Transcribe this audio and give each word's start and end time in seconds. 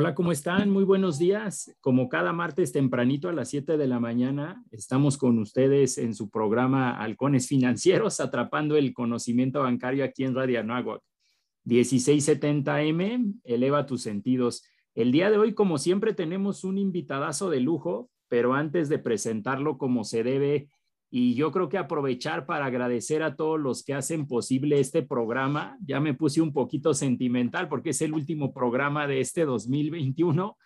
Hola, 0.00 0.14
¿cómo 0.14 0.30
están? 0.30 0.70
Muy 0.70 0.84
buenos 0.84 1.18
días. 1.18 1.76
Como 1.80 2.08
cada 2.08 2.32
martes 2.32 2.70
tempranito 2.70 3.28
a 3.28 3.32
las 3.32 3.48
7 3.48 3.76
de 3.76 3.88
la 3.88 3.98
mañana, 3.98 4.62
estamos 4.70 5.18
con 5.18 5.40
ustedes 5.40 5.98
en 5.98 6.14
su 6.14 6.30
programa 6.30 6.96
Halcones 6.96 7.48
Financieros, 7.48 8.20
atrapando 8.20 8.76
el 8.76 8.94
conocimiento 8.94 9.60
bancario 9.60 10.04
aquí 10.04 10.22
en 10.22 10.36
Radio 10.36 10.60
Anáhuac. 10.60 11.02
1670M, 11.64 13.40
eleva 13.42 13.86
tus 13.86 14.02
sentidos. 14.02 14.62
El 14.94 15.10
día 15.10 15.32
de 15.32 15.38
hoy, 15.38 15.52
como 15.52 15.78
siempre, 15.78 16.14
tenemos 16.14 16.62
un 16.62 16.78
invitadazo 16.78 17.50
de 17.50 17.58
lujo, 17.58 18.08
pero 18.28 18.54
antes 18.54 18.88
de 18.88 19.00
presentarlo 19.00 19.78
como 19.78 20.04
se 20.04 20.22
debe, 20.22 20.68
y 21.10 21.34
yo 21.34 21.50
creo 21.52 21.68
que 21.68 21.78
aprovechar 21.78 22.44
para 22.44 22.66
agradecer 22.66 23.22
a 23.22 23.34
todos 23.34 23.58
los 23.58 23.82
que 23.82 23.94
hacen 23.94 24.26
posible 24.26 24.78
este 24.78 25.02
programa. 25.02 25.78
Ya 25.84 26.00
me 26.00 26.14
puse 26.14 26.42
un 26.42 26.52
poquito 26.52 26.92
sentimental 26.92 27.68
porque 27.68 27.90
es 27.90 28.02
el 28.02 28.12
último 28.12 28.52
programa 28.52 29.06
de 29.06 29.20
este 29.20 29.44
2021. 29.44 30.56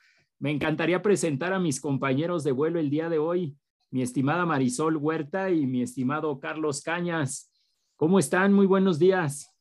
Me 0.40 0.50
encantaría 0.50 1.00
presentar 1.02 1.52
a 1.52 1.60
mis 1.60 1.80
compañeros 1.80 2.42
de 2.42 2.50
vuelo 2.50 2.80
el 2.80 2.90
día 2.90 3.08
de 3.08 3.18
hoy, 3.18 3.56
mi 3.90 4.02
estimada 4.02 4.44
Marisol 4.44 4.96
Huerta 4.96 5.50
y 5.50 5.66
mi 5.66 5.82
estimado 5.82 6.40
Carlos 6.40 6.82
Cañas. 6.82 7.52
¿Cómo 7.96 8.18
están? 8.18 8.52
Muy 8.52 8.66
buenos 8.66 8.98
días. 8.98 9.51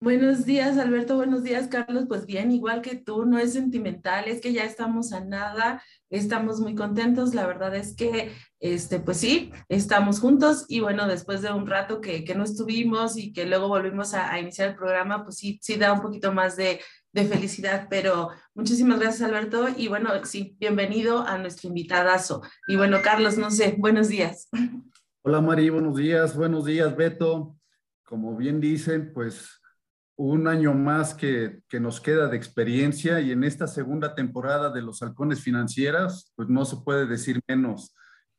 Buenos 0.00 0.44
días, 0.44 0.78
Alberto. 0.78 1.16
Buenos 1.16 1.42
días, 1.42 1.66
Carlos. 1.66 2.04
Pues 2.06 2.24
bien, 2.24 2.52
igual 2.52 2.82
que 2.82 2.94
tú, 2.94 3.26
no 3.26 3.36
es 3.36 3.54
sentimental, 3.54 4.28
es 4.28 4.40
que 4.40 4.52
ya 4.52 4.62
estamos 4.62 5.12
a 5.12 5.24
nada, 5.24 5.82
estamos 6.08 6.60
muy 6.60 6.76
contentos. 6.76 7.34
La 7.34 7.48
verdad 7.48 7.74
es 7.74 7.96
que, 7.96 8.30
este, 8.60 9.00
pues 9.00 9.16
sí, 9.16 9.50
estamos 9.68 10.20
juntos 10.20 10.66
y 10.68 10.78
bueno, 10.78 11.08
después 11.08 11.42
de 11.42 11.52
un 11.52 11.66
rato 11.66 12.00
que, 12.00 12.22
que 12.22 12.36
no 12.36 12.44
estuvimos 12.44 13.16
y 13.16 13.32
que 13.32 13.44
luego 13.44 13.66
volvimos 13.66 14.14
a, 14.14 14.38
iniciar 14.38 14.68
el 14.68 14.76
programa, 14.76 15.24
pues 15.24 15.34
sí, 15.34 15.58
sí 15.60 15.74
da 15.74 15.92
un 15.92 16.00
poquito 16.00 16.32
más 16.32 16.54
de, 16.54 16.78
de 17.12 17.24
felicidad, 17.24 17.88
pero 17.90 18.30
muchísimas 18.54 19.00
gracias, 19.00 19.28
Alberto. 19.28 19.66
Y 19.76 19.88
bueno, 19.88 20.10
sí, 20.24 20.56
bienvenido 20.60 21.26
a 21.26 21.38
nuestro 21.38 21.70
invitadazo. 21.70 22.42
Y 22.68 22.76
bueno, 22.76 22.98
Carlos, 23.02 23.36
no 23.36 23.50
sé, 23.50 23.74
buenos 23.76 24.06
días. 24.06 24.48
Hola, 25.22 25.40
Mari, 25.40 25.70
buenos 25.70 25.96
días. 25.96 26.36
Buenos 26.36 26.66
días, 26.66 26.96
Beto. 26.96 27.56
Como 28.04 28.36
bien 28.36 28.60
dicen, 28.60 29.12
pues 29.12 29.58
un 30.18 30.48
año 30.48 30.74
más 30.74 31.14
que, 31.14 31.62
nos 31.80 32.00
queda 32.00 32.26
de 32.26 32.36
experiencia 32.36 33.20
y 33.20 33.30
en 33.30 33.44
esta 33.44 33.68
segunda 33.68 34.16
temporada 34.16 34.68
de 34.68 34.82
los 34.82 35.00
halcones 35.00 35.40
financieras, 35.40 36.32
pues 36.34 36.48
no 36.48 36.64
se 36.64 36.78
puede 36.78 37.06
decir 37.06 37.40
menos. 37.46 37.94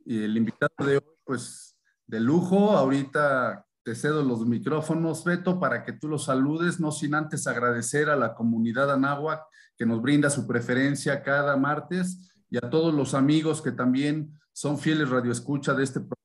Y 0.05 0.23
el 0.23 0.35
invitado 0.35 0.85
de 0.85 0.97
hoy, 0.97 1.15
pues 1.23 1.77
de 2.05 2.19
lujo, 2.19 2.71
ahorita 2.71 3.65
te 3.83 3.95
cedo 3.95 4.23
los 4.23 4.45
micrófonos, 4.45 5.23
Beto, 5.23 5.57
para 5.57 5.85
que 5.85 5.93
tú 5.93 6.09
los 6.09 6.25
saludes, 6.25 6.81
no 6.81 6.91
sin 6.91 7.15
antes 7.15 7.47
agradecer 7.47 8.09
a 8.09 8.17
la 8.17 8.35
comunidad 8.35 8.91
anáhuac 8.91 9.41
que 9.77 9.85
nos 9.85 10.01
brinda 10.01 10.29
su 10.29 10.45
preferencia 10.45 11.23
cada 11.23 11.55
martes 11.55 12.29
y 12.49 12.57
a 12.57 12.69
todos 12.69 12.93
los 12.93 13.13
amigos 13.13 13.61
que 13.61 13.71
también 13.71 14.37
son 14.51 14.79
fieles 14.79 15.09
radioescucha 15.09 15.73
de 15.73 15.83
este 15.85 16.01
programa. 16.01 16.17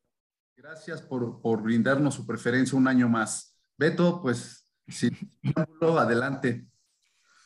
Gracias 0.57 1.01
por, 1.01 1.41
por 1.41 1.63
brindarnos 1.63 2.15
su 2.15 2.27
preferencia 2.27 2.77
un 2.77 2.89
año 2.89 3.09
más. 3.09 3.57
Beto, 3.79 4.21
pues 4.21 4.64
Sí, 4.89 5.11
adelante. 5.81 6.65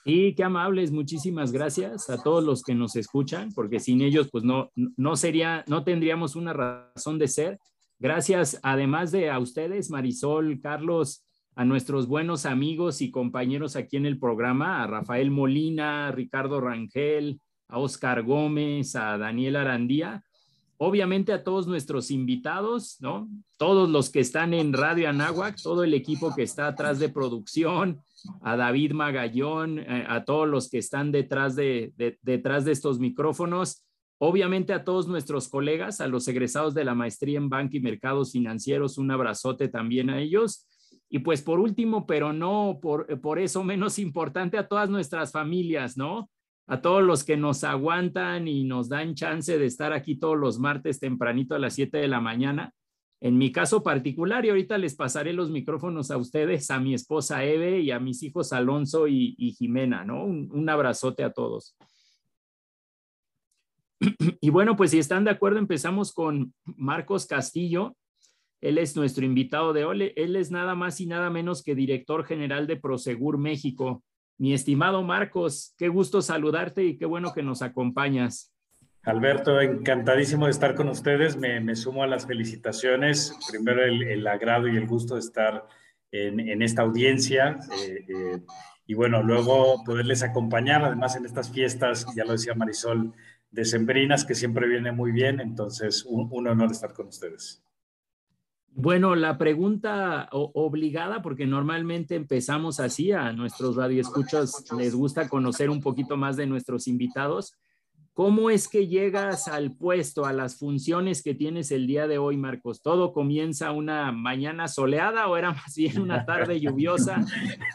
Y 0.05 0.35
qué 0.35 0.45
amables, 0.45 0.91
muchísimas 0.91 1.53
gracias 1.53 2.09
a 2.09 2.23
todos 2.23 2.43
los 2.43 2.63
que 2.63 2.75
nos 2.75 2.97
escuchan, 2.97 3.53
porque 3.53 3.79
sin 3.79 4.01
ellos, 4.01 4.31
pues 4.33 4.43
no, 4.43 4.71
no 4.75 5.17
sería, 5.17 5.65
no 5.69 5.85
tendríamos 5.85 6.35
una 6.35 6.53
razón 6.53 7.19
de 7.19 7.29
ser. 7.29 7.59
Gracias, 7.99 8.59
además 8.63 9.13
de 9.13 9.29
a 9.29 9.39
ustedes, 9.39 9.91
Marisol, 9.91 10.61
Carlos, 10.61 11.27
a 11.57 11.65
nuestros 11.65 12.07
buenos 12.07 12.47
amigos 12.47 13.03
y 13.03 13.11
compañeros 13.11 13.77
aquí 13.77 13.97
en 13.97 14.07
el 14.07 14.19
programa, 14.19 14.83
a 14.83 14.87
Rafael 14.87 15.31
Molina, 15.31 16.09
a 16.09 16.13
Ricardo 16.13 16.61
Rangel, 16.61 17.41
a 17.69 17.79
Oscar 17.79 18.23
Gómez, 18.23 18.97
a 18.97 19.19
Daniel 19.19 19.57
Arandía, 19.57 20.25
obviamente 20.79 21.33
a 21.33 21.45
todos 21.45 21.67
nuestros 21.67 22.11
invitados, 22.11 22.97
¿no? 23.01 23.29
Todos 23.57 23.91
los 23.91 24.11
que 24.11 24.21
están 24.21 24.55
en 24.55 24.73
Radio 24.73 25.09
Anáhuac, 25.09 25.61
todo 25.61 25.85
el 25.85 25.93
equipo 25.93 26.35
que 26.35 26.45
está 26.45 26.69
atrás 26.69 26.99
de 26.99 27.09
producción, 27.09 28.01
a 28.43 28.57
David 28.57 28.93
Magallón, 28.93 29.81
eh, 29.81 30.07
a 30.09 30.25
todos 30.25 30.49
los 30.49 30.71
que 30.71 30.79
están 30.79 31.13
detrás 31.13 31.57
de, 31.57 31.93
de, 31.97 32.19
detrás 32.23 32.65
de 32.65 32.73
estos 32.73 32.99
micrófonos, 32.99 33.85
obviamente 34.19 34.73
a 34.73 34.85
todos 34.85 35.09
nuestros 35.09 35.49
colegas, 35.49 36.01
a 36.01 36.07
los 36.07 36.27
egresados 36.29 36.75
de 36.75 36.85
la 36.85 36.95
maestría 36.95 37.39
en 37.39 37.49
Banca 37.49 37.77
y 37.77 37.81
Mercados 37.81 38.33
Financieros, 38.33 38.99
un 38.99 39.11
abrazote 39.11 39.69
también 39.69 40.11
a 40.11 40.21
ellos. 40.21 40.67
Y 41.11 41.21
pues 41.21 41.43
por 41.43 41.59
último, 41.59 42.07
pero 42.07 42.33
no 42.33 42.79
por, 42.83 43.21
por 43.21 43.39
eso 43.39 43.65
menos 43.65 43.99
importante, 43.99 44.59
a 44.59 44.69
todas 44.69 44.91
nuestras 44.91 45.33
familias, 45.33 45.97
¿no? 45.97 46.29
A 46.69 46.83
todos 46.83 47.03
los 47.03 47.25
que 47.25 47.39
nos 47.39 47.65
aguantan 47.65 48.47
y 48.47 48.65
nos 48.65 48.91
dan 48.91 49.15
chance 49.15 49.59
de 49.59 49.65
estar 49.65 49.95
aquí 49.95 50.17
todos 50.17 50.37
los 50.37 50.59
martes 50.59 51.01
tempranito 51.01 51.55
a 51.55 51.59
las 51.59 51.75
7 51.75 51.97
de 51.97 52.09
la 52.09 52.21
mañana. 52.21 52.75
En 53.21 53.39
mi 53.39 53.51
caso 53.51 53.83
particular, 53.83 54.45
y 54.45 54.51
ahorita 54.51 54.77
les 54.77 54.95
pasaré 54.95 55.33
los 55.33 55.51
micrófonos 55.51 56.11
a 56.11 56.19
ustedes, 56.19 56.71
a 56.71 56.79
mi 56.79 56.93
esposa 56.93 57.43
Eve 57.43 57.81
y 57.81 57.91
a 57.91 57.99
mis 57.99 58.23
hijos 58.23 58.53
Alonso 58.53 59.09
y, 59.09 59.35
Jimena, 59.59 60.05
¿no? 60.05 60.25
Un, 60.25 60.51
un, 60.53 60.69
abrazote 60.69 61.25
a 61.25 61.33
todos. 61.33 61.75
Y 64.41 64.51
bueno, 64.51 64.77
pues 64.77 64.93
si 64.93 64.99
están 64.99 65.25
de 65.25 65.31
acuerdo, 65.31 65.59
empezamos 65.59 66.13
con 66.13 66.55
Marcos 66.65 67.27
Castillo. 67.27 67.97
Él 68.61 68.79
es 68.79 68.95
nuestro 68.95 69.25
invitado 69.25 69.73
de 69.73 69.85
hoy. 69.85 70.13
Él 70.15 70.37
es 70.37 70.51
nada 70.51 70.75
más 70.75 71.01
y 71.01 71.07
nada 71.07 71.31
menos 71.31 71.63
que 71.63 71.75
director 71.75 72.25
general 72.25 72.67
de 72.67 72.77
Prosegur 72.77 73.39
México. 73.39 74.05
Mi 74.39 74.55
estimado 74.55 75.03
Marcos, 75.03 75.75
qué 75.77 75.89
gusto 75.89 76.23
saludarte 76.23 76.85
y 76.85 76.97
qué 76.97 77.07
bueno 77.07 77.35
que 77.35 77.43
nos 77.43 77.61
acompañas. 77.61 78.53
Alberto, 79.03 79.61
encantadísimo 79.61 80.45
de 80.45 80.53
estar 80.53 80.77
con 80.77 80.89
ustedes. 80.89 81.37
Me, 81.37 81.75
sumo 81.75 82.05
a 82.05 82.07
las 82.07 82.27
felicitaciones. 82.27 83.37
Primero, 83.51 83.85
el, 83.85 84.27
agrado 84.29 84.69
y 84.69 84.77
el 84.77 84.87
gusto 84.87 85.15
de 85.15 85.21
estar 85.21 85.67
en, 86.13 86.63
esta 86.63 86.83
audiencia. 86.83 87.59
Eh, 87.81 88.07
eh, 88.09 88.41
y 88.87 88.95
bueno, 88.95 89.25
luego 89.25 89.83
poderles 89.85 90.23
acompañar, 90.23 90.85
además 90.85 91.17
en 91.17 91.27
estas 91.27 91.51
fiestas, 91.51 92.07
ya 92.15 92.25
lo 92.25 92.33
decía 92.33 92.55
Marisol, 92.55 93.13
decembrinas, 93.51 94.25
que 94.25 94.35
siempre 94.35 94.69
viene 94.69 94.93
muy 94.93 95.11
bien. 95.11 95.41
Entonces, 95.41 96.05
un 96.05 96.47
honor 96.47 96.71
estar 96.71 96.93
con 96.93 97.09
ustedes. 97.09 97.68
Bueno, 98.81 99.17
la 99.17 99.39
pregunta 99.39 100.29
obligada, 100.31 101.21
porque 101.21 101.47
normalmente 101.47 102.15
empezamos 102.15 102.79
así, 102.79 103.11
a 103.11 103.33
nuestros 103.33 103.75
radioescuchas 103.75 104.65
les 104.79 104.95
gusta 104.95 105.29
conocer 105.29 105.69
un 105.69 105.81
poquito 105.81 106.17
más 106.17 106.37
de 106.37 106.47
nuestros 106.47 106.87
invitados. 106.87 107.57
¿Cómo 108.13 108.51
es 108.51 108.69
que 108.69 108.87
llegas 108.87 109.49
al 109.49 109.73
puesto, 109.73 110.27
a 110.27 110.33
las 110.33 110.61
funciones 110.61 111.25
que 111.25 111.35
tienes 111.35 111.73
el 111.73 111.89
día 111.89 112.07
de 112.07 112.19
hoy, 112.19 112.37
Marcos? 112.37 112.81
¿Todo 112.81 113.13
comienza 113.13 113.73
una 113.73 114.13
mañana 114.13 114.69
soleada 114.69 115.27
o 115.27 115.37
era 115.37 115.51
más 115.51 115.75
bien 115.75 116.01
una 116.01 116.25
tarde 116.25 116.61
lluviosa? 116.61 117.25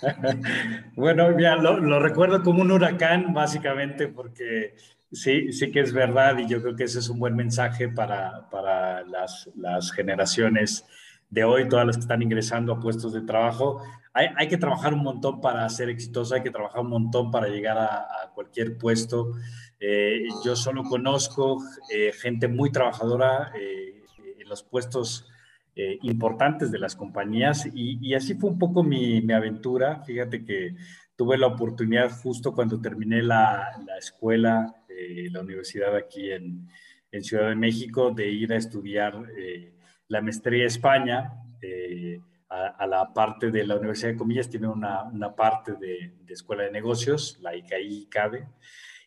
bueno, 0.96 1.38
ya 1.38 1.58
lo, 1.58 1.82
lo 1.82 2.00
recuerdo 2.00 2.42
como 2.44 2.62
un 2.62 2.72
huracán, 2.72 3.34
básicamente, 3.34 4.08
porque 4.08 4.76
Sí, 5.14 5.54
sí 5.54 5.72
que 5.72 5.80
es 5.80 5.94
verdad 5.94 6.38
y 6.40 6.48
yo 6.48 6.62
creo 6.62 6.76
que 6.76 6.86
ese 6.86 6.98
es 6.98 7.08
un 7.08 7.20
buen 7.20 7.36
mensaje 7.36 7.88
para, 7.88 8.50
para 8.50 9.04
las, 9.04 9.48
las, 9.56 9.92
generaciones 9.92 10.86
de 11.30 11.44
hoy, 11.44 11.70
todas 11.70 11.86
las 11.86 11.98
que 11.98 12.02
están 12.02 12.24
ingresando 12.24 12.74
a 12.74 12.80
puestos 12.80 13.14
de 13.14 13.22
trabajo. 13.22 13.82
Hay, 14.12 14.28
hay, 14.36 14.48
que 14.48 14.58
trabajar 14.58 14.94
un 14.94 15.04
montón 15.04 15.40
para 15.40 15.70
ser 15.70 15.90
exitoso, 15.90 16.34
hay 16.34 16.42
que 16.42 16.50
trabajar 16.50 16.82
un 16.82 16.90
montón 16.90 17.30
para 17.30 17.48
llegar 17.48 17.78
a, 17.78 17.96
a 18.24 18.32
cualquier 18.34 18.78
puesto. 18.78 19.34
Eh, 19.80 20.26
yo 20.44 20.56
solo 20.56 20.84
conozco 20.84 21.62
eh, 21.92 22.12
gente 22.14 22.48
muy 22.48 22.72
trabajadora 22.72 23.52
eh, 23.56 24.04
en 24.40 24.50
los 24.50 24.64
puestos 24.64 25.30
eh, 25.76 25.98
importantes 26.04 26.72
de 26.72 26.78
las 26.78 26.96
compañías 26.96 27.66
y, 27.66 27.98
y, 28.00 28.14
así 28.14 28.36
fue 28.36 28.52
un 28.52 28.60
poco 28.60 28.84
mi, 28.84 29.22
mi 29.22 29.34
aventura. 29.34 30.04
Fíjate 30.06 30.46
que 30.46 30.76
tuve 31.16 31.38
la 31.38 31.48
oportunidad 31.48 32.12
justo 32.12 32.54
cuando 32.54 32.80
terminé 32.80 33.22
la, 33.24 33.72
la 33.86 33.98
escuela 33.98 34.74
eh, 34.98 35.30
la 35.32 35.42
universidad 35.42 35.96
aquí 35.96 36.32
en, 36.32 36.68
en, 37.12 37.24
Ciudad 37.24 37.50
de 37.50 37.56
México, 37.56 38.12
de 38.12 38.30
ir 38.30 38.54
a 38.54 38.58
estudiar 38.58 39.30
eh, 39.38 39.74
la 40.08 40.22
maestría 40.22 40.66
España. 40.66 41.34
Eh, 41.62 42.20
a, 42.50 42.68
a, 42.68 42.88
la 42.88 43.14
parte 43.14 43.50
de 43.50 43.66
la 43.66 43.76
Universidad 43.76 44.12
de 44.12 44.18
Comillas 44.18 44.50
tiene 44.50 44.68
una, 44.68 45.04
una 45.04 45.36
parte 45.36 45.74
de, 45.74 46.14
de, 46.22 46.34
Escuela 46.34 46.64
de 46.64 46.72
Negocios, 46.72 47.40
la 47.42 47.56
ICAI 47.56 48.08
CADE. 48.10 48.48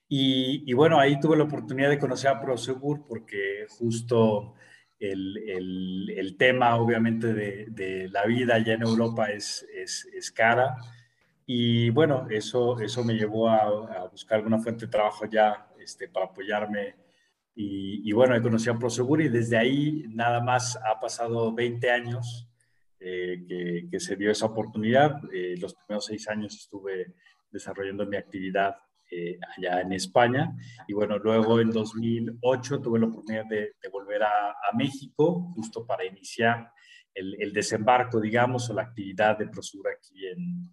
Y, 0.09 0.63
y, 0.71 0.73
bueno, 0.73 0.99
ahí 0.99 1.19
tuve 1.21 1.37
la 1.37 1.45
oportunidad 1.45 1.91
de 1.91 1.99
conocer 1.99 2.31
a 2.31 2.41
Prosegur 2.41 3.07
porque 3.07 3.67
justo 3.69 4.55
el, 4.99 5.37
el, 6.17 6.37
tema, 6.37 6.77
obviamente, 6.77 7.33
de, 7.33 7.67
de, 7.71 8.09
la 8.09 8.25
vida 8.27 8.55
allá 8.55 8.75
en 8.75 8.83
Europa 8.83 9.31
es, 9.31 9.67
es, 9.75 10.07
es, 10.15 10.31
cara. 10.31 10.77
Y 11.45 11.91
bueno, 11.91 12.27
eso, 12.31 12.81
eso 12.81 13.05
me 13.05 13.15
llevó 13.15 13.49
a, 13.49 14.03
a 14.03 14.09
buscar 14.09 14.39
alguna 14.39 14.59
fuente 14.59 14.87
de 14.87 14.91
trabajo 14.91 15.27
ya 15.27 15.69
este, 15.87 16.09
para 16.09 16.27
apoyarme. 16.27 16.97
Y, 17.55 18.09
y, 18.09 18.13
bueno, 18.13 18.35
he 18.35 18.43
conocido 18.43 18.75
a 18.75 18.79
Prosegur 18.79 19.23
y 19.23 19.29
desde 19.29 19.57
ahí 19.57 20.05
nada 20.09 20.43
más 20.43 20.77
ha 20.77 21.01
pasado 21.01 21.55
20 21.55 21.91
años 21.91 22.51
eh, 23.01 23.45
que, 23.49 23.89
que, 23.91 24.01
se 24.01 24.17
dio 24.17 24.31
esa 24.31 24.47
oportunidad. 24.47 25.21
Eh, 25.33 25.55
los 25.59 25.75
primeros 25.75 26.05
seis 26.05 26.29
años 26.29 26.55
estuve 26.55 27.15
desarrollando 27.51 28.05
mi 28.05 28.17
actividad 28.17 28.75
eh, 29.09 29.39
allá 29.57 29.83
en 29.83 29.93
España. 29.93 30.53
Y 30.89 30.93
bueno, 30.93 31.17
luego 31.19 31.61
en 31.61 31.71
2008 31.71 32.81
tuve 32.81 32.99
la 32.99 33.07
oportunidad 33.07 33.45
de, 33.47 33.73
volver 33.93 34.25
a, 34.25 34.55
México, 34.75 35.53
justo 35.55 35.87
para 35.87 36.05
iniciar 36.05 36.73
el, 37.15 37.53
desembarco, 37.53 38.21
digamos, 38.21 38.69
o 38.69 38.75
la 38.75 38.83
actividad 38.83 39.39
de 39.39 39.47
Prosura 39.47 39.93
aquí 39.97 40.27
en, 40.27 40.71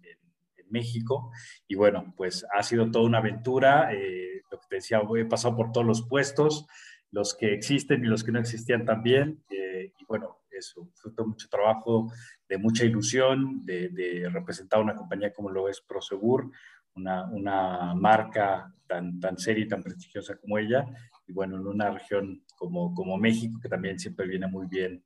México. 0.74 1.30
Y 1.66 1.76
bueno, 1.76 2.12
pues 2.16 2.44
ha 2.54 2.62
sido 2.62 2.90
toda 2.90 3.06
una 3.06 3.18
aventura. 3.18 3.92
Eh, 3.94 4.42
lo 4.50 4.58
que 4.58 4.66
te 4.68 4.76
decía, 4.76 5.00
he 5.16 5.24
pasado 5.24 5.56
por 5.56 5.72
todos 5.72 5.86
los 5.86 6.02
puestos, 6.06 6.66
los 7.10 7.34
que 7.34 7.54
existen 7.54 8.04
y 8.04 8.08
los 8.08 8.22
que 8.24 8.32
no 8.32 8.40
existían 8.40 8.84
también. 8.84 9.42
Eh, 9.50 9.92
y 9.98 10.04
bueno, 10.06 10.40
eso, 10.50 10.90
fruto 10.94 11.26
mucho 11.26 11.48
trabajo, 11.48 12.12
de 12.48 12.58
mucha 12.58 12.84
ilusión, 12.84 13.64
de, 13.64 13.88
de, 13.88 14.28
representar 14.28 14.80
una 14.80 14.94
compañía 14.94 15.32
como 15.32 15.50
lo 15.50 15.68
es 15.68 15.80
Prosegur, 15.80 16.50
una, 16.94 17.24
una, 17.30 17.94
marca 17.94 18.72
tan, 18.86 19.18
tan 19.18 19.36
seria 19.38 19.64
y 19.64 19.68
tan 19.68 19.82
prestigiosa 19.82 20.36
como 20.36 20.58
ella, 20.58 20.86
y 21.26 21.32
bueno, 21.32 21.56
en 21.56 21.66
una 21.66 21.90
región 21.90 22.44
como, 22.56 22.94
como 22.94 23.16
México, 23.16 23.58
que 23.60 23.68
también 23.68 23.98
siempre 23.98 24.26
viene 24.26 24.46
muy 24.46 24.66
bien 24.66 25.02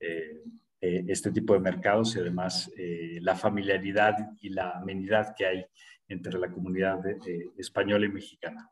eh, 0.00 0.42
eh, 0.80 1.04
este 1.08 1.30
tipo 1.30 1.54
de 1.54 1.60
mercados 1.60 2.14
y 2.14 2.20
además 2.20 2.70
eh, 2.76 3.18
la 3.20 3.34
familiaridad 3.34 4.14
y 4.40 4.50
la 4.50 4.70
amenidad 4.72 5.34
que 5.36 5.46
hay 5.46 5.64
entre 6.08 6.38
la 6.38 6.50
comunidad 6.50 7.00
española 7.58 8.06
y 8.06 8.08
mexicana. 8.08 8.70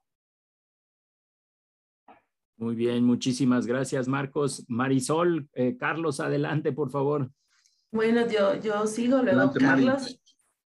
Muy 2.57 2.75
bien, 2.75 3.05
muchísimas 3.05 3.67
gracias, 3.67 4.09
Marcos. 4.09 4.65
Marisol, 4.69 5.47
Carlos, 5.79 6.21
adelante, 6.21 6.73
por 6.73 6.91
favor. 6.91 7.31
Bueno, 7.93 8.27
yo, 8.27 8.59
yo 8.59 8.87
sigo 8.87 9.23
luego, 9.23 9.53
Carlos. 9.53 10.19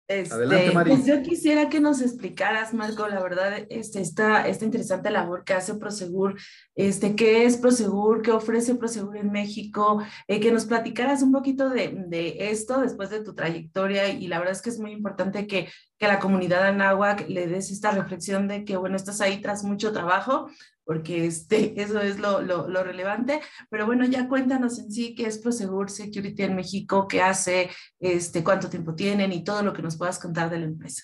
Este, 0.10 0.34
Adelante, 0.34 0.72
Pues 0.88 1.06
yo 1.06 1.22
quisiera 1.22 1.70
que 1.70 1.80
nos 1.80 2.02
explicaras, 2.02 2.74
Marco, 2.74 3.08
la 3.08 3.22
verdad, 3.22 3.60
este, 3.70 4.02
esta, 4.02 4.48
esta 4.48 4.66
interesante 4.66 5.12
labor 5.12 5.44
que 5.44 5.54
hace 5.54 5.76
Prosegur, 5.76 6.36
este, 6.74 7.16
qué 7.16 7.46
es 7.46 7.58
Prosegur, 7.58 8.24
qué 8.24 8.32
ofrece 8.32 8.74
Prosegur 8.74 9.18
en 9.18 9.32
México, 9.32 10.02
eh, 10.28 10.40
que 10.40 10.52
nos 10.52 10.66
platicaras 10.66 11.22
un 11.22 11.32
poquito 11.32 11.70
de, 11.70 11.94
de, 12.08 12.50
esto 12.50 12.82
después 12.82 13.12
de 13.12 13.24
tu 13.24 13.36
trayectoria 13.36 14.10
y 14.10 14.28
la 14.28 14.40
verdad 14.40 14.56
es 14.56 14.64
que 14.64 14.72
es 14.72 14.80
muy 14.80 14.94
importante 14.94 15.46
que, 15.46 15.70
que 16.00 16.06
a 16.08 16.14
la 16.14 16.20
comunidad 16.20 16.64
anáhuac 16.64 17.30
le 17.30 17.46
des 17.46 17.70
esta 17.70 17.92
reflexión 17.92 18.48
de 18.48 18.66
que, 18.66 18.78
bueno, 18.78 18.96
estás 18.96 19.22
ahí 19.22 19.42
tras 19.42 19.64
mucho 19.64 19.94
trabajo, 19.94 20.50
porque 20.90 21.28
este, 21.28 21.80
eso 21.80 22.02
es 22.02 22.18
lo, 22.18 22.42
lo, 22.42 22.68
lo, 22.68 22.84
relevante. 22.84 23.42
Pero 23.70 23.86
bueno, 23.86 24.06
ya 24.06 24.28
cuéntanos 24.28 24.80
en 24.80 24.92
sí 24.92 25.14
qué 25.14 25.28
es 25.28 25.38
Prosegur 25.38 25.92
Security 25.92 26.42
en 26.42 26.56
México, 26.56 27.08
qué 27.08 27.22
hace, 27.22 27.70
este, 28.00 28.44
cuánto 28.44 28.72
tiempo 28.72 28.96
tienen 28.96 29.32
y 29.32 29.44
todo 29.44 29.62
lo 29.62 29.72
que 29.72 29.84
nos 29.84 29.98
puedas 30.00 30.18
contar 30.18 30.50
de 30.50 30.58
la 30.58 30.66
empresa. 30.66 31.04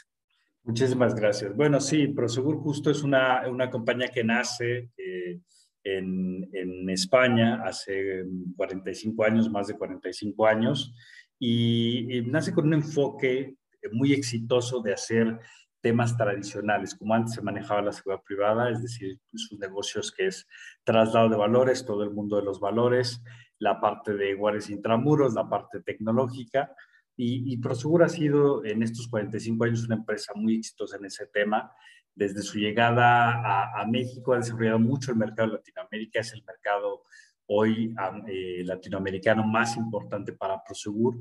Muchísimas 0.64 1.14
gracias. 1.14 1.56
Bueno, 1.56 1.80
sí, 1.80 2.08
Prosegur 2.08 2.58
justo 2.58 2.90
es 2.90 3.04
una, 3.04 3.48
una 3.48 3.70
compañía 3.70 4.08
que 4.08 4.24
nace 4.24 4.90
eh, 4.98 5.40
en, 5.84 6.50
en, 6.52 6.90
España 6.90 7.62
hace 7.64 8.24
45 8.56 9.24
años, 9.24 9.52
más 9.52 9.68
de 9.68 9.78
45 9.78 10.48
años, 10.48 10.96
y, 11.38 12.18
y 12.18 12.22
nace 12.26 12.54
con 12.54 12.66
un 12.66 12.74
enfoque 12.74 13.54
muy 13.92 14.14
exitoso 14.14 14.82
de 14.82 14.94
hacer 14.94 15.40
temas 15.86 16.18
tradicionales, 16.18 16.96
como 16.96 17.14
antes 17.14 17.36
se 17.36 17.44
manejaba 17.44 17.84
la 17.84 17.92
seguridad 17.92 18.24
privada, 18.24 18.72
es 18.72 18.82
decir, 18.82 19.20
sus 19.36 19.60
negocios 19.60 20.12
que 20.12 20.26
es 20.26 20.48
traslado 20.84 21.30
de 21.30 21.38
valores, 21.38 21.86
todo 21.86 22.04
el 22.04 22.10
mundo 22.10 22.38
de 22.38 22.42
los 22.42 22.60
valores, 22.60 23.22
la 23.60 23.80
parte 23.80 24.16
de 24.16 24.34
guardias 24.34 24.72
intramuros, 24.72 25.36
la 25.36 25.48
parte 25.48 25.82
tecnológica. 25.82 26.76
Y, 27.16 27.54
y 27.54 27.58
Prosegur 27.58 28.02
ha 28.02 28.10
sido 28.10 28.66
en 28.66 28.82
estos 28.82 29.08
45 29.08 29.64
años 29.64 29.86
una 29.86 29.98
empresa 29.98 30.34
muy 30.34 30.56
exitosa 30.56 30.98
en 30.98 31.06
ese 31.06 31.28
tema. 31.28 31.72
Desde 32.16 32.42
su 32.42 32.58
llegada 32.58 33.80
a, 33.80 33.86
México 33.86 34.34
ha 34.34 34.38
desarrollado 34.38 34.80
mucho 34.80 35.12
el 35.12 35.18
mercado 35.18 35.50
de 35.50 35.58
Latinoamérica, 35.58 36.22
es 36.22 36.34
el 36.34 36.44
mercado 36.44 37.04
hoy 37.46 37.94
eh, 38.28 38.64
latinoamericano 38.66 39.46
más 39.46 39.78
importante 39.78 40.34
para 40.34 40.64
Prosegur. 40.64 41.20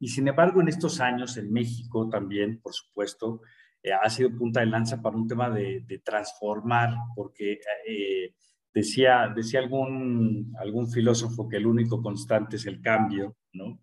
Y 0.00 0.08
sin 0.08 0.26
embargo, 0.26 0.60
en 0.60 0.66
estos 0.66 0.98
años 0.98 1.36
en 1.36 1.52
México 1.52 2.08
también, 2.08 2.60
por 2.60 2.72
supuesto, 2.74 3.42
eh, 3.82 3.92
ha 3.92 4.10
sido 4.10 4.36
punta 4.36 4.60
de 4.60 4.66
lanza 4.66 5.00
para 5.00 5.16
un 5.16 5.26
tema 5.26 5.48
de, 5.50 6.02
transformar, 6.04 6.94
porque 7.14 7.60
eh, 7.86 8.34
decía, 8.72 9.32
decía 9.34 9.60
algún, 9.60 10.52
algún 10.58 10.90
filósofo 10.90 11.48
que 11.48 11.56
el 11.56 11.66
único 11.66 12.02
constante 12.02 12.56
es 12.56 12.66
el 12.66 12.80
cambio, 12.82 13.36
¿no? 13.52 13.80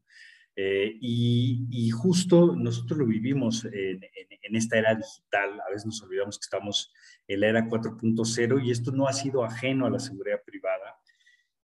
Eh, 0.55 0.97
y, 1.01 1.89
justo 1.91 2.55
nosotros 2.55 2.99
lo 2.99 3.05
vivimos 3.05 3.65
en, 3.65 4.01
en, 4.41 4.55
esta 4.55 4.77
era 4.77 4.95
digital, 4.95 5.59
a 5.61 5.69
veces 5.69 5.85
nos 5.85 6.01
olvidamos 6.01 6.39
que 6.39 6.45
estamos 6.45 6.91
en 7.27 7.41
la 7.41 7.47
era 7.47 7.67
4.0 7.67 8.65
y 8.65 8.71
esto 8.71 8.91
no 8.91 9.07
ha 9.07 9.13
sido 9.13 9.43
ajeno 9.43 9.85
a 9.85 9.89
la 9.91 9.99
seguridad 9.99 10.41
privada. 10.43 10.97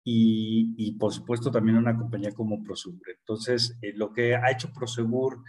Y, 0.03 0.75
y 0.77 0.91
por 0.93 1.13
supuesto 1.13 1.49
también 1.49 1.77
a 1.77 1.79
una 1.79 1.97
compañía 1.97 2.33
como 2.33 2.61
Prosegur. 2.61 3.09
Entonces, 3.17 3.79
lo 3.95 4.11
que 4.11 4.35
ha 4.35 4.51
hecho 4.51 4.73
Prosegur 4.73 5.43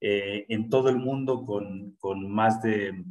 eh, 0.00 0.46
en 0.48 0.68
todo 0.68 0.88
el 0.88 0.96
mundo 0.96 1.44
con, 1.44 1.96
con 1.98 2.30
más 2.30 2.62
de 2.62 3.04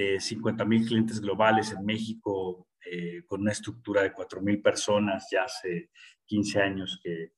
eh, 0.00 0.20
50 0.20 0.64
mil 0.64 0.86
clientes 0.86 1.20
globales 1.20 1.72
en 1.72 1.84
México, 1.84 2.68
eh, 2.88 3.24
con 3.26 3.40
una 3.40 3.50
estructura 3.50 4.00
de 4.02 4.12
4 4.12 4.40
mil 4.40 4.62
personas 4.62 5.26
ya 5.28 5.42
hace 5.42 5.90
15 6.24 6.60
años 6.60 7.00
que, 7.02 7.32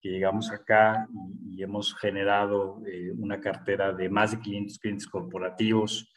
que 0.00 0.10
llegamos 0.10 0.52
acá 0.52 1.08
y, 1.44 1.60
hemos 1.60 1.92
generado 1.96 2.80
eh, 2.86 3.10
una 3.16 3.40
cartera 3.40 3.92
de 3.92 4.08
más 4.08 4.30
de 4.30 4.38
500 4.38 4.78
clientes 4.78 5.08
corporativos. 5.08 6.08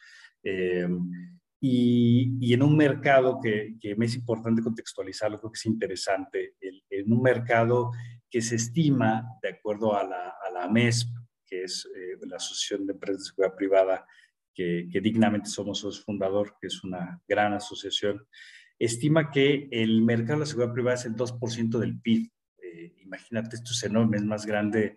Y, 1.60 2.38
y, 2.40 2.54
en 2.54 2.62
un 2.62 2.78
mercado 2.78 3.40
que, 3.42 3.76
que, 3.82 3.96
me 3.96 4.06
es 4.06 4.16
importante 4.16 4.62
contextualizarlo, 4.62 5.40
creo 5.40 5.52
que 5.52 5.58
es 5.58 5.66
interesante, 5.66 6.54
en 6.62 7.12
un 7.12 7.24
mercado 7.24 7.90
que 8.30 8.42
se 8.42 8.56
estima, 8.56 9.26
de 9.42 9.50
acuerdo 9.50 9.98
a 9.98 10.04
la, 10.04 10.36
a 10.48 10.52
la 10.52 10.70
MESP, 10.70 11.17
que 11.48 11.64
es 11.64 11.88
eh, 11.96 12.18
la 12.28 12.38
Asociación 12.38 12.86
de 12.86 12.94
Empresas 12.94 13.24
de 13.24 13.30
Seguridad 13.30 13.56
Privada, 13.56 14.06
que, 14.54 14.90
dignamente 15.02 15.50
somos 15.50 15.80
su 15.80 15.92
fundador, 15.92 16.56
que 16.60 16.68
es 16.68 16.84
una 16.84 17.22
gran 17.28 17.54
asociación, 17.54 18.26
estima 18.80 19.30
que 19.30 19.68
el 19.72 20.02
mercado 20.02 20.34
de 20.34 20.40
la 20.40 20.46
seguridad 20.48 20.74
privada 20.74 20.96
es 20.96 21.06
el 21.06 21.16
2% 21.16 21.78
del 21.78 22.00
PIB. 22.00 22.32
Eh, 22.64 22.96
imagínate, 23.04 23.56
esto 23.56 23.72
es 23.72 23.84
enorme, 23.84 24.18
es 24.18 24.24
más 24.24 24.48
grande 24.48 24.96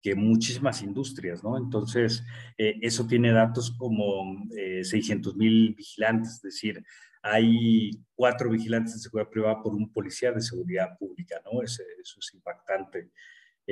que 0.00 0.14
muchísimas 0.14 0.80
industrias, 0.82 1.42
¿no? 1.42 1.58
Entonces, 1.58 2.22
eh, 2.56 2.78
eso 2.80 3.06
tiene 3.06 3.32
datos 3.32 3.72
como 3.76 4.46
600 4.82 5.36
mil 5.36 5.74
vigilantes, 5.74 6.34
es 6.36 6.42
decir, 6.42 6.84
hay 7.22 7.90
cuatro 8.14 8.48
vigilantes 8.48 8.94
de 8.94 9.00
seguridad 9.00 9.28
privada 9.28 9.62
por 9.62 9.74
un 9.74 9.92
policía 9.92 10.32
de 10.32 10.40
seguridad 10.40 10.96
pública, 10.98 11.42
¿no? 11.44 11.62
eso 11.62 11.82
es 12.00 12.34
impactante. 12.34 13.10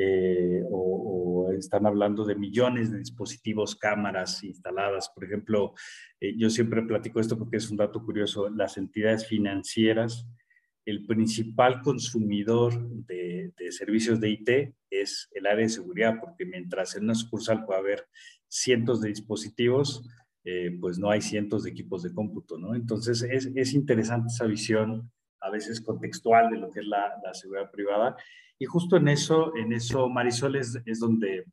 Eh, 0.01 0.63
o, 0.71 1.51
están 1.59 1.87
hablando 1.87 2.25
de 2.25 2.37
millones 2.37 2.93
de 2.93 2.99
dispositivos, 2.99 3.75
cámaras 3.75 4.45
instaladas. 4.45 5.11
Por 5.13 5.25
ejemplo, 5.25 5.75
eh, 6.21 6.35
yo 6.37 6.51
siempre 6.51 6.83
platico 6.83 7.19
esto 7.19 7.37
porque 7.37 7.57
es 7.57 7.69
un 7.69 7.79
dato 7.79 8.05
curioso, 8.05 8.49
las 8.49 8.77
entidades 8.77 9.27
financieras, 9.27 10.29
el 10.85 11.05
principal 11.05 11.83
consumidor 11.83 12.79
de, 13.07 13.53
servicios 13.71 14.21
de 14.21 14.31
IT 14.31 14.75
es 14.89 15.29
el 15.33 15.47
área 15.47 15.65
de 15.65 15.69
seguridad, 15.69 16.21
porque 16.21 16.47
mientras 16.47 16.95
en 16.95 17.05
una 17.05 17.17
sucursal 17.17 17.65
puede 17.65 17.81
haber 17.81 18.07
cientos 18.47 19.01
de 19.01 19.09
dispositivos, 19.09 20.09
eh, 20.45 20.79
pues 20.81 20.99
no 21.01 21.11
hay 21.11 21.23
cientos 21.23 21.65
de 21.65 21.71
equipos 21.71 22.05
de 22.05 22.15
cómputo, 22.15 22.57
¿no? 22.57 22.77
Entonces 22.77 23.23
es, 23.23 23.51
es 23.57 23.75
interesante 23.75 24.29
esa 24.29 24.47
visión 24.47 25.11
a 25.41 25.51
veces 25.51 25.81
contextual 25.81 26.51
de 26.51 26.59
lo 26.59 26.71
que 26.71 26.81
es 26.81 26.87
la, 26.87 27.15
la 27.23 27.35
seguridad 27.35 27.71
privada 27.71 28.17
y 28.59 28.67
justo 28.67 28.97
en 28.97 29.09
eso, 29.09 29.55
en 29.57 29.73
eso 29.73 30.09
Marisol, 30.09 30.57
es, 30.57 30.81
es 30.85 30.99
donde 30.99 31.45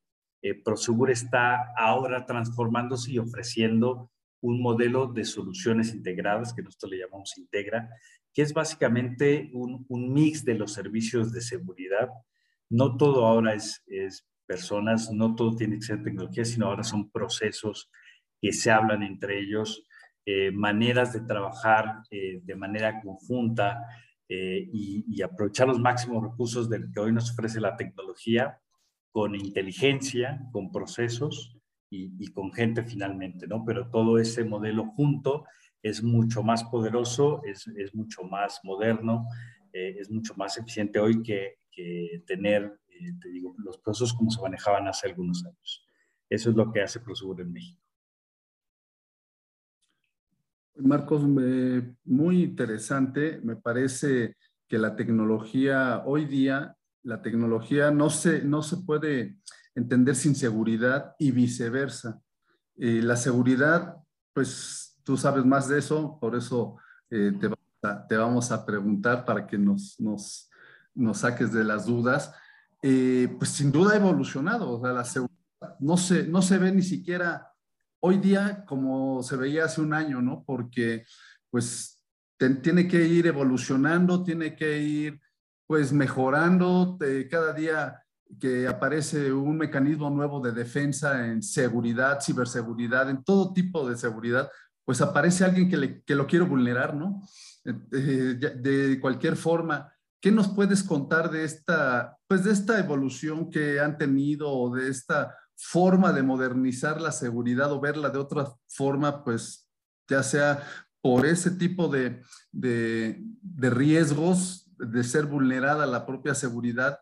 eh, 0.41 0.61
Prosegur 0.63 1.11
está 1.11 1.73
ahora 1.77 2.25
transformándose 2.25 3.11
y 3.11 3.19
ofreciendo 3.19 4.11
un 4.41 4.61
modelo 4.61 5.07
de 5.07 5.23
soluciones 5.23 5.93
integradas, 5.93 6.53
que 6.53 6.63
nosotros 6.63 6.91
le 6.91 6.99
llamamos 6.99 7.37
Integra, 7.37 7.89
que 8.33 8.41
es 8.41 8.53
básicamente 8.53 9.49
un, 9.53 9.85
un 9.87 10.13
mix 10.13 10.43
de 10.43 10.55
los 10.55 10.73
servicios 10.73 11.31
de 11.31 11.41
seguridad. 11.41 12.09
No 12.69 12.97
todo 12.97 13.25
ahora 13.25 13.53
es, 13.53 13.83
es 13.87 14.27
personas, 14.45 15.11
no 15.11 15.35
todo 15.35 15.55
tiene 15.55 15.77
que 15.77 15.83
ser 15.83 16.03
tecnología, 16.03 16.43
sino 16.43 16.67
ahora 16.67 16.83
son 16.83 17.09
procesos 17.11 17.89
que 18.41 18.51
se 18.51 18.71
hablan 18.71 19.03
entre 19.03 19.39
ellos, 19.39 19.87
eh, 20.27 20.51
maneras 20.51 21.13
de 21.13 21.21
trabajar 21.21 22.01
eh, 22.09 22.41
de 22.43 22.55
manera 22.55 22.99
conjunta, 22.99 23.85
eh, 24.27 24.67
y, 24.73 25.21
aprovechar 25.21 25.67
los 25.67 25.79
máximos 25.79 26.23
recursos 26.23 26.67
del 26.67 26.91
que 26.91 26.99
hoy 26.99 27.13
nos 27.13 27.29
ofrece 27.29 27.61
la 27.61 27.77
tecnología 27.77 28.59
con 29.11 29.35
inteligencia, 29.35 30.41
con 30.51 30.71
procesos 30.71 31.55
y, 31.91 32.31
con 32.33 32.51
gente 32.51 32.81
finalmente, 32.81 33.45
¿no? 33.45 33.63
Pero 33.63 33.91
todo 33.91 34.17
ese 34.17 34.43
modelo 34.43 34.85
junto 34.95 35.45
es 35.83 36.01
mucho 36.01 36.41
más 36.41 36.63
poderoso, 36.63 37.43
es, 37.43 37.67
es 37.77 37.93
mucho 37.93 38.23
más 38.23 38.61
moderno, 38.63 39.27
es 39.71 40.09
mucho 40.09 40.33
más 40.35 40.57
eficiente 40.57 40.99
hoy 40.99 41.21
que, 41.21 41.59
tener, 42.25 42.79
los 43.57 43.77
procesos 43.77 44.13
como 44.13 44.31
se 44.31 44.41
manejaban 44.41 44.87
hace 44.87 45.07
algunos 45.07 45.45
años. 45.45 45.85
Eso 46.27 46.49
es 46.49 46.55
lo 46.55 46.71
que 46.71 46.81
hace 46.81 46.99
Prosegur 46.99 47.41
en 47.41 47.53
México. 47.53 47.84
Marcos, 50.77 51.21
muy 52.03 52.43
interesante. 52.43 53.39
Me 53.43 53.55
parece 53.55 54.35
que 54.67 54.77
la 54.77 54.95
tecnología, 54.95 56.03
hoy 56.05 56.25
día, 56.25 56.75
la 57.03 57.21
tecnología 57.21 57.91
no 57.91 58.09
se, 58.09 58.41
no 58.43 58.61
se 58.61 58.77
puede 58.77 59.37
entender 59.75 60.15
sin 60.15 60.35
seguridad 60.35 61.15
y 61.19 61.31
viceversa. 61.31 62.19
Eh, 62.77 63.01
la 63.01 63.15
seguridad, 63.15 63.97
pues 64.33 64.99
tú 65.03 65.17
sabes 65.17 65.45
más 65.45 65.67
de 65.67 65.79
eso, 65.79 66.17
por 66.19 66.35
eso 66.35 66.77
eh, 67.09 67.31
te, 67.39 68.17
vamos 68.17 68.51
a 68.51 68.65
preguntar 68.65 69.23
para 69.23 69.45
que 69.45 69.57
nos, 69.57 69.99
nos, 69.99 70.49
nos 70.93 71.19
saques 71.19 71.53
de 71.53 71.63
las 71.63 71.85
dudas. 71.85 72.33
Eh, 72.81 73.33
pues 73.37 73.51
sin 73.51 73.71
duda 73.71 73.93
ha 73.93 73.97
evolucionado, 73.97 74.71
o 74.71 74.81
sea, 74.81 74.93
la 74.93 75.05
seguridad 75.05 75.77
no 75.79 75.97
se, 75.97 76.27
no 76.27 76.41
se 76.41 76.57
ve 76.57 76.71
ni 76.71 76.83
siquiera 76.83 77.54
hoy 77.99 78.17
día 78.17 78.63
como 78.65 79.23
se 79.23 79.35
veía 79.35 79.65
hace 79.65 79.81
un 79.81 79.93
año, 79.93 80.21
¿no? 80.21 80.43
Porque 80.45 81.05
pues 81.49 82.01
tiene 82.61 82.87
que 82.87 83.05
ir 83.05 83.27
evolucionando, 83.27 84.23
tiene 84.23 84.55
que 84.55 84.79
ir 84.79 85.21
pues 85.67 85.91
mejorando 85.93 86.97
cada 87.29 87.53
día 87.53 88.03
que 88.39 88.67
aparece 88.67 89.31
un 89.31 89.57
mecanismo 89.57 90.09
nuevo 90.09 90.39
de 90.39 90.51
defensa 90.51 91.27
en 91.27 91.41
seguridad, 91.41 92.19
ciberseguridad, 92.21 93.09
en 93.09 93.23
todo 93.23 93.53
tipo 93.53 93.87
de 93.87 93.95
seguridad, 93.97 94.49
pues 94.83 95.01
aparece 95.01 95.45
alguien 95.45 95.69
que, 95.69 96.03
que 96.03 96.15
lo 96.15 96.27
quiere 96.27 96.45
vulnerar, 96.45 96.93
¿no? 96.93 97.21
Eh, 97.65 98.37
de 98.59 98.99
cualquier 98.99 99.35
forma. 99.35 99.91
¿Qué 100.21 100.31
nos 100.31 100.47
puedes 100.49 100.83
contar 100.83 101.31
de 101.31 101.43
esta, 101.43 102.17
pues 102.27 102.43
de 102.43 102.51
esta 102.51 102.79
evolución 102.79 103.49
que 103.49 103.79
han 103.79 103.97
tenido 103.97 104.51
o 104.51 104.75
de 104.75 104.89
esta 104.89 105.35
forma 105.55 106.11
de 106.13 106.23
modernizar 106.23 106.99
la 107.01 107.11
seguridad 107.11 107.71
o 107.71 107.79
verla 107.79 108.09
de 108.09 108.19
otra 108.19 108.47
forma, 108.67 109.23
pues 109.23 109.69
ya 110.07 110.21
sea 110.23 110.63
por 111.01 111.25
ese 111.25 111.51
tipo 111.51 111.87
de, 111.87 112.21
de, 112.51 113.21
riesgos 113.69 114.65
de 114.77 115.03
ser 115.03 115.25
vulnerada 115.25 115.85
la 115.85 116.05
propia 116.05 116.33
seguridad 116.33 116.99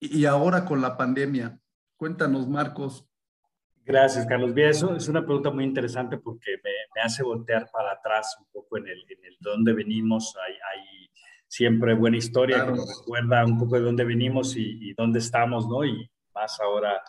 y, 0.00 0.24
ahora 0.26 0.64
con 0.64 0.80
la 0.80 0.96
pandemia. 0.96 1.58
Cuéntanos, 1.96 2.48
Marcos. 2.48 3.08
Gracias, 3.84 4.26
Carlos. 4.26 4.52
Bien, 4.52 4.70
eso 4.70 4.94
es 4.96 5.08
una 5.08 5.24
pregunta 5.24 5.50
muy 5.50 5.64
interesante 5.64 6.18
porque 6.18 6.56
me, 6.62 7.02
hace 7.02 7.22
voltear 7.22 7.70
para 7.72 7.92
atrás 7.92 8.36
un 8.40 8.46
poco 8.52 8.76
en 8.78 8.88
el, 8.88 9.04
en 9.08 9.24
el 9.24 9.36
dónde 9.40 9.72
venimos. 9.72 10.34
Hay, 10.44 10.52
hay 10.52 11.10
siempre 11.46 11.94
buena 11.94 12.16
historia 12.16 12.66
que 12.66 12.72
nos 12.72 12.98
recuerda 12.98 13.44
un 13.44 13.58
poco 13.58 13.76
de 13.76 13.82
dónde 13.82 14.04
venimos 14.04 14.56
y, 14.56 14.90
y, 14.90 14.94
dónde 14.94 15.20
estamos, 15.20 15.68
¿no? 15.68 15.84
Y 15.84 16.10
más 16.34 16.58
ahora 16.60 17.00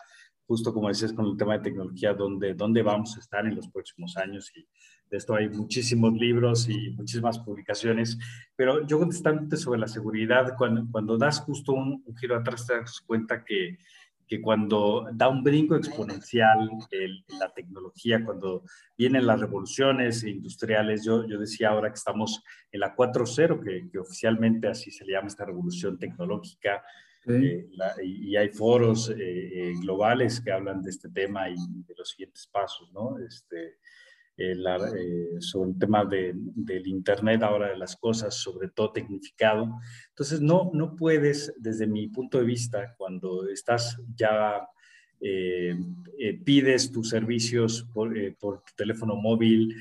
justo 0.46 0.72
como 0.72 0.88
decías 0.88 1.12
con 1.12 1.26
el 1.26 1.36
tema 1.36 1.54
de 1.54 1.64
tecnología, 1.64 2.14
dónde, 2.14 2.54
dónde 2.54 2.82
vamos 2.82 3.16
a 3.16 3.20
estar 3.20 3.44
en 3.46 3.56
los 3.56 3.68
próximos 3.68 4.16
años. 4.16 4.50
Y 4.56 4.66
de 5.10 5.16
esto 5.16 5.34
hay 5.34 5.48
muchísimos 5.48 6.12
libros 6.14 6.68
y 6.68 6.90
muchísimas 6.90 7.38
publicaciones. 7.38 8.18
Pero 8.54 8.86
yo 8.86 8.98
contestándote 8.98 9.56
sobre 9.56 9.80
la 9.80 9.88
seguridad, 9.88 10.54
cuando, 10.56 10.86
cuando 10.90 11.18
das 11.18 11.40
justo 11.40 11.72
un, 11.72 12.04
giro 12.20 12.36
atrás, 12.36 12.66
te 12.66 12.74
das 12.74 13.00
cuenta 13.00 13.44
que, 13.44 13.78
que 14.26 14.40
cuando 14.40 15.08
da 15.12 15.28
un 15.28 15.42
brinco 15.42 15.76
exponencial 15.76 16.70
la 17.38 17.52
tecnología, 17.54 18.24
cuando 18.24 18.64
vienen 18.96 19.26
las 19.26 19.40
revoluciones 19.40 20.24
industriales, 20.24 21.04
yo, 21.04 21.26
yo 21.26 21.38
decía 21.38 21.70
ahora 21.70 21.90
que 21.90 21.98
estamos 21.98 22.42
en 22.72 22.80
la 22.80 22.96
4.0, 22.96 23.62
que, 23.62 23.88
que 23.90 23.98
oficialmente 23.98 24.68
así 24.68 24.90
se 24.90 25.04
le 25.04 25.12
llama 25.12 25.28
esta 25.28 25.44
revolución 25.44 25.98
tecnológica, 25.98 26.82
eh, 27.28 27.68
y 28.04 28.36
hay 28.36 28.48
foros 28.50 29.10
eh, 29.10 29.16
eh, 29.18 29.72
globales 29.80 30.40
que 30.40 30.52
hablan 30.52 30.80
de 30.80 30.90
este 30.90 31.08
tema 31.08 31.48
y 31.50 31.56
de 31.56 31.94
los 31.96 32.10
siguientes 32.10 32.46
pasos, 32.46 32.92
¿no? 32.92 33.18
Este, 33.18 33.78
sobre 35.40 35.70
el 35.70 35.78
tema 35.78 36.04
de, 36.04 36.32
del 36.34 36.86
Internet 36.86 37.42
ahora 37.42 37.70
de 37.70 37.78
las 37.78 37.96
cosas, 37.96 38.34
sobre 38.34 38.68
todo 38.68 38.92
tecnificado. 38.92 39.78
Entonces, 40.10 40.40
no, 40.40 40.70
no 40.74 40.94
puedes, 40.94 41.54
desde 41.58 41.86
mi 41.86 42.08
punto 42.08 42.38
de 42.38 42.44
vista, 42.44 42.94
cuando 42.96 43.48
estás 43.48 44.00
ya, 44.14 44.66
pides 46.44 46.92
tus 46.92 47.08
servicios 47.08 47.88
por, 47.94 48.14
por, 48.36 48.58
tu 48.58 48.74
teléfono 48.76 49.16
móvil, 49.16 49.74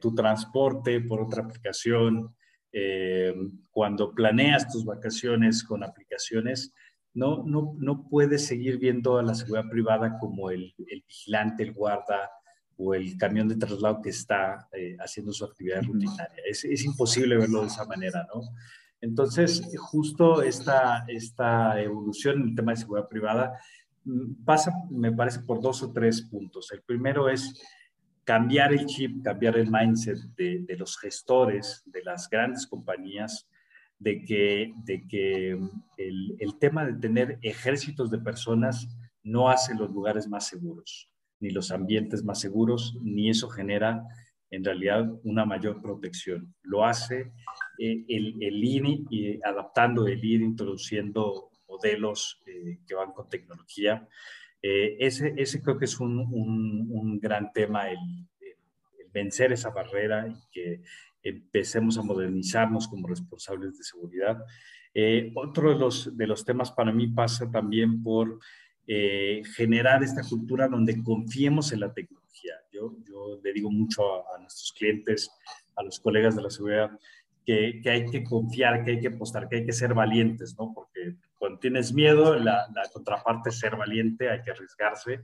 tu 0.00 0.14
transporte 0.14 1.00
por 1.00 1.22
otra 1.22 1.42
aplicación, 1.42 2.34
eh, 2.72 3.34
cuando 3.70 4.14
planeas 4.14 4.70
tus 4.70 4.84
vacaciones 4.84 5.64
con 5.64 5.82
aplicaciones, 5.82 6.74
no, 7.14 7.42
no, 7.44 7.74
no 7.78 8.06
puedes 8.08 8.46
seguir 8.46 8.78
viendo 8.78 9.18
a 9.18 9.22
la 9.22 9.34
seguridad 9.34 9.68
privada 9.70 10.18
como 10.18 10.50
el, 10.50 10.74
vigilante, 10.76 11.62
el 11.62 11.72
guarda 11.72 12.30
o 12.78 12.94
el 12.94 13.16
camión 13.16 13.48
de 13.48 13.56
traslado 13.56 14.00
que 14.00 14.10
está 14.10 14.68
eh, 14.72 14.96
haciendo 15.00 15.32
su 15.32 15.44
actividad 15.44 15.82
rutinaria. 15.82 16.42
Es, 16.48 16.64
es, 16.64 16.84
imposible 16.84 17.36
verlo 17.36 17.62
de 17.62 17.66
esa 17.66 17.84
manera, 17.84 18.26
¿no? 18.32 18.42
Entonces, 19.00 19.62
justo 19.78 20.42
esta, 20.42 21.04
esta 21.08 21.80
evolución 21.80 22.40
en 22.40 22.48
el 22.48 22.54
tema 22.54 22.72
de 22.72 22.78
seguridad 22.78 23.08
privada 23.08 23.60
mm, 24.04 24.44
pasa, 24.44 24.72
me 24.90 25.12
parece, 25.12 25.40
por 25.40 25.60
dos 25.60 25.82
o 25.82 25.92
tres 25.92 26.22
puntos. 26.22 26.70
El 26.72 26.82
primero 26.82 27.28
es 27.28 27.60
cambiar 28.24 28.72
el 28.72 28.86
chip, 28.86 29.22
cambiar 29.24 29.56
el 29.56 29.70
mindset 29.70 30.18
de, 30.36 30.76
los 30.76 30.98
gestores 30.98 31.82
de 31.86 32.02
las 32.02 32.28
grandes 32.28 32.66
compañías, 32.66 33.48
de 33.98 34.22
que, 34.24 34.72
de 34.84 35.06
que 35.08 35.50
el, 35.96 36.36
el, 36.38 36.58
tema 36.58 36.84
de 36.84 36.94
tener 36.94 37.38
ejércitos 37.42 38.10
de 38.10 38.18
personas 38.18 38.88
no 39.24 39.48
hace 39.48 39.74
los 39.74 39.90
lugares 39.90 40.28
más 40.28 40.46
seguros, 40.46 41.10
ni 41.40 41.50
los 41.50 41.70
ambientes 41.70 42.24
más 42.24 42.40
seguros, 42.40 42.96
ni 43.02 43.30
eso 43.30 43.48
genera 43.48 44.04
en 44.50 44.64
realidad 44.64 45.10
una 45.24 45.44
mayor 45.44 45.82
protección. 45.82 46.54
Lo 46.62 46.84
hace 46.84 47.32
eh, 47.78 48.04
el, 48.08 48.36
el 48.40 48.64
ir 48.64 49.40
adaptando, 49.44 50.06
el 50.06 50.24
ir 50.24 50.40
introduciendo 50.40 51.50
modelos 51.68 52.40
eh, 52.46 52.78
que 52.86 52.94
van 52.94 53.12
con 53.12 53.28
tecnología 53.28 54.08
eh, 54.62 54.96
ese, 54.98 55.34
ese 55.36 55.62
creo 55.62 55.78
que 55.78 55.84
es 55.84 56.00
un, 56.00 56.18
un, 56.18 57.20
gran 57.20 57.52
tema, 57.52 57.90
el, 57.90 57.98
vencer 59.12 59.52
esa 59.52 59.70
barrera 59.70 60.28
y 60.28 60.34
que 60.50 60.82
empecemos 61.22 61.96
a 61.98 62.02
modernizarnos 62.02 62.88
como 62.88 63.08
responsables 63.08 63.78
de 63.78 63.84
seguridad. 63.84 64.38
Eh, 64.94 65.32
otro 65.34 65.70
de 65.72 65.78
los, 65.78 66.16
de 66.16 66.26
los 66.26 66.44
temas 66.44 66.72
para 66.72 66.92
mí 66.92 67.08
pasa 67.08 67.50
también 67.50 68.02
por 68.02 68.38
eh, 68.90 69.42
generar 69.54 70.02
esta 70.02 70.22
cultura 70.22 70.66
donde 70.66 71.02
confiemos 71.02 71.72
en 71.72 71.80
la 71.80 71.92
tecnología. 71.92 72.54
Yo, 72.72 72.96
yo 73.06 73.38
le 73.44 73.52
digo 73.52 73.70
mucho 73.70 74.26
a, 74.34 74.38
nuestros 74.38 74.72
clientes, 74.72 75.30
a 75.76 75.82
los 75.82 76.00
colegas 76.00 76.34
de 76.34 76.42
la 76.42 76.48
seguridad, 76.48 76.90
que, 77.44 77.80
que, 77.82 77.90
hay 77.90 78.06
que 78.06 78.24
confiar, 78.24 78.82
que 78.82 78.92
hay 78.92 79.00
que 79.00 79.08
apostar, 79.08 79.46
que 79.46 79.56
hay 79.56 79.66
que 79.66 79.74
ser 79.74 79.92
valientes, 79.92 80.56
¿no? 80.58 80.72
Porque 80.72 81.16
cuando 81.38 81.58
tienes 81.58 81.92
miedo, 81.92 82.34
la, 82.36 82.66
contraparte 82.90 83.50
es 83.50 83.58
ser 83.58 83.76
valiente, 83.76 84.30
hay 84.30 84.40
que 84.40 84.52
arriesgarse. 84.52 85.20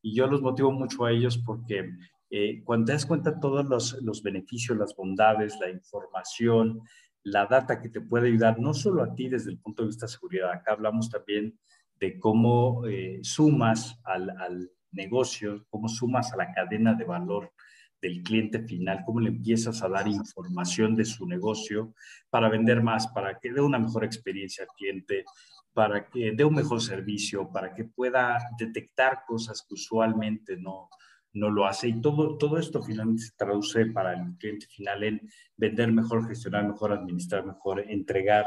Y 0.00 0.14
yo 0.14 0.26
los 0.26 0.40
motivo 0.40 0.72
mucho 0.72 1.04
a 1.04 1.12
ellos 1.12 1.36
porque 1.36 1.90
eh, 2.30 2.62
cuando 2.64 2.86
te 2.86 2.92
das 2.92 3.04
cuenta 3.04 3.38
todos 3.38 3.66
los, 3.66 4.02
los, 4.02 4.22
beneficios, 4.22 4.78
las 4.78 4.96
bondades, 4.96 5.58
la 5.60 5.68
información, 5.68 6.80
la 7.24 7.44
data 7.44 7.78
que 7.78 7.90
te 7.90 8.00
puede 8.00 8.28
ayudar, 8.28 8.58
no 8.58 8.72
solo 8.72 9.02
a 9.02 9.14
ti 9.14 9.28
desde 9.28 9.50
el 9.50 9.58
punto 9.58 9.82
de 9.82 9.88
vista 9.88 10.06
de 10.06 10.12
seguridad, 10.12 10.50
acá 10.50 10.72
hablamos 10.72 11.10
también 11.10 11.58
de 12.02 12.18
cómo 12.18 12.84
eh, 12.88 13.20
sumas 13.22 14.00
al, 14.02 14.30
al 14.30 14.68
negocio, 14.90 15.64
cómo 15.70 15.88
sumas 15.88 16.32
a 16.32 16.36
la 16.36 16.52
cadena 16.52 16.94
de 16.94 17.04
valor 17.04 17.52
del 18.00 18.24
cliente 18.24 18.58
final, 18.58 19.04
cómo 19.06 19.20
le 19.20 19.28
empiezas 19.28 19.80
a 19.84 19.88
dar 19.88 20.08
información 20.08 20.96
de 20.96 21.04
su 21.04 21.28
negocio 21.28 21.94
para 22.28 22.48
vender 22.48 22.82
más, 22.82 23.06
para 23.06 23.38
que 23.38 23.52
dé 23.52 23.60
una 23.60 23.78
mejor 23.78 24.04
experiencia 24.04 24.64
al 24.64 24.70
cliente, 24.76 25.24
para 25.72 26.08
que 26.08 26.32
dé 26.32 26.44
un 26.44 26.56
mejor 26.56 26.82
servicio, 26.82 27.48
para 27.52 27.72
que 27.72 27.84
pueda 27.84 28.36
detectar 28.58 29.22
cosas 29.24 29.62
que 29.62 29.74
usualmente 29.74 30.56
no, 30.56 30.88
no 31.34 31.50
lo 31.50 31.66
hace. 31.66 31.88
Y 31.88 32.00
todo, 32.00 32.36
todo 32.36 32.58
esto 32.58 32.82
finalmente 32.82 33.24
se 33.24 33.36
traduce 33.36 33.86
para 33.86 34.14
el 34.14 34.36
cliente 34.38 34.66
final 34.66 35.02
en 35.04 35.30
vender 35.56 35.92
mejor, 35.92 36.28
gestionar 36.28 36.66
mejor, 36.66 36.92
administrar 36.92 37.44
mejor, 37.44 37.80
entregar 37.88 38.46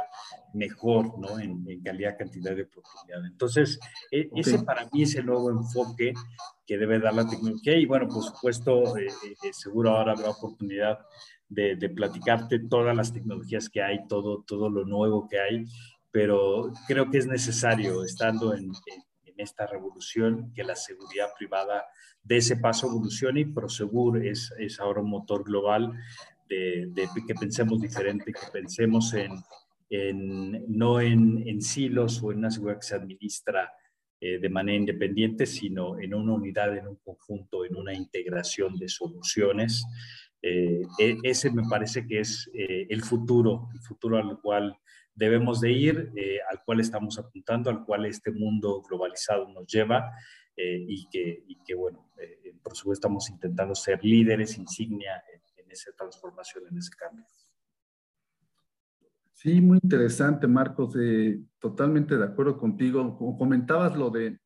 mejor, 0.53 1.17
¿no? 1.19 1.39
En, 1.39 1.65
calidad, 1.81 2.17
cantidad 2.17 2.55
de 2.55 2.63
oportunidad. 2.63 3.25
Entonces, 3.25 3.79
e, 4.11 4.29
ese 4.35 4.59
para 4.59 4.87
mí 4.91 5.03
es 5.03 5.15
el 5.15 5.25
nuevo 5.25 5.49
enfoque 5.49 6.13
que 6.65 6.77
debe 6.77 6.99
dar 6.99 7.13
la 7.13 7.27
tecnología. 7.27 7.77
Y 7.77 7.85
bueno, 7.85 8.07
por 8.07 8.23
supuesto, 8.23 8.97
eh, 8.97 9.07
eh, 9.43 9.53
seguro 9.53 9.91
ahora 9.91 10.13
habrá 10.13 10.29
oportunidad 10.29 10.99
de, 11.47 11.75
de, 11.75 11.89
platicarte 11.89 12.59
todas 12.67 12.95
las 12.95 13.13
tecnologías 13.13 13.69
que 13.69 13.81
hay, 13.81 14.07
todo, 14.07 14.43
todo 14.47 14.69
lo 14.69 14.83
nuevo 14.83 15.27
que 15.27 15.39
hay, 15.39 15.65
pero 16.11 16.71
creo 16.87 17.11
que 17.11 17.19
es 17.19 17.27
necesario, 17.27 18.03
estando 18.03 18.53
en, 18.53 18.63
en 18.63 19.03
esta 19.37 19.67
revolución, 19.67 20.51
que 20.53 20.63
la 20.63 20.75
seguridad 20.75 21.27
privada 21.37 21.85
de 22.23 22.37
ese 22.37 22.57
paso 22.57 22.87
evolucione 22.87 23.41
y 23.41 23.45
Prosegur 23.45 24.25
es, 24.25 24.53
es 24.57 24.79
ahora 24.79 25.01
un 25.01 25.09
motor 25.09 25.43
global 25.43 25.93
de, 26.47 26.87
de 26.91 27.07
que 27.27 27.35
pensemos 27.35 27.81
diferente, 27.81 28.31
que 28.31 28.51
pensemos 28.51 29.13
en, 29.13 29.31
en 29.89 30.65
no 30.67 30.99
en, 30.99 31.47
en, 31.47 31.61
silos 31.61 32.21
o 32.23 32.31
en 32.31 32.39
una 32.39 32.51
seguridad 32.51 32.79
que 32.79 32.87
se 32.87 32.95
administra 32.95 33.71
eh, 34.19 34.39
de 34.39 34.49
manera 34.49 34.77
independiente, 34.77 35.45
sino 35.45 35.99
en 35.99 36.13
una 36.13 36.33
unidad, 36.33 36.75
en 36.77 36.87
un 36.87 36.95
conjunto, 36.97 37.65
en 37.65 37.75
una 37.75 37.93
integración 37.93 38.77
de 38.77 38.87
soluciones. 38.87 39.85
Eh, 40.41 40.81
e, 40.99 41.17
ese 41.23 41.51
me 41.51 41.63
parece 41.69 42.07
que 42.07 42.19
es 42.19 42.49
eh, 42.53 42.87
el 42.89 43.01
futuro, 43.03 43.67
el 43.73 43.81
futuro 43.81 44.17
al 44.17 44.39
cual 44.41 44.77
debemos 45.15 45.61
de 45.61 45.71
ir, 45.71 46.11
al 46.51 46.63
cual 46.63 46.81
estamos 46.81 47.17
apuntando, 47.17 47.69
al 47.69 47.85
cual 47.85 48.05
este 48.05 48.31
mundo 48.31 48.81
globalizado 48.81 49.47
nos 49.47 49.65
lleva 49.65 50.11
eh, 50.57 50.85
y, 50.87 51.09
que, 51.09 51.43
y, 51.47 51.57
que, 51.65 51.75
bueno, 51.75 52.11
eh, 52.17 52.55
por 52.63 52.75
supuesto 52.75 53.07
estamos 53.07 53.29
intentando 53.29 53.75
ser 53.75 54.03
líderes 54.03 54.57
insignia 54.57 55.21
en, 55.57 55.69
esa 55.69 55.91
transformación, 55.91 56.63
en 56.69 56.77
ese 56.77 56.91
cambio. 56.91 57.25
Sí, 59.33 59.59
muy 59.59 59.79
interesante, 59.83 60.47
Marcos. 60.47 60.95
Eh, 60.97 61.41
totalmente 61.59 62.15
de 62.15 62.23
acuerdo 62.23 62.57
contigo. 62.57 63.17
Como 63.17 63.37
comentabas 63.37 63.97
lo 63.97 64.09
de, 64.09 64.39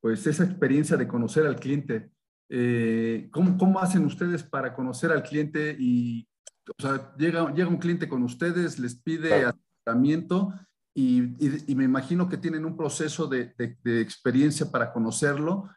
pues, 0.00 0.24
esa 0.28 0.44
experiencia 0.44 0.96
de 0.96 1.08
conocer 1.08 1.46
al 1.46 1.56
cliente. 1.56 2.12
¿cómo, 3.32 3.58
¿cómo, 3.58 3.80
hacen 3.80 4.04
ustedes 4.04 4.44
para 4.44 4.72
conocer 4.72 5.10
al 5.10 5.24
cliente? 5.24 5.76
Y, 5.76 6.28
o 6.78 6.80
sea, 6.80 7.12
llega, 7.18 7.52
llega 7.52 7.68
un 7.68 7.78
cliente 7.78 8.08
con 8.08 8.22
ustedes, 8.22 8.78
les 8.78 8.94
pide 8.94 9.46
asesoramiento 9.86 10.52
y, 10.94 11.20
me 11.74 11.84
imagino 11.84 12.28
que 12.28 12.38
tienen 12.38 12.64
un 12.64 12.76
proceso 12.76 13.26
de, 13.26 13.54
experiencia 13.84 14.70
para 14.70 14.92
conocerlo 14.92 15.68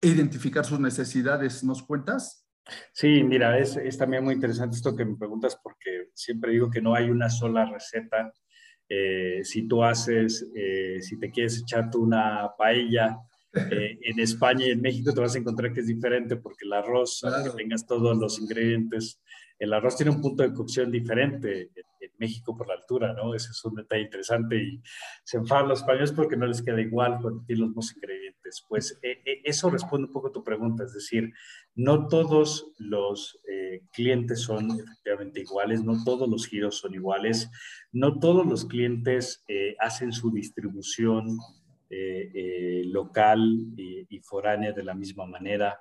e 0.00 0.08
identificar 0.08 0.64
sus 0.64 0.78
necesidades. 0.78 1.64
¿Nos 1.64 1.82
cuentas? 1.82 2.46
Sí, 2.92 3.22
mira, 3.22 3.58
es, 3.58 3.96
también 3.96 4.24
muy 4.24 4.34
interesante 4.34 4.76
esto 4.76 4.94
que 4.94 5.04
me 5.04 5.16
preguntas 5.16 5.58
porque 5.62 6.10
siempre 6.14 6.52
digo 6.52 6.70
que 6.70 6.82
no 6.82 6.94
hay 6.94 7.10
una 7.10 7.30
sola 7.30 7.64
receta. 7.64 8.32
Eh, 8.88 9.40
si 9.42 9.66
tú 9.66 9.82
haces, 9.82 10.48
eh, 10.54 10.98
si 11.00 11.18
te 11.18 11.30
quieres 11.30 11.60
echar 11.60 11.90
tú 11.90 12.02
una 12.02 12.50
paella 12.56 13.18
eh, 13.54 13.98
en 14.02 14.20
España 14.20 14.66
y 14.66 14.70
en 14.70 14.80
México 14.80 15.12
te 15.12 15.20
vas 15.20 15.34
a 15.34 15.38
encontrar 15.38 15.72
que 15.72 15.80
es 15.80 15.86
diferente 15.86 16.36
porque 16.36 16.66
el 16.66 16.72
arroz, 16.74 17.22
que 17.22 17.50
tengas 17.56 17.86
todos 17.86 18.16
los 18.16 18.38
ingredientes, 18.38 19.20
el 19.58 19.72
arroz 19.72 19.96
tiene 19.96 20.12
un 20.12 20.20
punto 20.20 20.42
de 20.42 20.52
cocción 20.52 20.90
diferente 20.90 21.70
en, 21.74 21.86
México 22.18 22.56
por 22.56 22.66
la 22.66 22.74
altura, 22.74 23.12
¿no? 23.12 23.34
Ese 23.34 23.50
es 23.50 23.62
un 23.66 23.74
detalle 23.74 24.04
interesante 24.04 24.56
y 24.56 24.80
se 25.22 25.36
enfadan 25.36 25.68
los 25.68 25.80
españoles 25.80 26.12
porque 26.12 26.34
no 26.34 26.46
les 26.46 26.62
queda 26.62 26.80
igual 26.80 27.18
cuando 27.20 27.44
tienen 27.44 27.62
los 27.62 27.68
mismos 27.70 27.94
ingredientes. 27.94 28.64
Pues 28.66 28.98
eh, 29.02 29.20
eh, 29.26 29.42
eso 29.44 29.68
responde 29.68 30.06
un 30.06 30.12
poco 30.14 30.28
a 30.28 30.32
tu 30.32 30.42
pregunta, 30.42 30.84
es 30.84 30.94
decir, 30.94 31.30
no 31.74 32.08
todos 32.08 32.72
los 32.78 33.38
eh, 33.50 33.82
clientes 33.92 34.40
son 34.40 34.70
efectivamente 34.70 35.40
iguales, 35.40 35.84
no 35.84 36.02
todos 36.04 36.26
los 36.26 36.46
giros 36.46 36.78
son 36.78 36.94
iguales, 36.94 37.50
no 37.92 38.18
todos 38.18 38.46
los 38.46 38.64
clientes 38.64 39.44
hacen 39.78 40.12
su 40.12 40.30
distribución 40.30 41.38
local 41.88 43.40
y, 43.76 44.20
foránea 44.20 44.72
de 44.72 44.84
la 44.84 44.94
misma 44.94 45.26
manera. 45.26 45.78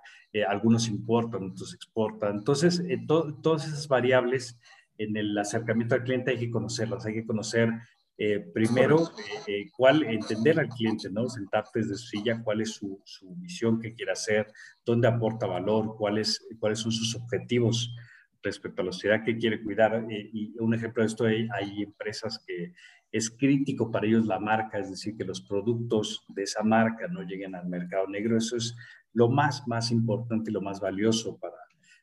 algunos 0.48 0.88
importan, 0.88 1.52
otros 1.52 1.74
exportan. 1.74 2.38
Entonces, 2.38 2.84
todas 3.08 3.68
esas 3.68 3.88
variables 3.88 4.60
en 4.98 5.18
el 5.18 5.38
acercamiento 5.38 5.96
al 5.96 6.04
cliente 6.04 6.32
hay 6.32 6.40
que 6.40 6.52
conocerlas, 6.52 7.06
hay 7.06 7.14
que 7.14 7.26
conocer 7.26 7.70
eh, 8.18 8.40
primero 8.40 9.12
eh, 9.18 9.42
eh, 9.48 9.72
cuál, 9.76 10.04
entender 10.04 10.58
al 10.58 10.70
cliente, 10.70 11.10
¿no? 11.10 11.28
Sentarte 11.28 11.80
desde 11.80 11.96
su 11.96 12.08
silla, 12.08 12.42
cuál 12.42 12.62
es 12.62 12.72
su, 12.72 13.02
su 13.04 13.36
misión, 13.36 13.80
qué 13.82 13.94
quiere 13.94 14.14
hacer, 14.14 14.48
dónde 14.86 15.10
aporta 15.10 15.46
valor, 15.48 15.98
cuáles, 15.98 16.48
cuáles 16.60 16.80
son 16.80 16.94
sus 16.94 17.14
objetivos 17.16 17.94
respecto 18.42 18.82
a 18.82 18.86
la 18.86 18.94
sociedad 18.94 19.24
que 19.26 19.38
quiere 19.38 19.62
cuidar. 19.62 20.06
y 20.10 20.54
un 20.60 20.74
ejemplo 20.74 21.04
de 21.04 21.08
esto, 21.08 21.26
hay, 21.26 21.48
hay 21.52 21.84
empresas 21.84 22.42
que 22.48 22.74
es 23.16 23.30
crítico 23.30 23.90
para 23.90 24.06
ellos 24.06 24.26
la 24.26 24.40
marca, 24.40 24.78
es 24.78 24.90
decir, 24.90 25.16
que 25.16 25.24
los 25.24 25.40
productos 25.40 26.26
de 26.28 26.44
esa 26.44 26.64
marca 26.64 27.08
no 27.08 27.22
lleguen 27.22 27.56
al 27.56 27.66
mercado 27.66 28.08
negro. 28.08 28.38
Eso 28.38 28.58
es 28.58 28.76
lo 29.14 29.30
más, 29.30 29.66
más 29.70 29.90
importante 29.92 30.52
y 30.52 30.54
lo 30.54 30.62
más 30.62 30.82
valioso 30.82 31.38
para, 31.38 31.56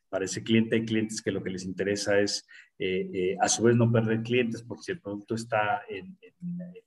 para 0.09 0.25
ese 0.25 0.43
cliente. 0.43 0.77
Hay 0.77 0.87
clientes 0.87 1.21
que 1.21 1.31
lo 1.31 1.43
que 1.43 1.51
les 1.51 1.65
interesa 1.65 2.19
es, 2.19 2.47
eh, 2.79 3.11
eh, 3.13 3.37
a 3.43 3.49
su 3.51 3.63
vez, 3.63 3.77
no 3.77 3.93
perder 3.93 4.23
clientes, 4.23 4.63
porque 4.63 4.85
si 4.85 4.93
el 4.93 5.01
producto 5.03 5.35
está 5.35 5.83
en, 5.87 6.17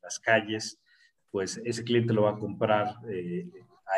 las 0.01 0.19
calles, 0.19 0.81
pues 1.29 1.61
ese 1.63 1.83
cliente 1.83 2.11
lo 2.11 2.23
va 2.23 2.31
a 2.31 2.39
comprar 2.39 2.95
eh, 3.07 3.47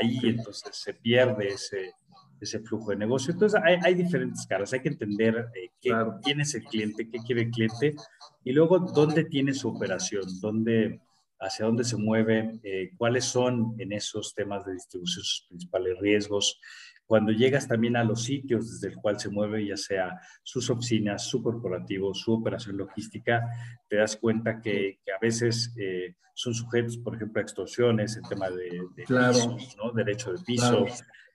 ahí, 0.01 0.19
entonces 0.23 0.75
se 0.75 0.93
pierde 0.93 1.47
ese, 1.47 1.93
ese 2.39 2.59
flujo 2.59 2.91
de 2.91 2.97
negocio. 2.97 3.33
Entonces, 3.33 3.59
hay, 3.63 3.77
hay 3.83 3.93
diferentes 3.95 4.45
caras. 4.47 4.73
Hay 4.73 4.81
que 4.81 4.89
entender 4.89 5.47
qué, 5.81 5.91
quién 6.23 6.41
es 6.41 6.55
el 6.55 6.63
cliente, 6.63 7.09
qué 7.09 7.19
quiere 7.19 7.43
el 7.43 7.51
cliente, 7.51 7.95
y 8.43 8.51
luego 8.51 8.79
dónde 8.79 9.25
tiene 9.25 9.53
su 9.53 9.69
operación, 9.69 10.23
dónde 10.41 11.01
hacia 11.39 11.65
dónde 11.65 11.83
se 11.83 11.97
mueve, 11.97 12.59
cuáles 12.97 13.25
son 13.25 13.75
en 13.77 13.91
esos 13.93 14.33
temas 14.33 14.65
de 14.65 14.73
distribución 14.73 15.23
sus 15.23 15.45
principales 15.47 15.99
riesgos, 15.99 16.59
cuando 17.07 17.31
llegas 17.31 17.67
también 17.67 17.95
a 17.95 18.03
los 18.03 18.23
sitios 18.23 18.69
desde 18.69 18.93
el 18.93 19.01
cual 19.01 19.17
se 19.17 19.29
mueve, 19.29 19.65
ya 19.65 19.77
sea 19.77 20.19
sus 20.43 20.69
oficinas, 20.69 21.29
su 21.29 21.41
corporativo, 21.41 22.13
su 22.13 22.33
operación 22.33 22.77
logística, 22.77 23.47
te 23.87 23.95
das 23.95 24.17
cuenta 24.17 24.61
que, 24.61 24.99
a 25.15 25.19
veces 25.21 25.73
eh, 25.77 26.15
son 26.33 26.53
sujetos, 26.53 26.97
por 26.97 27.15
ejemplo, 27.15 27.39
a 27.39 27.43
extorsiones, 27.43 28.17
el 28.17 28.27
tema 28.27 28.49
de, 28.49 28.83
¿no? 29.77 29.91
derecho 29.93 30.33
de 30.33 30.43
piso, 30.43 30.85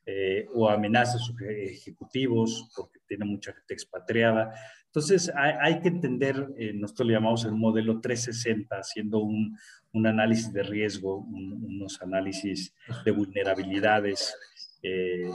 eh, 0.06 0.46
o 0.54 0.68
amenazas 0.68 1.32
ejecutivos, 1.48 2.70
porque 2.76 3.00
tiene 3.06 3.24
mucha 3.24 3.52
gente 3.52 3.74
expatriada. 3.74 4.52
Entonces, 4.86 5.32
hay, 5.34 5.80
que 5.80 5.88
entender, 5.88 6.48
eh, 6.56 6.72
nosotros 6.74 7.08
le 7.08 7.14
llamamos 7.14 7.44
el 7.44 7.52
modelo 7.52 8.00
360, 8.00 8.76
haciendo 8.76 9.20
un, 9.20 9.56
un 9.92 10.06
análisis 10.06 10.52
de 10.52 10.62
riesgo, 10.62 11.18
unos 11.18 12.00
análisis 12.02 12.74
de 13.04 13.10
vulnerabilidades, 13.10 14.34
eh, 14.82 15.30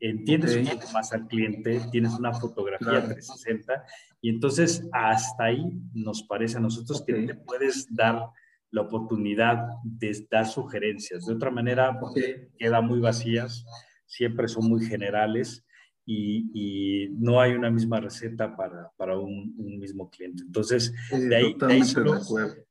entiendes 0.00 0.56
un 0.56 0.66
poco 0.66 0.92
más 0.92 1.12
al 1.12 1.26
cliente, 1.28 1.80
tienes 1.90 2.12
una 2.14 2.32
fotografía 2.32 3.04
360 3.04 3.84
y 4.22 4.30
entonces 4.30 4.88
hasta 4.92 5.44
ahí 5.44 5.62
nos 5.92 6.22
parece 6.22 6.56
a 6.56 6.60
nosotros 6.60 7.04
que 7.06 7.12
te 7.12 7.34
puedes 7.34 7.86
dar 7.94 8.30
la 8.70 8.82
oportunidad 8.82 9.66
de 9.84 10.26
dar 10.30 10.46
sugerencias. 10.46 11.26
De 11.26 11.34
otra 11.34 11.50
manera, 11.50 11.98
porque 11.98 12.48
quedan 12.58 12.86
muy 12.86 13.00
vacías, 13.00 13.64
siempre 14.10 14.48
son 14.48 14.68
muy 14.68 14.84
generales 14.84 15.64
y, 16.04 17.08
no 17.18 17.40
hay 17.40 17.52
una 17.52 17.70
misma 17.70 18.00
receta 18.00 18.56
para, 18.56 18.90
para 18.96 19.16
un, 19.16 19.54
mismo 19.78 20.10
cliente. 20.10 20.42
Entonces, 20.42 20.92
de 21.10 21.36
ahí, 21.36 21.56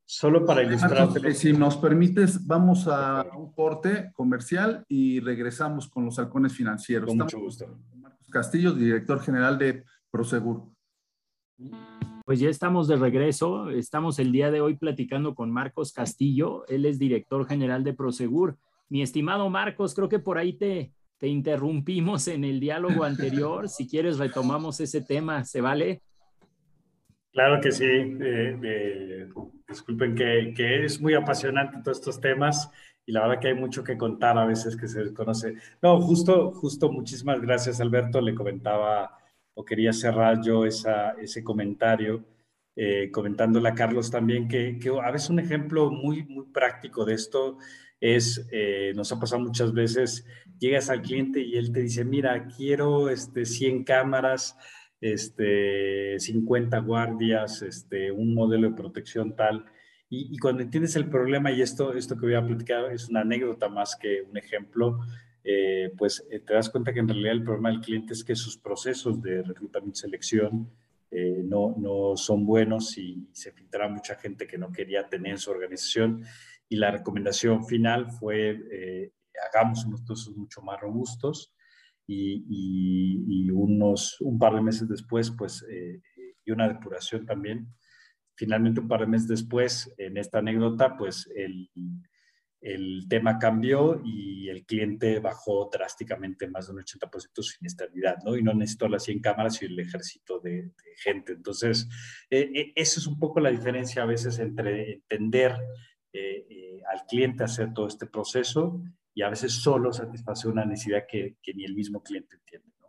solo, 0.06 0.46
para 0.46 0.64
ilustrar. 0.64 1.10
si 1.34 1.54
nos 1.54 1.78
permites, 1.78 2.46
vamos 2.46 2.88
a 2.88 3.26
un 3.38 3.54
corte 3.54 4.12
comercial 4.14 4.84
y 4.90 5.20
regresamos 5.22 5.88
con 5.88 6.06
los 6.06 6.20
halcones 6.20 6.54
financieros. 6.54 7.08
Con 7.08 7.18
mucho 7.18 7.40
gusto. 7.40 7.80
Marcos 7.96 8.28
Castillo, 8.30 8.74
director 8.74 9.22
general 9.22 9.58
de 9.58 9.86
Prosegur. 10.12 10.68
Pues 12.26 12.40
ya 12.40 12.50
estamos 12.50 12.88
de 12.88 12.98
regreso. 12.98 13.70
Estamos 13.70 14.20
el 14.20 14.32
día 14.32 14.52
de 14.52 14.62
hoy 14.62 14.76
platicando 14.76 15.34
con 15.34 15.52
Marcos 15.52 15.94
Castillo. 15.94 16.66
Él 16.68 16.86
es 16.86 17.00
director 17.00 17.48
general 17.48 17.84
de 17.84 17.94
Prosegur. 17.94 18.58
Mi 18.90 19.02
estimado 19.02 19.50
Marcos, 19.50 19.94
creo 19.94 20.10
que 20.10 20.20
por 20.20 20.38
ahí 20.38 20.54
te, 20.54 20.94
te 21.20 21.28
interrumpimos 21.28 22.28
en 22.30 22.46
el 22.46 22.60
diálogo 22.60 23.04
anterior. 23.04 23.68
Si 23.70 23.88
quieres, 23.88 24.18
retomamos 24.18 24.80
ese 24.80 25.02
tema. 25.02 25.44
¿Se 25.44 25.62
vale? 25.62 26.02
Claro 27.32 27.62
que 27.62 27.72
sí. 27.72 27.86
disculpen 29.68 30.16
que, 30.16 30.54
que, 30.56 30.86
es 30.86 31.00
muy 31.00 31.14
apasionante 31.14 31.78
todos 31.84 32.00
estos 32.00 32.20
temas 32.20 32.72
y 33.06 33.12
la 33.12 33.22
verdad 33.22 33.42
que 33.42 33.48
hay 33.50 33.54
mucho 33.54 33.84
que 33.84 33.98
contar 33.98 34.38
a 34.38 34.46
veces 34.46 34.76
que 34.76 34.88
se 34.88 35.04
desconoce. 35.04 35.56
No, 35.82 36.00
justo, 36.02 36.52
justo, 36.52 36.92
muchísimas 36.92 37.42
gracias 37.42 37.82
Alberto. 37.82 38.22
Le 38.22 38.34
comentaba 38.34 39.18
o 39.54 39.66
quería 39.66 39.92
cerrar 39.92 40.42
yo 40.42 40.66
esa, 40.66 41.12
ese 41.12 41.44
comentario 41.44 42.24
eh, 42.76 43.12
comentándole 43.12 43.68
a 43.68 43.76
Carlos 43.76 44.10
también 44.10 44.48
que, 44.48 44.80
que, 44.80 44.90
a 44.90 45.12
veces 45.12 45.30
un 45.30 45.40
ejemplo 45.40 45.92
muy, 45.92 46.24
muy 46.24 46.46
práctico 46.46 47.04
de 47.04 47.16
esto 47.16 47.58
es, 48.00 48.48
eh, 48.52 48.94
nos 48.96 49.12
ha 49.12 49.20
pasado 49.20 49.42
muchas 49.42 49.74
veces, 49.74 50.26
llegas 50.60 50.90
al 50.90 51.02
cliente 51.02 51.42
y 51.42 51.58
él 51.58 51.72
te 51.72 51.82
dice, 51.82 52.06
mira, 52.06 52.48
quiero 52.48 53.10
este, 53.10 53.46
100 53.46 53.84
cámaras, 53.84 54.58
este, 55.02 56.20
50 56.20 56.80
guardias, 56.80 57.62
este, 57.62 58.12
un 58.12 58.34
modelo 58.34 58.70
de 58.70 58.76
protección 58.76 59.36
tal. 59.36 59.66
Y, 60.12 60.40
cuando 60.40 60.64
entiendes 60.64 60.96
el 60.96 61.08
problema, 61.08 61.52
y 61.52 61.62
esto, 61.62 61.94
esto 61.94 62.18
que 62.18 62.26
voy 62.26 62.34
a 62.34 62.46
platicar 62.46 62.92
es 62.92 63.10
una 63.10 63.22
anécdota 63.22 63.70
más 63.70 63.96
que 63.96 64.24
un 64.24 64.38
ejemplo, 64.38 65.00
eh, 65.44 65.94
pues 65.98 66.26
eh, 66.32 66.40
te 66.40 66.56
das 66.56 66.70
cuenta 66.70 66.92
que 66.92 67.00
en 67.00 67.08
realidad 67.08 67.34
el 67.34 67.44
problema 67.44 67.70
del 67.70 67.82
cliente 67.82 68.14
es 68.14 68.24
que 68.24 68.36
sus 68.36 68.58
procesos 68.58 69.22
de 69.22 69.44
reclutamiento 69.44 69.98
y 69.98 70.02
selección 70.02 70.70
eh, 71.12 71.42
no, 71.44 71.76
no 71.78 72.18
son 72.18 72.46
buenos 72.46 72.98
y 72.98 73.28
se 73.32 73.52
filtra 73.52 73.88
mucha 73.88 74.16
gente 74.16 74.48
que 74.48 74.58
no 74.58 74.72
quería 74.72 75.08
tener 75.08 75.34
en 75.34 75.38
su 75.38 75.52
organización. 75.52 76.24
Y 76.70 76.76
la 76.76 76.92
recomendación 76.92 77.66
final 77.66 78.12
fue, 78.12 79.12
hagamos 79.52 79.86
unos 79.86 80.04
procesos 80.04 80.38
mucho 80.38 80.62
más 80.62 80.80
robustos 80.80 81.54
y, 82.06 82.46
y, 82.48 83.50
unos, 83.50 84.22
un 84.22 84.38
par 84.38 84.54
de 84.54 84.62
meses 84.62 84.88
después, 84.88 85.32
pues, 85.32 85.66
y 86.46 86.52
una 86.52 86.68
depuración 86.68 87.26
también. 87.26 87.68
Finalmente, 88.36 88.82
un 88.82 88.88
par 88.88 89.02
de 89.02 89.08
meses 89.08 89.28
después, 89.28 89.94
en 89.98 90.18
esta 90.18 90.40
anécdota, 90.40 90.96
pues 90.96 91.28
el, 91.36 91.70
el 92.62 93.08
tema 93.08 93.40
cambió 93.40 94.02
y 94.04 94.50
el 94.50 94.66
cliente 94.66 95.20
bajó 95.20 95.70
drásticamente 95.72 96.48
más 96.48 96.68
de 96.68 96.74
un 96.74 96.80
80% 96.80 97.30
su 97.42 97.58
inestabilidad, 97.62 98.18
¿no? 98.26 98.36
Y 98.36 98.44
no 98.44 98.54
necesitó 98.54 98.90
las 98.90 99.04
100 99.04 99.22
cámaras 99.22 99.62
y 99.62 99.66
el 99.66 99.80
ejército 99.80 100.40
de, 100.40 100.72
gente. 100.98 101.34
Entonces, 101.34 101.88
eh, 102.30 102.52
eh, 102.54 102.74
esa 102.76 103.00
es 103.00 103.08
un 103.08 103.18
poco 103.18 103.40
la 103.40 103.52
diferencia 103.52 104.04
a 104.04 104.08
veces 104.08 104.40
entre 104.40 104.94
entender 104.94 105.56
eh, 106.14 106.82
al 106.92 107.06
cliente 107.06 107.44
hacer 107.44 107.74
todo 107.74 107.88
este 107.88 108.06
proceso 108.08 108.82
y 109.14 109.22
a 109.22 109.30
veces 109.30 109.54
solo 109.54 109.92
satisfacer 109.94 110.52
una 110.52 110.66
necesidad 110.66 111.06
que, 111.08 111.38
que 111.42 111.54
ni 111.54 111.66
el 111.66 111.76
mismo 111.76 112.02
cliente 112.02 112.36
entiende, 112.36 112.72
¿no? 112.80 112.88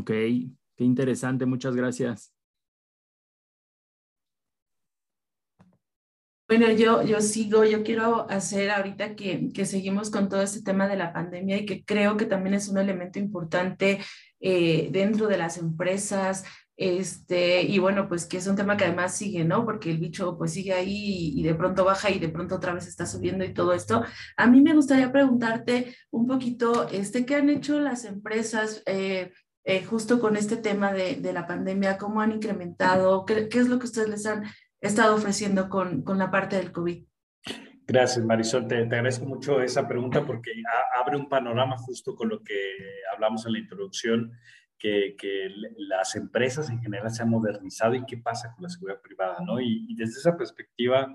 Ok, 0.00 0.10
qué 0.10 0.84
interesante, 0.84 1.44
muchas 1.46 1.74
gracias. 1.74 2.32
Bueno, 6.48 6.70
yo, 6.70 7.02
yo 7.02 7.22
sigo, 7.22 7.64
yo 7.64 7.82
quiero 7.82 8.28
hacer 8.28 8.70
ahorita 8.70 9.16
que, 9.16 9.48
que 9.54 9.64
seguimos 9.64 10.10
con 10.10 10.28
todo 10.28 10.42
este 10.42 10.60
tema 10.60 10.86
de 10.86 10.98
la 10.98 11.10
pandemia 11.10 11.56
y 11.56 11.64
que 11.64 11.82
creo 11.82 12.18
que 12.18 12.26
también 12.26 12.52
es 12.52 12.68
un 12.68 12.76
elemento 12.76 13.18
importante 13.18 14.00
eh, 14.42 14.88
dentro 14.90 15.28
de 15.28 15.38
las 15.38 15.56
empresas, 15.56 16.44
este, 16.76 17.62
y 17.62 17.78
bueno, 17.78 18.08
pues 18.08 18.26
que 18.26 18.38
es 18.38 18.46
un 18.48 18.56
tema 18.56 18.76
que 18.76 18.84
además 18.84 19.14
sigue, 19.16 19.44
¿no? 19.44 19.64
Porque 19.64 19.90
el 19.90 19.98
bicho 19.98 20.36
pues 20.36 20.52
sigue 20.52 20.72
ahí 20.72 21.32
y, 21.36 21.42
de 21.44 21.54
pronto 21.54 21.84
baja 21.84 22.10
y 22.10 22.18
de 22.18 22.28
pronto 22.28 22.56
otra 22.56 22.74
vez 22.74 22.88
está 22.88 23.06
subiendo 23.06 23.44
y 23.44 23.54
todo 23.54 23.72
esto. 23.72 24.02
A 24.36 24.46
mí 24.48 24.60
me 24.60 24.74
gustaría 24.74 25.12
preguntarte 25.12 25.94
un 26.10 26.26
poquito, 26.26 26.88
este, 26.90 27.24
¿qué 27.24 27.36
han 27.36 27.50
hecho 27.50 27.78
las 27.78 28.04
empresas 28.04 28.82
eh, 28.86 29.32
eh, 29.64 29.84
justo 29.84 30.18
con 30.18 30.36
este 30.36 30.56
tema 30.56 30.92
de, 30.92 31.16
de, 31.16 31.32
la 31.32 31.46
pandemia? 31.46 31.98
¿Cómo 31.98 32.20
han 32.20 32.32
incrementado? 32.32 33.24
¿Qué, 33.26 33.48
¿Qué, 33.48 33.60
es 33.60 33.68
lo 33.68 33.78
que 33.78 33.86
ustedes 33.86 34.08
les 34.08 34.26
han 34.26 34.44
estado 34.80 35.14
ofreciendo 35.14 35.68
con, 35.68 36.02
con 36.02 36.18
la 36.18 36.30
parte 36.32 36.56
del 36.56 36.72
COVID? 36.72 37.04
Gracias, 37.92 38.24
Marisol. 38.24 38.66
Te, 38.66 38.86
te, 38.86 38.96
agradezco 38.96 39.26
mucho 39.26 39.60
esa 39.60 39.86
pregunta 39.86 40.24
porque 40.24 40.50
abre 40.98 41.18
un 41.18 41.28
panorama 41.28 41.76
justo 41.76 42.14
con 42.16 42.30
lo 42.30 42.42
que 42.42 42.56
hablamos 43.12 43.44
en 43.44 43.52
la 43.52 43.58
introducción, 43.58 44.32
que, 44.78 45.14
que, 45.18 45.50
las 45.76 46.16
empresas 46.16 46.70
en 46.70 46.80
general 46.80 47.10
se 47.10 47.22
han 47.22 47.28
modernizado 47.28 47.94
y 47.94 48.06
qué 48.06 48.16
pasa 48.16 48.50
con 48.54 48.62
la 48.62 48.70
seguridad 48.70 49.02
privada, 49.02 49.40
¿no? 49.44 49.60
Y, 49.60 49.84
y 49.90 49.94
desde 49.94 50.20
esa 50.20 50.38
perspectiva, 50.38 51.06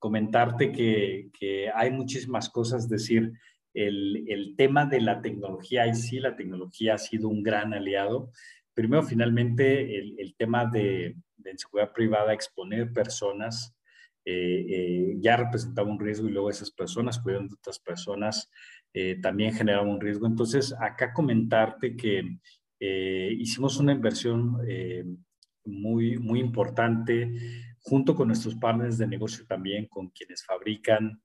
comentarte 0.00 0.72
que, 0.72 1.30
que, 1.38 1.70
hay 1.72 1.92
muchísimas 1.92 2.50
cosas, 2.50 2.88
decir, 2.88 3.30
el, 3.72 4.24
el 4.26 4.56
tema 4.56 4.84
de 4.84 5.02
la 5.02 5.22
tecnología, 5.22 5.86
y 5.86 5.94
sí, 5.94 6.18
la 6.18 6.34
tecnología 6.34 6.94
ha 6.94 6.98
sido 6.98 7.28
un 7.28 7.44
gran 7.44 7.72
aliado. 7.72 8.32
Primero, 8.74 9.04
finalmente, 9.04 9.96
el, 9.96 10.16
el 10.18 10.34
tema 10.34 10.66
de, 10.66 11.14
en 11.44 11.58
seguridad 11.58 11.92
privada 11.92 12.34
exponer 12.34 12.92
personas 12.92 13.75
eh, 14.26 14.66
eh, 14.68 15.16
ya 15.20 15.36
representaba 15.36 15.88
un 15.88 15.98
riesgo 15.98 16.28
y 16.28 16.32
luego 16.32 16.50
esas 16.50 16.70
personas 16.70 17.18
cuidan 17.18 17.48
de 17.48 17.54
otras 17.54 17.78
personas 17.78 18.50
eh, 18.92 19.18
también 19.22 19.54
generaba 19.54 19.86
un 19.86 20.00
riesgo. 20.00 20.26
Entonces, 20.26 20.74
acá 20.78 21.12
comentarte 21.12 21.96
que 21.96 22.38
hicimos 22.78 23.78
una 23.78 23.92
inversión 23.92 24.58
muy, 25.64 26.18
muy 26.18 26.40
importante 26.40 27.32
junto 27.80 28.14
con 28.14 28.28
nuestros 28.28 28.54
partners 28.56 28.98
de 28.98 29.06
negocio 29.06 29.46
también, 29.46 29.86
con 29.86 30.10
quienes 30.10 30.44
fabrican 30.44 31.22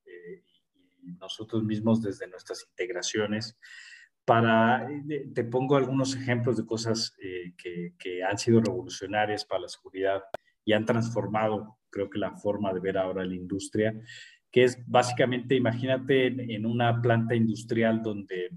y 1.04 1.12
nosotros 1.14 1.64
mismos 1.64 2.02
desde 2.02 2.28
nuestras 2.28 2.66
integraciones 2.70 3.58
para, 4.26 4.90
eh, 5.10 5.30
te 5.34 5.44
pongo 5.44 5.76
algunos 5.76 6.16
ejemplos 6.16 6.58
de 6.58 6.66
cosas 6.66 7.16
eh, 7.22 7.54
que, 7.58 7.94
que, 7.98 8.24
han 8.24 8.38
sido 8.38 8.62
revolucionarias 8.62 9.46
para 9.46 9.62
la 9.62 9.68
seguridad 9.68 10.24
y 10.64 10.74
han 10.74 10.86
transformado, 10.86 11.78
creo 11.92 12.10
que 12.10 12.20
la 12.20 12.36
forma 12.38 12.74
de 12.74 12.80
ver 12.80 12.98
ahora 12.98 13.26
la 13.26 13.36
industria, 13.36 13.94
que 14.52 14.64
es 14.64 14.78
básicamente, 14.88 15.56
imagínate 15.56 16.28
en, 16.28 16.66
una 16.66 17.02
planta 17.02 17.36
industrial 17.36 18.02
donde 18.02 18.50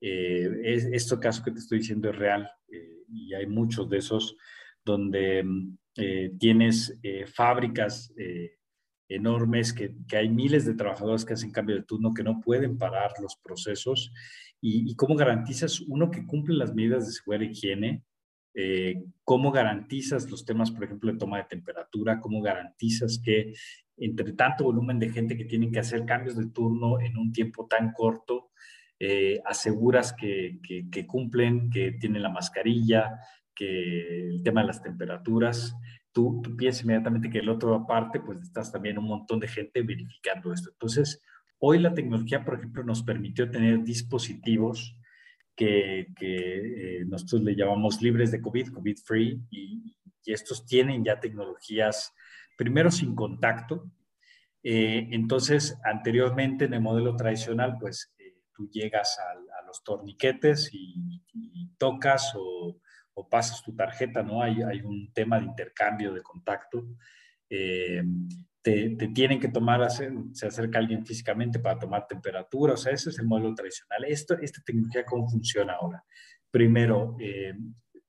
eh, 0.00 0.50
es, 0.64 0.84
esto 0.86 1.20
caso 1.20 1.42
que 1.42 1.52
te 1.52 1.58
estoy 1.58 1.78
diciendo 1.78 2.10
es 2.10 2.16
real 2.16 2.50
y 3.10 3.34
hay 3.34 3.46
muchos 3.46 3.88
de 3.88 3.98
esos 3.98 4.36
donde 4.84 5.44
tienes 6.38 7.00
fábricas 7.34 8.12
enormes, 9.08 9.72
que, 9.72 9.94
hay 10.12 10.28
miles 10.28 10.66
de 10.66 10.74
trabajadores 10.74 11.24
que 11.24 11.34
hacen 11.34 11.50
cambio 11.50 11.76
de 11.76 11.82
turno, 11.82 12.14
que 12.14 12.22
no 12.22 12.40
pueden 12.40 12.76
parar 12.76 13.12
los 13.20 13.36
procesos 13.36 14.12
y, 14.60 14.94
cómo 14.96 15.16
garantizas, 15.16 15.80
uno, 15.80 16.10
que 16.10 16.26
cumple 16.26 16.56
las 16.56 16.74
medidas 16.74 17.06
de 17.06 17.12
seguridad 17.12 17.48
y 17.48 17.52
higiene, 17.52 18.02
eh, 18.54 19.04
cómo 19.24 19.50
garantizas 19.50 20.30
los 20.30 20.44
temas, 20.44 20.70
por 20.70 20.84
ejemplo, 20.84 21.12
de 21.12 21.18
toma 21.18 21.38
de 21.38 21.44
temperatura, 21.44 22.20
cómo 22.20 22.40
garantizas 22.40 23.20
que 23.22 23.52
entre 23.96 24.32
tanto 24.32 24.64
volumen 24.64 24.98
de 24.98 25.10
gente 25.10 25.36
que 25.36 25.44
tienen 25.44 25.72
que 25.72 25.80
hacer 25.80 26.04
cambios 26.04 26.36
de 26.36 26.46
turno 26.46 27.00
en 27.00 27.16
un 27.16 27.32
tiempo 27.32 27.66
tan 27.66 27.92
corto, 27.92 28.50
eh, 29.00 29.40
aseguras 29.44 30.12
que, 30.12 30.60
que, 30.90 31.06
cumplen, 31.06 31.70
que 31.70 31.92
tienen 31.92 32.22
la 32.22 32.28
mascarilla, 32.28 33.18
que 33.54 34.28
el 34.28 34.42
tema 34.42 34.60
de 34.60 34.68
las 34.68 34.82
temperaturas, 34.82 35.74
tú, 36.12 36.40
tú 36.42 36.56
piensas 36.56 36.84
inmediatamente 36.84 37.30
que 37.30 37.38
el 37.38 37.48
otro 37.48 37.74
aparte, 37.74 38.20
pues 38.20 38.40
estás 38.40 38.70
también 38.70 38.98
un 38.98 39.06
montón 39.06 39.40
de 39.40 39.48
gente 39.48 39.82
verificando 39.82 40.52
esto. 40.52 40.70
Entonces, 40.70 41.20
Hoy 41.60 41.80
la 41.80 41.92
tecnología, 41.92 42.44
por 42.44 42.54
ejemplo, 42.54 42.84
nos 42.84 43.02
permitió 43.02 43.50
tener 43.50 43.82
dispositivos 43.82 44.96
que, 45.58 46.06
eh, 46.20 47.04
nosotros 47.06 47.42
le 47.42 47.56
llamamos 47.56 48.00
libres 48.00 48.30
de 48.30 48.40
COVID, 48.40 48.72
COVID-free, 48.72 49.40
y, 49.50 49.94
estos 50.26 50.66
tienen 50.66 51.02
ya 51.02 51.18
tecnologías, 51.18 52.12
primero 52.54 52.90
sin 52.90 53.14
contacto. 53.14 53.90
Eh, 54.62 55.08
entonces, 55.12 55.78
anteriormente 55.82 56.66
en 56.66 56.74
el 56.74 56.82
modelo 56.82 57.16
tradicional, 57.16 57.78
pues 57.80 58.12
eh, 58.18 58.34
tú 58.54 58.68
llegas 58.70 59.18
a, 59.18 59.34
los 59.66 59.82
torniquetes 59.82 60.68
y, 60.72 61.22
tocas 61.78 62.34
o, 62.36 62.78
pasas 63.30 63.62
tu 63.62 63.74
tarjeta, 63.74 64.22
¿no? 64.22 64.42
Hay, 64.42 64.60
hay, 64.62 64.80
un 64.82 65.12
tema 65.14 65.38
de 65.38 65.46
intercambio 65.46 66.12
de 66.12 66.22
contacto 66.22 66.86
te, 68.96 69.08
tienen 69.08 69.40
que 69.40 69.48
tomar, 69.48 69.88
se 69.90 70.46
acerca 70.46 70.78
alguien 70.78 71.04
físicamente 71.06 71.58
para 71.58 71.78
tomar 71.78 72.06
temperatura, 72.06 72.74
o 72.74 72.76
sea, 72.76 72.92
ese 72.92 73.10
es 73.10 73.18
el 73.18 73.26
modelo 73.26 73.54
tradicional. 73.54 74.04
Esto, 74.04 74.34
esta 74.40 74.62
tecnología, 74.62 75.04
¿cómo 75.04 75.28
funciona 75.28 75.74
ahora? 75.74 76.04
Primero, 76.50 77.16
eh, 77.20 77.54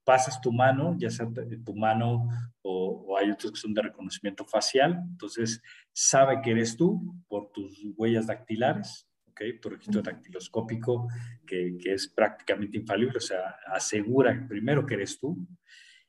pasas 0.03 0.41
tu 0.41 0.51
mano, 0.51 0.95
ya 0.97 1.09
sea 1.09 1.27
tu 1.63 1.75
mano 1.75 2.27
o, 2.61 3.15
hay 3.17 3.31
otros 3.31 3.51
que 3.51 3.59
son 3.59 3.73
de 3.73 3.81
reconocimiento 3.81 4.45
facial, 4.45 5.01
entonces 5.11 5.61
sabe 5.91 6.41
que 6.41 6.51
eres 6.51 6.75
tú 6.77 7.15
por 7.27 7.51
tus 7.51 7.85
huellas 7.97 8.27
dactilares, 8.27 9.07
¿ok? 9.27 9.41
Tu 9.61 9.69
registro 9.69 10.01
dactiloscópico, 10.01 11.07
que, 11.45 11.77
que 11.77 11.93
es 11.93 12.07
prácticamente 12.07 12.77
infalible, 12.77 13.17
o 13.17 13.21
sea, 13.21 13.55
asegura 13.67 14.45
primero 14.47 14.85
que 14.85 14.95
eres 14.95 15.19
tú 15.19 15.37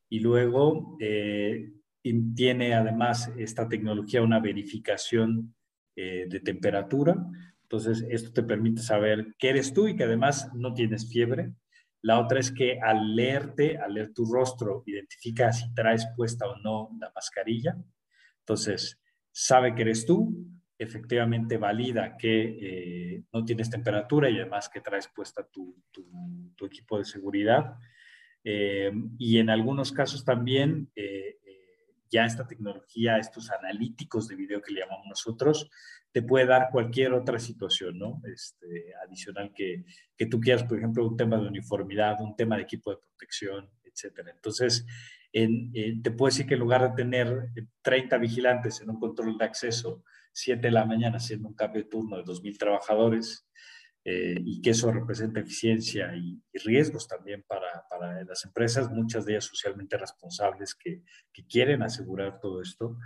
y 0.08 0.20
luego 0.20 0.96
eh, 1.00 1.72
tiene 2.34 2.74
además 2.74 3.30
esta 3.36 3.68
tecnología 3.68 4.22
una 4.22 4.40
verificación 4.40 5.54
eh, 5.96 6.26
de 6.28 6.40
temperatura. 6.40 7.16
Entonces, 7.62 8.04
esto 8.08 8.32
te 8.32 8.42
permite 8.42 8.80
saber 8.80 9.34
qué 9.38 9.50
eres 9.50 9.72
tú 9.72 9.86
y 9.86 9.96
que 9.96 10.04
además 10.04 10.50
no 10.54 10.72
tienes 10.72 11.10
fiebre. 11.10 11.52
La 12.02 12.18
otra 12.18 12.40
es 12.40 12.50
que 12.50 12.80
al 12.80 13.14
leerte, 13.14 13.76
al 13.76 13.94
leer 13.94 14.12
tu 14.14 14.24
rostro, 14.24 14.82
identifica 14.86 15.52
si 15.52 15.72
traes 15.74 16.06
puesta 16.16 16.48
o 16.48 16.56
no 16.58 16.90
la 16.98 17.12
mascarilla. 17.14 17.76
Entonces, 18.40 18.98
sabe 19.30 19.74
que 19.74 19.82
eres 19.82 20.06
tú, 20.06 20.34
efectivamente 20.78 21.58
valida 21.58 22.16
que 22.16 23.14
eh, 23.16 23.24
no 23.32 23.44
tienes 23.44 23.68
temperatura 23.68 24.30
y 24.30 24.38
además 24.38 24.70
que 24.70 24.80
traes 24.80 25.08
puesta 25.08 25.46
tu, 25.46 25.76
tu, 25.90 26.64
equipo 26.64 26.98
de 26.98 27.04
seguridad. 27.04 27.74
Eh, 28.42 28.90
y 29.18 29.38
en 29.38 29.50
algunos 29.50 29.92
casos 29.92 30.24
también 30.24 30.90
ya 32.10 32.24
esta 32.24 32.46
tecnología, 32.46 33.18
estos 33.18 33.50
analíticos 33.50 34.28
de 34.28 34.36
video 34.36 34.60
que 34.60 34.72
le 34.72 34.80
llamamos 34.80 35.06
nosotros, 35.08 35.70
te 36.12 36.22
puede 36.22 36.46
dar 36.46 36.70
cualquier 36.72 37.12
otra 37.12 37.38
situación, 37.38 37.98
¿no? 37.98 38.20
Este, 38.32 38.92
adicional 39.06 39.52
que, 39.54 39.84
que 40.16 40.26
tú 40.26 40.40
quieras, 40.40 40.64
por 40.64 40.78
ejemplo, 40.78 41.06
un 41.06 41.16
tema 41.16 41.38
de 41.38 41.46
uniformidad, 41.46 42.20
un 42.20 42.34
tema 42.34 42.56
de 42.56 42.62
equipo 42.62 42.90
de 42.90 42.98
protección, 42.98 43.70
etcétera. 43.84 44.30
Entonces, 44.32 44.84
en, 45.32 46.02
te 46.02 46.10
puedo 46.10 46.30
decir 46.30 46.46
que 46.46 46.54
en 46.54 46.60
lugar 46.60 46.82
de 46.82 47.02
tener 47.02 47.50
30 47.82 48.18
vigilantes 48.18 48.80
en 48.80 48.90
un 48.90 48.98
control 48.98 49.38
de 49.38 49.44
acceso, 49.44 50.02
7 50.32 50.60
de 50.60 50.70
la 50.70 50.84
mañana 50.84 51.18
haciendo 51.18 51.48
un 51.48 51.54
cambio 51.54 51.82
de 51.82 51.88
turno 51.88 52.16
de 52.16 52.24
2.000 52.24 52.58
trabajadores, 52.58 53.46
eh, 54.04 54.40
y 54.44 54.62
que 54.62 54.70
eso 54.70 54.90
representa 54.90 55.40
eficiencia 55.40 56.14
y, 56.16 56.40
riesgos 56.64 57.06
también 57.06 57.44
para, 57.46 57.86
para, 57.88 58.22
las 58.24 58.44
empresas, 58.44 58.90
muchas 58.90 59.24
de 59.24 59.32
ellas 59.32 59.44
socialmente 59.44 59.96
responsables 59.96 60.74
que, 60.74 61.02
que 61.32 61.46
quieren 61.46 61.82
asegurar 61.82 62.38
todo 62.40 62.60
esto, 62.60 62.98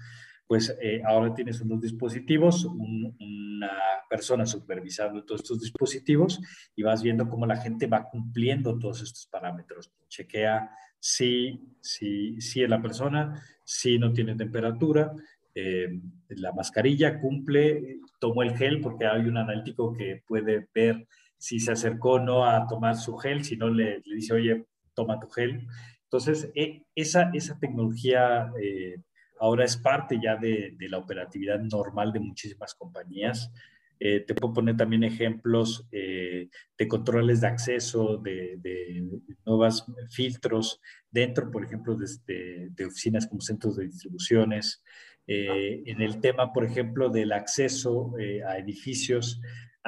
pues 0.46 0.76
eh, 0.80 1.02
ahora 1.06 1.34
tienes 1.34 1.60
unos 1.60 1.80
dispositivos, 1.80 2.64
una 2.64 3.70
persona 4.10 4.44
supervisando 4.46 5.24
todos 5.24 5.40
estos 5.40 5.60
dispositivos 5.60 6.40
y 6.76 6.82
vas 6.82 7.02
viendo 7.02 7.28
cómo 7.28 7.46
la 7.46 7.56
gente 7.56 7.86
va 7.86 8.08
cumpliendo 8.08 8.78
todos 8.78 9.02
estos 9.02 9.26
parámetros. 9.26 9.90
Chequea 10.08 10.70
si, 11.00 11.76
si, 11.80 12.40
si 12.40 12.62
es 12.62 12.68
la 12.68 12.80
persona, 12.80 13.42
si 13.64 13.98
no 13.98 14.12
tiene 14.12 14.36
temperatura, 14.36 15.12
eh, 15.54 16.00
la 16.28 16.52
mascarilla 16.52 17.20
cumple, 17.20 18.00
tomó 18.18 18.42
el 18.42 18.56
gel 18.56 18.80
porque 18.80 19.06
hay 19.06 19.22
un 19.22 19.36
analítico 19.36 19.92
que 19.92 20.22
puede 20.26 20.68
ver 20.74 21.06
si 21.38 21.60
se 21.60 21.72
acercó 21.72 22.12
o 22.12 22.18
no 22.18 22.44
a 22.44 22.66
tomar 22.66 22.96
su 22.96 23.16
gel, 23.16 23.44
si 23.44 23.56
no 23.56 23.68
le, 23.68 24.02
dice, 24.04 24.34
oye, 24.34 24.66
toma 24.94 25.20
tu 25.20 25.28
gel. 25.28 25.66
Entonces, 26.04 26.50
e, 26.54 26.82
esa, 26.94 27.30
esa 27.34 27.58
tecnología 27.58 28.50
eh, 28.60 28.96
ahora 29.38 29.64
es 29.64 29.76
parte 29.76 30.18
ya 30.22 30.36
de, 30.36 30.76
la 30.80 30.98
operatividad 30.98 31.60
normal 31.60 32.12
de 32.12 32.20
muchísimas 32.20 32.74
compañías. 32.74 33.52
Eh, 34.00 34.20
te 34.20 34.34
puedo 34.34 34.54
poner 34.54 34.76
también 34.76 35.04
ejemplos 35.04 35.88
de 35.90 36.88
controles 36.88 37.40
de 37.40 37.46
acceso, 37.46 38.16
de, 38.16 38.56
de, 38.58 39.04
nuevos 39.46 39.86
filtros 40.10 40.80
dentro, 41.10 41.48
por 41.50 41.64
ejemplo, 41.64 41.96
de, 41.96 42.70
de, 42.70 42.86
oficinas 42.86 43.28
como 43.28 43.40
centros 43.40 43.76
de 43.76 43.86
distribuciones, 43.86 44.82
eh, 45.26 45.82
en 45.86 46.02
el 46.02 46.20
tema, 46.20 46.52
por 46.52 46.64
ejemplo, 46.64 47.08
del 47.08 47.32
acceso 47.32 48.18
eh, 48.18 48.42
a 48.42 48.58
edificios, 48.58 49.40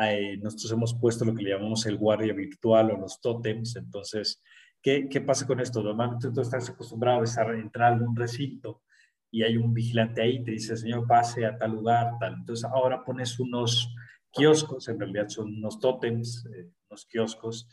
eh, 0.03 0.39
nosotros 0.39 0.73
hemos 0.73 0.95
puesto 0.95 1.25
lo 1.25 1.35
que 1.35 1.43
le 1.43 1.51
llamamos 1.51 1.87
el 1.87 1.97
guardia 1.97 2.33
virtual 2.33 2.91
o 2.91 2.99
los 2.99 3.21
tótems. 3.21 3.77
Entonces, 3.77 4.43
¿qué, 4.83 5.09
¿qué, 5.09 5.21
pasa 5.21 5.47
con 5.47 5.61
esto? 5.61 5.83
Normalmente 5.83 6.31
tú 6.31 6.41
estás 6.41 6.69
acostumbrado 6.71 7.21
a 7.21 7.55
entrar 7.55 7.93
a 7.93 7.95
algún 7.97 8.17
recinto 8.17 8.83
y 9.31 9.43
hay 9.43 9.57
un 9.57 9.75
vigilante 9.75 10.23
ahí, 10.23 10.43
te 10.43 10.53
dice, 10.53 10.77
señor, 10.77 11.07
pase 11.07 11.45
a 11.45 11.59
tal 11.59 11.73
lugar, 11.73 12.13
tal. 12.19 12.35
Entonces, 12.35 12.65
ahora 12.65 13.05
pones 13.05 13.39
unos 13.39 13.95
kioscos, 14.31 14.89
en 14.89 14.99
realidad 14.99 15.29
son 15.29 15.55
unos 15.55 15.79
tótems, 15.81 16.47
unos 16.89 17.07
kioscos, 17.07 17.69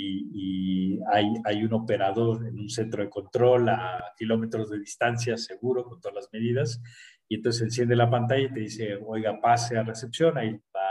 y, 0.00 1.00
hay, 1.12 1.26
hay, 1.44 1.64
un 1.64 1.72
operador 1.72 2.46
en 2.46 2.58
un 2.58 2.68
centro 2.68 3.02
de 3.02 3.08
control 3.08 3.68
a 3.68 4.12
kilómetros 4.16 4.70
de 4.70 4.78
distancia, 4.78 5.36
seguro, 5.36 5.84
con 5.84 6.00
todas 6.00 6.14
las 6.14 6.28
medidas, 6.32 6.82
y 7.28 7.36
entonces 7.36 7.62
enciende 7.62 7.96
la 7.96 8.10
pantalla 8.10 8.42
y 8.42 8.52
te 8.52 8.60
dice, 8.60 8.98
oiga, 9.06 9.40
pase 9.40 9.76
a 9.76 9.82
recepción, 9.82 10.36
ahí 10.38 10.52
va, 10.52 10.90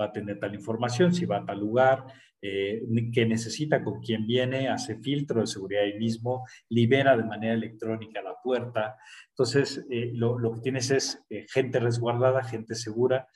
va 0.00 0.06
a 0.06 0.12
tener 0.12 0.38
tal 0.38 0.54
información, 0.54 1.12
si 1.12 1.26
va 1.26 1.38
a 1.38 1.44
tal 1.44 1.60
lugar, 1.60 2.04
eh, 2.42 2.82
qué 3.12 3.26
necesita, 3.26 3.82
con 3.82 4.00
quién 4.00 4.26
viene, 4.26 4.68
hace 4.68 4.96
filtro 4.96 5.40
de 5.40 5.46
seguridad 5.46 5.82
ahí 5.82 5.98
mismo, 5.98 6.46
libera 6.68 7.16
de 7.16 7.24
manera 7.24 7.54
electrónica 7.54 8.22
la 8.22 8.34
puerta. 8.42 8.96
Entonces, 9.30 9.84
eh, 9.90 10.12
lo, 10.14 10.38
lo, 10.38 10.52
que 10.52 10.60
tienes 10.60 10.90
es 10.90 11.24
eh, 11.30 11.46
gente 11.48 11.80
resguardada, 11.80 12.44
gente 12.44 12.74
segura, 12.74 13.26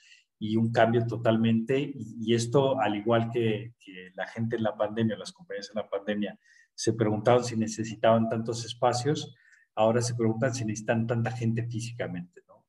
y 0.41 0.55
un 0.55 0.71
cambio 0.71 1.05
totalmente. 1.05 1.93
Y, 1.93 2.33
esto, 2.33 2.79
al 2.81 2.95
igual 2.95 3.29
que, 3.31 3.75
la 4.15 4.25
gente 4.25 4.55
en 4.55 4.63
la 4.63 4.75
pandemia, 4.75 5.15
las 5.15 5.31
compañías 5.31 5.69
en 5.69 5.75
la 5.75 5.87
pandemia, 5.87 6.37
se 6.73 6.93
preguntaban 6.93 7.43
si 7.43 7.55
necesitaban 7.55 8.27
tantos 8.27 8.65
espacios, 8.65 9.35
ahora 9.75 10.01
se 10.01 10.15
preguntan 10.15 10.53
si 10.55 10.65
necesitan 10.65 11.05
tanta 11.05 11.31
gente 11.31 11.63
físicamente. 11.67 12.41
¿no? 12.47 12.65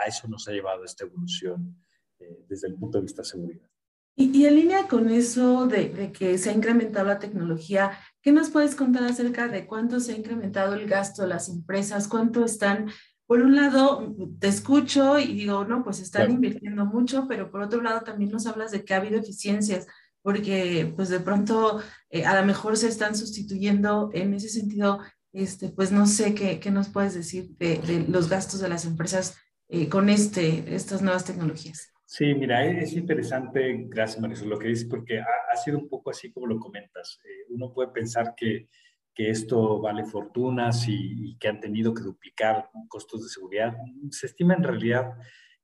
a 0.00 0.06
eso 0.06 0.28
nos 0.28 0.46
ha 0.46 0.52
llevado 0.52 0.84
esta 0.84 1.04
evolución 1.04 1.76
eh, 2.20 2.44
desde 2.48 2.68
el 2.68 2.74
punto 2.76 2.98
de 2.98 3.02
vista 3.02 3.22
de 3.22 3.28
seguridad. 3.28 3.68
Y, 4.14 4.46
en 4.46 4.54
línea 4.54 4.86
con 4.86 5.10
eso 5.10 5.66
de, 5.66 5.88
de, 5.88 6.12
que 6.12 6.38
se 6.38 6.50
ha 6.50 6.52
incrementado 6.52 7.06
la 7.06 7.18
tecnología, 7.18 7.98
¿qué 8.22 8.30
nos 8.30 8.50
puedes 8.50 8.76
contar 8.76 9.02
acerca 9.04 9.48
de 9.48 9.66
cuánto 9.66 9.98
se 9.98 10.12
ha 10.12 10.16
incrementado 10.16 10.74
el 10.74 10.86
gasto 10.86 11.22
de 11.22 11.28
las 11.28 11.48
empresas? 11.48 12.06
¿Cuánto 12.06 12.44
están 12.44 12.90
por 13.28 13.42
un 13.42 13.54
lado, 13.54 14.16
te 14.40 14.48
escucho 14.48 15.18
y 15.18 15.34
digo, 15.34 15.62
no, 15.66 15.84
pues 15.84 16.00
están 16.00 16.30
invirtiendo 16.30 16.86
mucho, 16.86 17.26
pero 17.28 17.50
por 17.50 17.60
otro 17.60 17.82
lado 17.82 18.00
también 18.00 18.30
nos 18.30 18.46
hablas 18.46 18.70
de 18.70 18.86
que 18.86 18.94
ha 18.94 18.96
habido 18.96 19.20
eficiencias, 19.20 19.86
porque 20.22 20.90
pues 20.96 21.10
de 21.10 21.20
pronto 21.20 21.78
eh, 22.08 22.24
a 22.24 22.40
lo 22.40 22.46
mejor 22.46 22.78
se 22.78 22.88
están 22.88 23.14
sustituyendo 23.14 24.08
en 24.14 24.32
ese 24.32 24.48
sentido, 24.48 25.00
este, 25.34 25.68
pues 25.68 25.92
no 25.92 26.06
sé 26.06 26.34
qué, 26.34 26.58
qué 26.58 26.70
nos 26.70 26.88
puedes 26.88 27.12
decir 27.12 27.50
de, 27.58 28.06
los 28.08 28.30
gastos 28.30 28.60
de 28.60 28.70
las 28.70 28.86
empresas 28.86 29.36
eh, 29.68 29.90
con 29.90 30.08
este, 30.08 30.74
estas 30.74 31.02
nuevas 31.02 31.26
tecnologías. 31.26 31.92
Sí, 32.06 32.34
mira, 32.34 32.64
es 32.64 32.94
interesante, 32.94 33.84
gracias 33.90 34.22
Marisol, 34.22 34.48
lo 34.48 34.58
que 34.58 34.68
dices, 34.68 34.86
porque 34.86 35.20
ha, 35.20 35.56
sido 35.62 35.76
un 35.76 35.90
poco 35.90 36.08
así 36.08 36.32
como 36.32 36.46
lo 36.46 36.58
comentas. 36.58 37.20
Eh, 37.26 37.44
uno 37.50 37.74
puede 37.74 37.90
pensar 37.90 38.32
que 38.34 38.70
que 39.18 39.30
esto 39.30 39.80
vale 39.80 40.04
fortunas 40.04 40.86
y, 40.86 41.36
que 41.40 41.48
han 41.48 41.58
tenido 41.58 41.92
que 41.92 42.04
duplicar 42.04 42.70
costos 42.86 43.24
de 43.24 43.28
seguridad. 43.28 43.76
Se 44.10 44.26
estima 44.26 44.54
en 44.54 44.62
realidad 44.62 45.10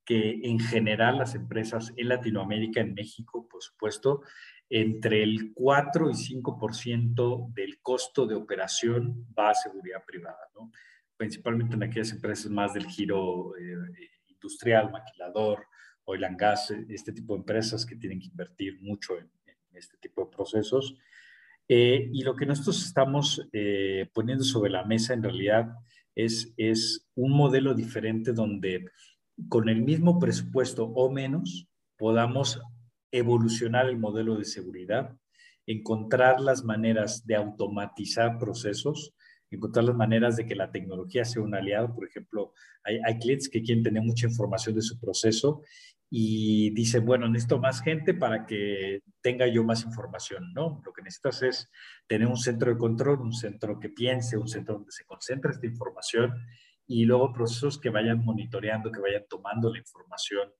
que 0.05 0.41
en 0.43 0.59
general 0.59 1.19
las 1.19 1.37
empresas 1.37 1.93
en 1.97 2.09
Latinoamérica, 2.09 2.81
en 2.81 2.95
México, 2.95 3.47
por 3.49 3.63
supuesto, 3.63 4.23
entre 4.69 5.23
el 5.23 5.53
4 5.55 6.11
y 6.11 6.15
5% 6.15 7.53
del 7.53 7.81
costo 7.81 8.27
de 8.27 8.35
operación 8.35 9.25
va 9.39 9.51
a 9.51 9.55
seguridad 9.55 10.05
privada, 10.05 10.51
¿no? 10.57 10.73
principalmente 11.17 11.77
en 11.77 11.85
aquellas 11.85 12.11
empresas 12.11 12.51
más 12.51 12.75
del 12.75 12.87
giro 12.87 13.57
eh, 13.57 14.11
industrial, 14.27 14.91
maquilador, 14.91 15.69
oil 16.07 16.25
and 16.25 16.37
gas, 16.37 16.73
este 16.89 17.13
tipo 17.13 17.35
de 17.35 17.39
empresas 17.39 17.87
que 17.87 17.95
tienen 17.95 18.19
que 18.19 18.27
invertir 18.27 18.81
mucho 18.83 19.17
en, 19.17 19.31
en 19.47 19.77
este 19.77 19.97
tipo 19.99 20.25
de 20.25 20.37
procesos. 20.37 20.97
Eh, 21.69 22.11
y 22.13 22.23
lo 22.23 22.37
que 22.37 22.47
nosotros 22.47 22.85
estamos 22.85 23.47
eh, 23.53 24.09
poniendo 24.13 24.45
sobre 24.45 24.71
la 24.71 24.85
mesa 24.85 25.15
en 25.15 25.23
realidad 25.23 25.73
es, 26.15 26.53
es 26.57 27.09
un 27.15 27.33
modelo 27.33 27.75
diferente 27.75 28.33
donde 28.33 28.87
con 29.49 29.69
el 29.69 29.83
mismo 29.83 30.19
presupuesto 30.19 30.85
o 30.85 31.11
menos 31.11 31.67
podamos 31.97 32.61
evolucionar 33.11 33.87
el 33.87 33.97
modelo 33.97 34.37
de 34.37 34.45
seguridad, 34.45 35.17
encontrar 35.67 36.41
las 36.41 36.65
maneras 36.65 37.27
de 37.27 37.37
automatizar 37.37 38.39
procesos, 38.39 39.15
encontrar 39.51 39.87
las 39.87 39.97
maneras 39.97 40.37
de 40.37 40.47
que 40.47 40.55
la 40.55 40.71
tecnología 40.71 41.25
sea 41.25 41.43
un 41.43 41.55
aliado. 41.55 41.95
Por 41.95 42.07
ejemplo, 42.07 42.53
hay, 42.83 42.99
hay 43.05 43.19
clientes 43.19 43.49
que 43.49 43.63
quieren 43.63 43.83
tener 43.83 44.03
mucha 44.03 44.27
información 44.27 44.75
de 44.75 44.83
su 44.83 44.99
proceso 44.99 45.63
y 46.11 46.71
dicen, 46.71 47.05
bueno, 47.05 47.29
necesito 47.29 47.59
más 47.59 47.83
gente 47.83 48.15
para 48.15 48.47
que 48.47 49.03
tenga 49.21 49.47
yo 49.47 49.65
más 49.65 49.85
información, 49.85 50.53
¿no? 50.55 50.81
Lo 50.85 50.93
que 50.93 51.03
necesitas 51.03 51.43
es 51.43 51.71
tener 52.07 52.29
un 52.29 52.37
centro 52.37 52.71
de 52.71 52.79
control, 52.79 53.21
un 53.21 53.33
centro 53.33 53.81
que 53.81 53.89
piense, 53.89 54.37
un 54.37 54.49
centro 54.49 54.75
donde 54.75 54.93
se 54.93 55.05
concentre 55.05 55.53
esta 55.53 55.67
información 55.67 56.33
y 56.87 57.05
luego 57.05 57.33
procesos 57.33 57.81
que 57.81 57.91
vayan 57.91 58.25
monitoreando, 58.25 58.93
que 58.93 59.01
vayan 59.01 59.25
tomando 59.29 59.73
la 59.73 59.79
información. 59.79 60.51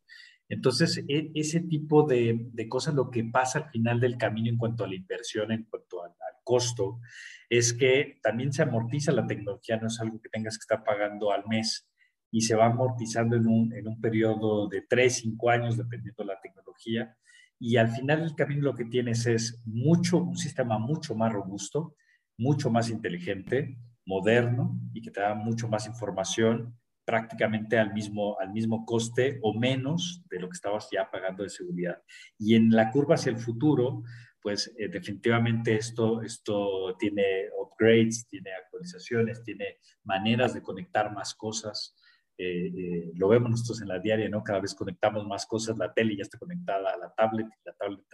Entonces, 0.49 1.05
e, 1.09 1.31
ese 1.35 1.61
tipo 1.61 2.07
de, 2.07 2.49
de, 2.53 2.69
cosas, 2.69 2.95
lo 2.95 3.11
que 3.11 3.25
pasa 3.25 3.61
al 3.61 3.71
final 3.71 4.01
del 4.01 4.19
camino 4.19 4.49
en 4.49 4.59
cuanto 4.59 4.85
a 4.85 4.89
la 4.89 4.95
inversión, 4.95 5.53
en 5.53 5.65
cuanto 5.65 6.03
al, 6.03 6.11
al 6.11 6.43
costo, 6.43 7.01
es 7.49 7.73
que 7.73 8.19
también 8.23 8.53
se 8.53 8.63
amortiza 8.63 9.13
la 9.13 9.27
tecnología, 9.27 9.77
no 9.77 9.87
es 9.87 10.01
algo 10.01 10.21
que 10.21 10.29
tengas 10.29 10.59
que 10.59 10.63
estar 10.63 10.85
pagando 10.85 11.33
al 11.33 11.47
mes 11.47 11.89
y 12.35 12.41
se 12.41 12.57
va 12.57 12.67
amortizando 12.67 13.37
en 13.37 13.47
un, 13.47 13.73
en 13.73 13.87
un 13.87 14.01
periodo 14.01 14.67
de 14.67 14.83
3, 14.83 15.19
5 15.19 15.51
años, 15.51 15.77
dependiendo 15.77 16.25
de 16.25 16.35
la 16.35 16.41
tecnología. 16.41 17.17
Y 17.61 17.77
al 17.77 17.91
final 17.91 18.23
del 18.23 18.35
camino 18.35 18.63
lo 18.63 18.75
que 18.75 18.87
tienes 18.87 19.25
es 19.27 19.63
mucho, 19.65 20.19
un 20.19 20.37
sistema 20.37 20.77
mucho 20.77 21.15
más 21.15 21.33
robusto, 21.33 21.95
mucho 22.37 22.73
más 22.73 22.91
inteligente, 22.91 23.79
moderno 24.05 24.77
y 24.93 25.01
que 25.01 25.13
te 25.13 25.21
da 25.21 25.37
mucho 25.37 25.69
más 25.69 25.87
información 25.87 26.77
prácticamente 27.05 27.79
al 27.79 27.93
mismo, 27.93 28.37
al 28.41 28.51
mismo 28.51 28.85
coste 28.85 29.39
o 29.41 29.57
menos 29.57 30.25
de 30.29 30.41
lo 30.41 30.49
que 30.49 30.55
estabas 30.55 30.89
ya 30.91 31.09
pagando 31.09 31.45
de 31.45 31.51
seguridad. 31.51 32.03
Y 32.37 32.57
en 32.57 32.71
la 32.71 32.91
curva 32.91 33.15
hacia 33.15 33.31
el 33.31 33.39
futuro, 33.39 34.03
pues 34.43 34.75
eh, 34.77 34.89
definitivamente 34.89 35.77
esto, 35.77 36.21
esto 36.21 36.97
tiene 36.99 37.45
upgrades, 37.63 38.27
tiene 38.27 38.51
actualizaciones, 38.55 39.45
tiene 39.45 39.79
maneras 40.03 40.53
de 40.53 40.63
conectar 40.63 41.13
más 41.15 41.33
cosas, 41.33 41.95
eh, 42.37 42.73
eh, 42.77 43.13
lo 43.15 43.29
vemos 43.29 43.51
nosotros 43.51 43.81
en 43.83 43.89
la 43.89 44.01
diaria, 44.01 44.29
¿no? 44.29 44.43
Cada 44.43 44.61
vez 44.61 44.75
conectamos 44.75 45.27
más 45.27 45.47
cosas, 45.47 45.79
la 45.79 45.93
tele 45.93 46.17
ya 46.17 46.23
está 46.23 46.37
conectada 46.37 46.93
a 46.93 46.97
la 46.97 47.15
tablet, 47.15 47.47
la 47.65 47.73
tablet 47.75 48.05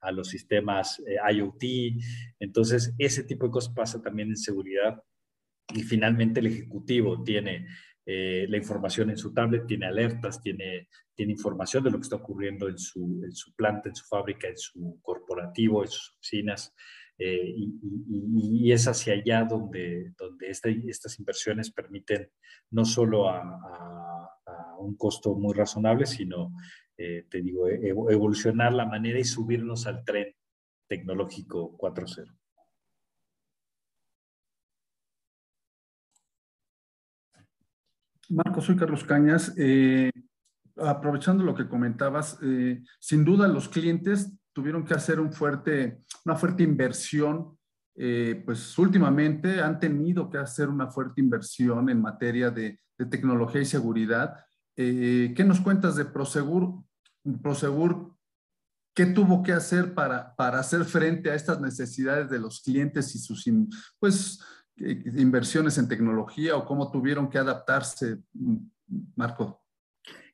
a, 0.00 0.12
los 0.12 0.28
sistemas 0.28 1.02
eh, 1.06 1.16
IoT. 1.34 1.62
Entonces, 2.38 2.94
ese 2.98 3.24
tipo 3.24 3.46
de 3.46 3.52
cosas 3.52 3.74
pasa 3.74 4.02
también 4.02 4.28
en 4.28 4.36
seguridad. 4.36 5.02
y 5.74 5.82
finalmente 5.82 6.40
el 6.40 6.46
ejecutivo 6.46 7.22
tiene 7.22 7.66
la 8.06 8.56
información 8.56 9.10
en 9.10 9.16
su 9.16 9.32
tablet, 9.32 9.66
tiene 9.68 9.86
alertas, 9.86 10.42
tiene, 10.42 10.88
tiene 11.14 11.30
información 11.32 11.84
de 11.84 11.92
lo 11.92 11.98
que 11.98 12.02
está 12.02 12.16
ocurriendo 12.16 12.68
en 12.68 12.76
su, 12.76 13.22
en 13.24 13.30
su 13.30 13.54
planta, 13.54 13.88
en 13.88 13.94
su 13.94 14.04
fábrica, 14.06 14.48
en 14.48 14.56
su 14.56 14.98
corporativo, 15.00 15.84
en 15.84 15.88
sus 15.90 16.16
oficinas. 16.18 16.74
Eh, 17.22 17.54
y, 17.54 18.72
es 18.72 18.88
hacia 18.88 19.12
allá 19.12 19.44
donde, 19.44 20.14
donde 20.16 20.48
estas 20.48 21.18
inversiones 21.18 21.70
permiten 21.70 22.30
no 22.70 22.86
solo 22.86 23.28
a, 23.28 24.26
un 24.78 24.96
costo 24.96 25.34
muy 25.34 25.52
razonable, 25.52 26.06
sino, 26.06 26.54
eh, 26.96 27.26
te 27.28 27.42
digo, 27.42 27.68
e, 27.68 27.88
evolucionar 27.88 28.72
la 28.72 28.86
manera 28.86 29.18
y 29.18 29.24
subirnos 29.24 29.86
al 29.86 30.02
tren 30.02 30.34
tecnológico 30.88 31.76
4.0. 31.76 32.34
Marco, 38.30 38.62
soy 38.62 38.76
Carlos 38.76 39.04
Cañas. 39.04 39.54
Eh, 39.58 40.10
aprovechando 40.76 41.44
lo 41.44 41.54
que 41.54 41.68
comentabas, 41.68 42.38
sin 42.98 43.24
duda 43.26 43.46
los 43.48 43.68
clientes 43.68 44.39
tuvieron 44.52 44.84
que 44.84 44.94
hacer 44.94 45.20
un 45.20 45.32
fuerte, 45.32 46.02
una 46.24 46.36
fuerte 46.36 46.62
inversión, 46.62 47.56
eh, 47.96 48.42
pues 48.44 48.78
últimamente 48.78 49.60
han 49.60 49.78
tenido 49.78 50.30
que 50.30 50.38
hacer 50.38 50.68
una 50.68 50.88
fuerte 50.88 51.20
inversión 51.20 51.90
en 51.90 52.00
materia 52.00 52.50
de, 52.50 52.78
tecnología 53.10 53.62
y 53.62 53.64
seguridad. 53.64 54.36
Eh, 54.76 55.32
¿Qué 55.34 55.42
nos 55.42 55.58
cuentas 55.60 55.96
de 55.96 56.04
Prosegur? 56.04 56.84
Prosegur, 57.42 58.14
¿qué 58.94 59.06
tuvo 59.06 59.42
que 59.42 59.52
hacer 59.52 59.94
para, 59.94 60.36
para 60.36 60.58
hacer 60.58 60.84
frente 60.84 61.30
a 61.30 61.34
estas 61.34 61.62
necesidades 61.62 62.28
de 62.28 62.38
los 62.38 62.60
clientes 62.60 63.14
y 63.14 63.18
sus 63.18 63.48
pues, 63.98 64.38
eh, 64.76 65.02
inversiones 65.16 65.78
en 65.78 65.88
tecnología 65.88 66.56
o 66.56 66.66
cómo 66.66 66.90
tuvieron 66.90 67.30
que 67.30 67.38
adaptarse, 67.38 68.18
Marco? 69.16 69.59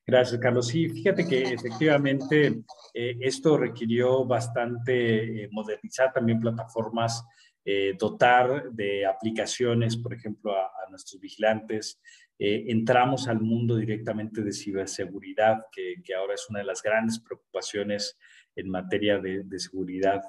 Gracias, 0.08 0.40
Carlos. 0.40 0.68
Sí, 0.68 0.88
fíjate 0.88 1.26
que 1.26 1.42
efectivamente 1.42 2.62
eh, 2.94 3.16
esto 3.20 3.56
requirió 3.56 4.24
bastante 4.24 5.42
eh, 5.42 5.48
modernizar 5.50 6.12
también 6.12 6.38
plataformas, 6.38 7.24
eh, 7.64 7.96
dotar 7.98 8.70
de 8.70 9.04
aplicaciones, 9.04 9.96
por 9.96 10.14
ejemplo, 10.14 10.52
a, 10.54 10.70
nuestros 10.88 11.20
vigilantes. 11.20 12.00
entramos 12.38 13.26
al 13.26 13.40
mundo 13.40 13.76
directamente 13.76 14.42
de 14.42 14.52
ciberseguridad, 14.52 15.66
que, 15.72 16.14
ahora 16.14 16.34
es 16.34 16.48
una 16.48 16.60
de 16.60 16.66
las 16.66 16.80
grandes 16.80 17.18
preocupaciones 17.18 18.16
en 18.54 18.70
materia 18.70 19.18
de, 19.18 19.58
seguridad 19.58 20.22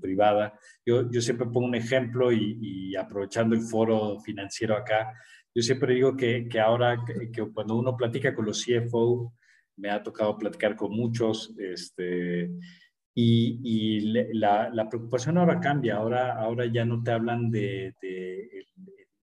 privada. 0.00 0.52
Yo, 0.84 1.10
yo, 1.10 1.20
siempre 1.22 1.46
pongo 1.46 1.66
un 1.66 1.74
ejemplo 1.74 2.30
y, 2.30 2.58
y 2.60 2.96
aprovechando 2.96 3.54
el 3.54 3.62
foro 3.62 4.20
financiero 4.20 4.76
acá, 4.76 5.14
yo 5.54 5.62
siempre 5.62 5.94
digo 5.94 6.16
que, 6.16 6.48
que 6.48 6.60
ahora, 6.60 6.98
que, 7.32 7.42
cuando 7.52 7.76
uno 7.76 7.96
platica 7.96 8.34
con 8.34 8.46
los 8.46 8.64
CFO, 8.64 9.32
me 9.76 9.90
ha 9.90 10.02
tocado 10.02 10.36
platicar 10.36 10.76
con 10.76 10.92
muchos, 10.92 11.54
este, 11.58 12.50
y, 13.14 13.60
y 13.62 14.00
la, 14.34 14.68
la, 14.70 14.88
preocupación 14.88 15.38
ahora 15.38 15.60
cambia, 15.60 15.96
ahora, 15.96 16.34
ahora 16.34 16.66
ya 16.66 16.84
no 16.84 17.02
te 17.02 17.12
hablan 17.12 17.50
de, 17.50 17.94
de, 18.02 18.66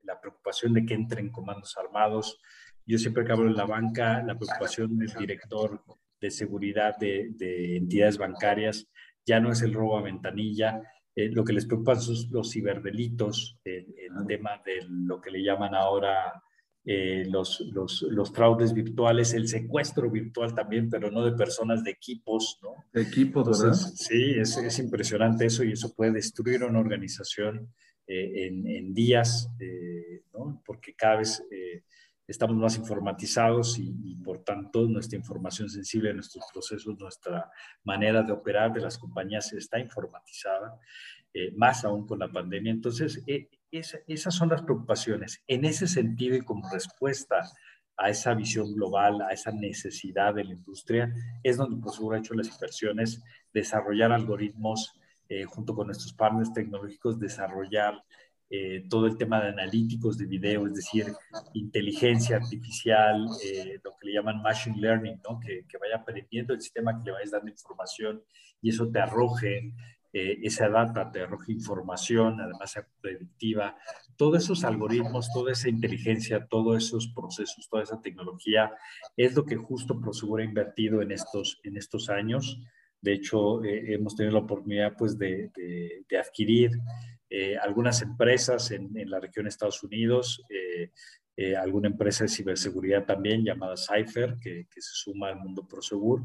la 0.03 0.21
preocupación 0.21 0.73
de 0.75 0.87
que 0.87 0.95
entren 0.95 1.31
comandos 1.31 1.77
armados. 1.77 2.41
Yo 2.87 2.99
siempre 2.99 3.25
que 3.25 3.33
hablo 3.33 3.49
en 3.49 3.57
la 3.57 3.67
banca, 3.67 4.23
la 4.23 4.39
preocupación 4.39 4.97
del 4.99 5.13
director 5.15 5.83
de 6.21 6.31
seguridad 6.31 6.97
de, 6.99 7.31
de 7.33 7.77
entidades 7.77 8.19
bancarias 8.19 8.89
ya 9.25 9.41
no 9.41 9.51
es 9.53 9.63
el 9.63 9.75
robo 9.75 9.99
a 9.99 10.03
ventanilla, 10.03 10.81
eh, 11.15 11.29
lo 11.31 11.45
que 11.45 11.53
les 11.53 11.67
preocupa 11.67 11.97
son 11.97 12.17
los 12.31 12.51
ciberdelitos, 12.51 13.59
el, 13.65 13.87
tema 14.27 14.63
de 14.65 14.87
lo 14.89 15.21
que 15.21 15.31
le 15.31 15.43
llaman 15.43 15.75
ahora 15.75 16.43
eh, 16.85 17.25
los, 17.29 17.61
los, 17.73 18.03
los, 18.03 18.33
fraudes 18.33 18.73
virtuales, 18.73 19.35
el 19.35 19.47
secuestro 19.47 20.11
virtual 20.11 20.55
también, 20.55 20.89
pero 20.89 21.11
no 21.11 21.25
de 21.25 21.33
personas, 21.33 21.85
de 21.85 21.91
equipos, 21.91 22.59
¿no? 22.63 22.75
De 22.93 23.03
equipos, 23.03 23.61
¿verdad? 23.61 23.75
Sí, 23.75 24.35
es, 24.39 24.57
es, 24.57 24.79
impresionante 24.79 25.47
eso 25.47 25.65
y 25.65 25.73
eso 25.73 25.95
puede 25.95 26.13
destruir 26.13 26.65
una 26.65 26.81
organización 26.81 27.73
eh, 28.07 28.47
en, 28.47 28.67
en, 28.67 28.95
días, 28.95 29.51
¿no? 30.33 30.63
Porque 30.65 30.95
cada 30.95 31.17
vez 31.19 31.43
estamos 32.27 32.57
más 32.57 32.77
informatizados 32.77 33.79
y, 33.79 34.15
por 34.17 34.43
tanto 34.45 34.87
nuestra 34.87 35.19
información 35.19 35.69
sensible, 35.69 36.15
nuestros 36.15 36.45
procesos, 36.53 36.99
nuestra 36.99 37.51
manera 37.85 38.23
de 38.23 38.33
operar 38.33 38.73
de 38.73 38.81
las 38.81 38.99
compañías 38.99 39.53
está 39.53 39.79
informatizada, 39.79 40.79
eh, 41.35 41.53
más 41.57 41.85
aún 41.85 42.07
con 42.07 42.19
la 42.19 42.31
pandemia. 42.31 42.73
Entonces, 42.73 43.23
eh, 43.27 43.49
esas 43.71 44.35
son 44.35 44.51
las 44.51 44.63
preocupaciones. 44.63 45.43
En 45.47 45.65
ese 45.65 45.87
sentido 45.87 46.37
y 46.37 46.43
como 46.43 46.69
respuesta 46.71 47.51
a 47.97 48.11
esa 48.11 48.35
visión 48.35 48.75
global, 48.75 49.23
a 49.23 49.33
esa 49.33 49.53
necesidad 49.53 50.35
de 50.35 50.45
la 50.45 50.53
industria, 50.53 51.13
es 51.43 51.57
donde 51.57 51.81
Prosegur 51.81 52.15
ha 52.15 52.19
hecho 52.19 52.35
las 52.35 52.49
inversiones, 52.49 53.23
desarrollar 53.53 54.13
algoritmos 54.13 54.93
eh, 55.29 55.45
junto 55.45 55.75
con 55.75 55.87
nuestros 55.87 56.13
partners 56.13 56.53
tecnológicos, 56.53 57.19
desarrollar 57.19 58.03
eh, 58.55 58.85
todo 58.91 59.07
el 59.07 59.17
tema 59.17 59.41
de 59.41 59.49
analíticos 59.49 60.19
de 60.19 60.27
video, 60.27 60.67
es 60.67 60.75
decir, 60.75 61.07
inteligencia 61.55 62.37
artificial, 62.37 63.27
eh, 63.43 63.81
lo 63.83 63.97
que 63.97 64.09
le 64.09 64.13
llaman 64.13 64.43
machine 64.43 64.77
learning, 64.79 65.23
¿no? 65.27 65.41
que, 65.41 65.65
que, 65.67 65.79
vaya 65.79 65.97
aprendiendo 65.97 66.53
el 66.53 66.61
sistema, 66.61 66.99
que 66.99 67.07
le 67.07 67.13
vayas 67.13 67.31
dando 67.31 67.51
información 67.51 68.23
y 68.61 68.69
eso 68.69 68.91
te 68.91 68.99
arroje 68.99 69.73
eh, 70.13 70.39
esa 70.43 70.69
data, 70.69 71.11
te 71.11 71.23
arroje 71.23 71.51
información, 71.51 72.43
además 72.43 72.73
sea 72.73 72.87
predictiva. 73.01 73.75
Todos 74.19 74.45
esos 74.45 74.65
algoritmos, 74.65 75.33
toda 75.33 75.53
esa 75.53 75.71
inteligencia, 75.71 76.47
todos 76.47 76.85
esos 76.85 77.09
procesos, 77.09 77.71
toda 77.71 77.85
esa 77.85 78.03
tecnología 78.03 78.71
es 79.17 79.35
lo 79.35 79.47
que 79.47 79.57
justo 79.57 79.99
Prosegur 79.99 80.43
ha 80.43 80.45
invertido 80.45 81.01
en 81.01 81.13
estos, 81.13 81.59
en 81.65 81.79
estos 81.79 82.11
años. 82.11 82.61
De 83.01 83.15
hecho, 83.15 83.65
hemos 83.65 84.15
tenido 84.15 84.35
la 84.35 84.45
oportunidad 84.45 84.95
pues, 84.99 85.17
de, 85.17 85.51
de, 85.57 86.05
de 86.07 86.19
adquirir 86.19 86.73
eh, 87.35 87.57
algunas 87.57 88.03
empresas 88.03 88.71
en, 88.73 88.91
la 89.09 89.19
región 89.19 89.45
de 89.45 89.49
Estados 89.49 89.83
Unidos, 89.83 90.45
eh, 90.51 90.91
eh, 91.35 91.57
alguna 91.57 91.89
empresa 91.89 92.25
de 92.25 92.29
ciberseguridad 92.29 93.07
también 93.07 93.43
llamada 93.43 93.75
Cypher, 93.75 94.37
que, 94.39 94.67
se 94.71 94.81
suma 94.93 95.29
al 95.29 95.37
mundo 95.37 95.67
Prosegur. 95.67 96.25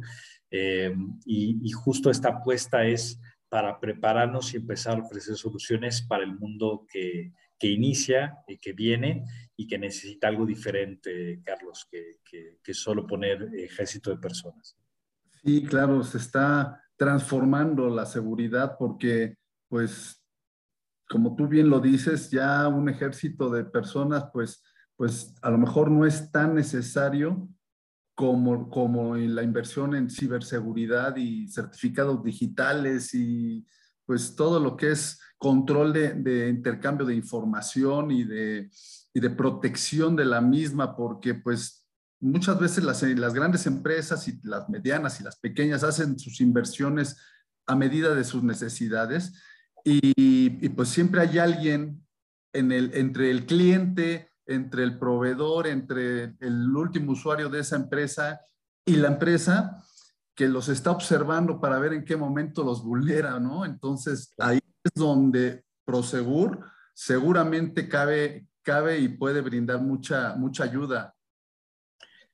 Y, 0.51 1.59
y, 1.63 1.71
justo 1.71 2.11
esta 2.11 2.27
apuesta 2.27 2.85
es 2.85 3.21
para 3.47 3.79
prepararnos 3.79 4.53
y 4.53 4.57
empezar 4.57 4.97
a 4.97 5.03
ofrecer 5.03 5.37
soluciones 5.37 6.01
para 6.01 6.25
el 6.25 6.37
mundo 6.37 6.85
que, 6.91 7.31
que 7.57 7.67
inicia 7.67 8.39
y 8.45 8.57
que 8.57 8.73
viene 8.73 9.23
y 9.55 9.65
que 9.65 9.77
necesita 9.77 10.27
algo 10.27 10.45
diferente, 10.45 11.39
Carlos, 11.41 11.87
que, 11.89 12.17
que, 12.29 12.57
que 12.61 12.73
solo 12.73 13.07
poner 13.07 13.47
ejército 13.55 14.09
de 14.09 14.17
personas. 14.17 14.75
Sí, 15.41 15.63
claro, 15.63 16.03
se 16.03 16.17
está 16.17 16.83
transformando 16.97 17.87
la 17.89 18.05
seguridad 18.05 18.75
porque 18.77 19.37
pues 19.69 20.21
como 21.09 21.35
tú 21.35 21.47
bien 21.47 21.69
lo 21.69 21.79
dices, 21.79 22.29
ya 22.29 22.67
un 22.67 22.89
ejército 22.89 23.49
de 23.49 23.63
personas, 23.63 24.25
pues, 24.33 24.63
pues 24.95 25.35
a 25.41 25.49
lo 25.49 25.57
mejor 25.57 25.89
no 25.89 26.05
es 26.05 26.31
tan 26.31 26.55
necesario 26.55 27.47
como, 28.15 28.69
como 28.69 29.15
la 29.15 29.43
inversión 29.43 29.95
en 29.95 30.09
ciberseguridad 30.09 31.15
y 31.15 31.47
certificados 31.47 32.23
digitales 32.23 33.13
y 33.13 33.65
pues 34.05 34.35
todo 34.35 34.59
lo 34.59 34.75
que 34.75 34.91
es 34.91 35.19
control 35.37 35.93
de, 35.93 36.49
intercambio 36.49 37.05
de 37.05 37.15
información 37.15 38.09
y 38.09 38.23
de, 38.23 38.69
y 39.13 39.19
de, 39.19 39.29
protección 39.29 40.15
de 40.15 40.25
la 40.25 40.41
misma, 40.41 40.95
porque 40.95 41.35
pues 41.35 41.85
muchas 42.19 42.59
veces 42.59 42.83
las, 42.83 43.03
las 43.03 43.33
grandes 43.33 43.67
empresas 43.67 44.27
y 44.27 44.39
las 44.43 44.67
medianas 44.69 45.19
y 45.19 45.23
las 45.23 45.37
pequeñas 45.37 45.83
hacen 45.83 46.17
sus 46.17 46.41
inversiones 46.41 47.17
a 47.67 47.75
medida 47.75 48.15
de 48.15 48.23
sus 48.23 48.43
necesidades 48.43 49.33
y, 49.89 50.69
pues 50.69 50.89
siempre 50.89 51.21
hay 51.21 51.37
alguien 51.37 52.05
en 52.53 52.71
el, 52.73 52.91
entre 52.93 53.31
el 53.31 53.45
cliente, 53.45 54.29
entre 54.45 54.83
el 54.83 54.99
proveedor, 54.99 55.67
entre 55.67 56.35
el 56.41 56.75
último 56.75 57.13
usuario 57.13 57.47
de 57.49 57.61
esa 57.61 57.77
empresa 57.77 58.41
y 58.85 58.97
la 58.97 59.07
empresa 59.09 59.81
que 60.35 60.47
los 60.47 60.67
está 60.69 60.91
observando 60.91 61.61
para 61.61 61.79
ver 61.79 61.93
en 61.93 62.03
qué 62.03 62.17
momento 62.17 62.63
los 62.63 62.83
vulnera, 62.83 63.39
¿no? 63.39 63.65
Entonces 63.65 64.33
ahí 64.37 64.59
es 64.83 64.91
donde 64.93 65.63
Prosegur 65.85 66.65
seguramente 66.93 67.87
cabe, 67.87 68.45
cabe 68.63 68.99
y 68.99 69.07
puede 69.07 69.41
brindar 69.41 69.81
mucha, 69.81 70.35
mucha 70.35 70.65
ayuda. 70.65 71.15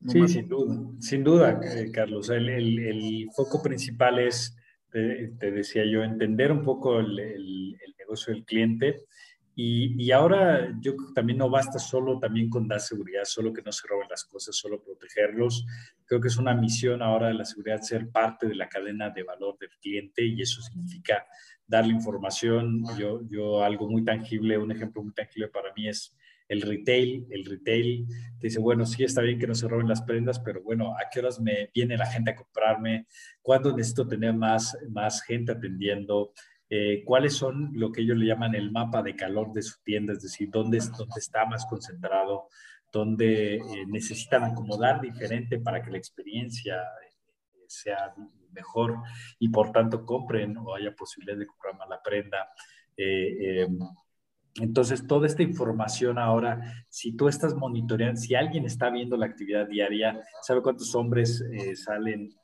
sí, 0.08 0.28
sin 0.28 0.50
duda, 0.50 0.82
sin 1.00 1.24
duda, 1.24 1.60
eh, 1.64 1.92
Carlos. 1.92 2.30
El, 2.30 2.50
el, 2.50 2.80
el, 2.80 3.30
foco 3.36 3.62
principal 3.62 4.20
es 4.20 4.56
te, 4.94 5.52
decía 5.52 5.84
yo, 5.86 6.04
entender 6.04 6.52
un 6.52 6.64
poco 6.64 7.00
el, 7.00 7.20
el, 7.20 7.78
negocio 7.98 8.34
del 8.34 8.46
cliente. 8.46 9.06
Y, 9.56 10.04
y, 10.04 10.12
ahora 10.12 10.76
yo 10.82 10.96
creo 10.96 11.08
que 11.10 11.14
también 11.14 11.38
no 11.38 11.50
basta 11.50 11.80
solo 11.80 12.20
también 12.20 12.50
con 12.50 12.68
dar 12.68 12.80
seguridad, 12.80 13.24
solo 13.24 13.54
que 13.54 13.62
no 13.62 13.72
se 13.72 13.88
roben 13.88 14.08
las 14.10 14.26
cosas, 14.26 14.56
solo 14.56 14.82
protegerlos. 14.82 15.66
Creo 16.06 16.20
que 16.20 16.28
es 16.28 16.38
una 16.38 16.54
misión 16.54 17.02
ahora 17.02 17.28
de 17.28 17.36
la 17.36 17.46
seguridad 17.46 17.82
ser 17.82 18.10
parte 18.10 18.48
de 18.48 18.56
la 18.56 18.68
cadena 18.68 19.10
de 19.10 19.24
valor 19.24 19.58
del 19.60 19.70
cliente 19.80 20.26
y 20.26 20.42
eso 20.42 20.62
significa 20.62 21.26
darle 21.66 21.94
información. 21.94 22.84
Yo, 22.98 23.22
yo 23.30 23.64
algo 23.64 23.90
muy 23.90 24.04
tangible, 24.04 24.58
un 24.58 24.72
ejemplo 24.72 25.04
muy 25.04 25.14
tangible 25.14 25.48
para 25.48 25.72
mí 25.74 25.88
es 25.88 26.16
El 26.48 26.62
retail, 26.62 27.28
el 27.30 27.46
retail 27.46 28.08
te 28.40 28.48
dice, 28.48 28.60
bueno, 28.60 28.86
sí 28.86 29.04
está 29.04 29.22
bien 29.22 29.40
que 29.40 29.48
no 29.48 29.56
se 29.56 29.68
roben 29.68 29.88
las 29.88 30.02
prendas, 30.02 30.40
pero 30.40 30.62
bueno, 30.62 30.96
¿a 30.98 31.10
qué 31.12 31.20
horas 31.20 31.40
me 31.40 31.70
viene 31.74 31.98
la 31.98 32.06
gente 32.06 32.32
a 32.32 32.36
comprarme? 32.36 33.08
¿Cuándo 33.42 33.76
necesito 33.76 34.08
tener 34.08 34.34
más, 34.34 34.78
más 34.90 35.22
gente 35.24 35.54
atendiendo? 35.54 36.34
Eh, 36.70 37.04
cuáles 37.06 37.36
son 37.36 37.72
lo 37.74 37.92
que 37.92 38.02
ellos 38.02 38.18
le 38.18 38.26
llaman 38.26 38.56
el 38.56 38.72
mapa 38.72 39.04
de 39.04 39.16
calor 39.16 39.54
de 39.54 39.62
su 39.62 39.82
tienda, 39.84 40.14
es 40.14 40.24
decir, 40.24 40.50
dónde, 40.52 40.80
dónde 40.98 41.20
está 41.20 41.46
más 41.46 41.68
concentrado, 41.68 42.48
dónde 42.92 43.58
eh, 43.58 43.62
necesitan 43.88 44.44
acomodar 44.44 45.00
diferente 45.00 45.60
para 45.60 45.84
que 45.84 45.92
la 45.92 46.00
experiencia 46.00 46.78
eh, 46.78 47.66
sea 47.68 48.14
mejor 48.52 48.98
y 49.38 49.50
por 49.50 49.72
tanto 49.72 50.04
compren 50.04 50.58
o 50.58 50.74
haya 50.74 50.96
posibilidad 50.96 51.38
de 51.38 51.46
comprar 51.46 51.78
más 51.78 51.90
la 51.90 52.02
prenda. 52.02 52.50
Entonces, 54.62 55.08
toda 55.08 55.28
esta 55.28 55.44
información 55.44 56.20
ahora, 56.20 56.86
si 56.90 57.16
tú 57.16 57.28
estás 57.28 57.56
monitoreando, 57.56 58.20
si 58.20 58.36
alguien 58.36 58.66
está 58.66 58.90
viendo 58.90 59.18
la 59.18 59.26
actividad 59.26 59.68
diaria, 59.68 60.22
sabe 60.42 60.62
cuántos 60.62 60.94
hombres 60.94 61.44
salen 61.76 62.36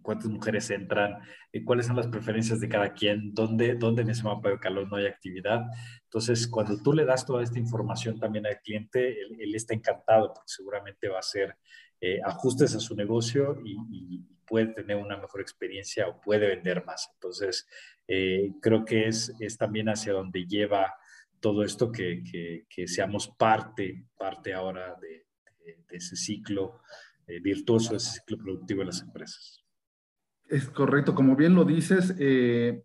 cuántas 0.00 0.30
mujeres 0.30 0.70
entran, 0.70 1.18
eh, 1.52 1.64
cuáles 1.64 1.86
son 1.86 1.96
las 1.96 2.06
preferencias 2.06 2.60
de 2.60 2.68
cada 2.68 2.92
quien, 2.92 3.34
dónde, 3.34 3.74
dónde 3.74 4.02
en 4.02 4.10
ese 4.10 4.22
mapa 4.22 4.48
de 4.48 4.58
calor 4.58 4.88
no 4.88 4.96
hay 4.96 5.06
actividad. 5.06 5.66
Entonces, 6.04 6.46
cuando 6.46 6.80
tú 6.80 6.92
le 6.92 7.04
das 7.04 7.26
toda 7.26 7.42
esta 7.42 7.58
información 7.58 8.18
también 8.18 8.46
al 8.46 8.60
cliente, 8.60 9.20
él, 9.20 9.54
está 9.54 9.74
encantado 9.74 10.32
porque 10.32 10.48
seguramente 10.48 11.08
va 11.08 11.16
a 11.16 11.20
hacer 11.20 11.56
eh, 12.00 12.20
ajustes 12.24 12.74
a 12.74 12.80
su 12.80 12.94
negocio 12.94 13.58
y, 13.64 14.20
puede 14.44 14.66
tener 14.66 14.96
una 14.96 15.16
mejor 15.16 15.40
experiencia 15.40 16.06
o 16.08 16.20
puede 16.20 16.46
vender 16.46 16.84
más. 16.84 17.08
Entonces, 17.14 17.66
eh, 18.06 18.50
creo 18.60 18.84
que 18.84 19.08
es, 19.08 19.34
es 19.40 19.56
también 19.56 19.88
hacia 19.88 20.12
donde 20.12 20.44
lleva 20.44 20.92
todo 21.42 21.64
esto 21.64 21.90
que, 21.90 22.22
que, 22.68 22.88
seamos 22.88 23.28
parte, 23.28 24.06
parte 24.16 24.54
ahora 24.54 24.96
de, 25.00 25.26
de, 25.64 25.96
ese 25.96 26.16
ciclo 26.16 26.80
virtuoso, 27.42 27.96
ese 27.96 28.20
ciclo 28.20 28.38
productivo 28.38 28.80
de 28.80 28.86
las 28.86 29.02
empresas. 29.02 29.62
Es 30.48 30.68
correcto, 30.68 31.14
como 31.14 31.34
bien 31.34 31.54
lo 31.54 31.64
dices, 31.64 32.14
eh, 32.18 32.84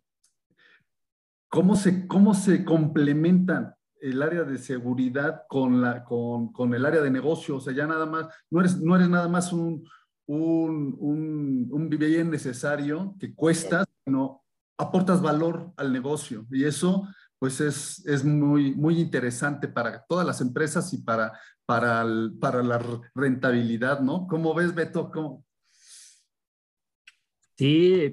¿cómo, 1.50 1.76
se, 1.76 2.08
¿cómo 2.08 2.34
se 2.34 2.66
complementan 2.66 3.76
el 4.02 4.22
área 4.22 4.44
de 4.44 4.58
seguridad 4.58 5.44
con, 5.48 5.82
la, 5.82 6.04
con, 6.04 6.52
con, 6.52 6.74
el 6.74 6.86
área 6.86 7.02
de 7.02 7.12
negocio? 7.12 7.58
O 7.58 7.60
sea, 7.60 7.74
ya 7.74 7.86
nada 7.86 8.06
más, 8.06 8.28
no 8.50 8.62
eres, 8.62 8.80
no 8.80 8.96
eres 8.96 9.10
nada 9.10 9.28
más 9.28 9.54
un, 9.54 9.88
un, 10.28 10.96
un, 11.00 11.68
un 11.72 11.90
bien 11.90 12.30
necesario 12.30 13.16
que 13.20 13.34
cuesta, 13.36 13.86
sino 14.06 14.44
aportas 14.78 15.22
valor 15.22 15.74
al 15.78 15.92
negocio. 15.92 16.46
Y 16.52 16.64
eso, 16.66 17.08
pues, 17.40 17.62
es, 17.62 18.06
es 18.06 18.24
muy, 18.24 18.76
muy 18.76 19.00
interesante 19.00 19.68
para 19.68 20.04
todas 20.08 20.26
las 20.26 20.42
empresas 20.42 20.94
y 20.94 21.00
para, 21.00 21.34
para, 21.66 22.06
para 22.40 22.64
la 22.64 22.82
rentabilidad, 23.16 24.00
¿no? 24.00 24.28
¿Cómo 24.28 24.54
ves, 24.54 24.74
Beto? 24.74 25.12
¿Cómo, 25.12 25.46
Sí, 27.58 28.12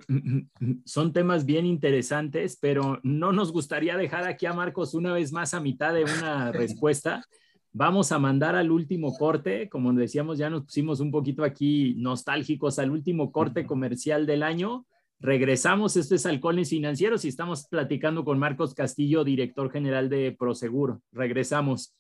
son 0.87 1.13
temas 1.13 1.45
bien 1.45 1.67
interesantes, 1.67 2.57
pero 2.59 2.99
no 3.03 3.31
nos 3.31 3.53
gustaría 3.53 3.95
dejar 3.99 4.27
aquí 4.27 4.47
a 4.47 4.55
Marcos 4.55 4.95
una 4.95 5.13
vez 5.13 5.33
más 5.33 5.53
a 5.53 5.61
mitad 5.61 5.93
de 5.93 6.05
una 6.05 6.51
respuesta. 6.51 7.23
Vamos 7.73 8.11
a 8.13 8.19
mandar 8.19 8.55
al 8.57 8.71
último 8.71 9.15
corte, 9.19 9.69
como 9.69 9.93
decíamos, 9.93 10.39
ya 10.39 10.49
nos 10.49 10.65
pusimos 10.65 11.01
un 11.01 11.11
poquito 11.11 11.45
aquí 11.45 11.95
nostálgicos 11.99 12.79
al 12.79 12.91
último 12.91 13.33
corte 13.33 13.67
comercial 13.67 14.25
del 14.25 14.45
año. 14.45 14.87
Regresamos, 15.25 15.97
esto 15.97 16.15
es 16.15 16.27
Halcones 16.27 16.69
Financieros 16.69 17.25
y 17.25 17.29
estamos 17.29 17.67
platicando 17.67 18.27
con 18.27 18.39
Marcos 18.39 18.75
Castillo, 18.75 19.25
director 19.25 19.73
general 19.73 20.11
de 20.11 20.37
Prosegur. 20.39 21.01
Regresamos. 21.13 21.95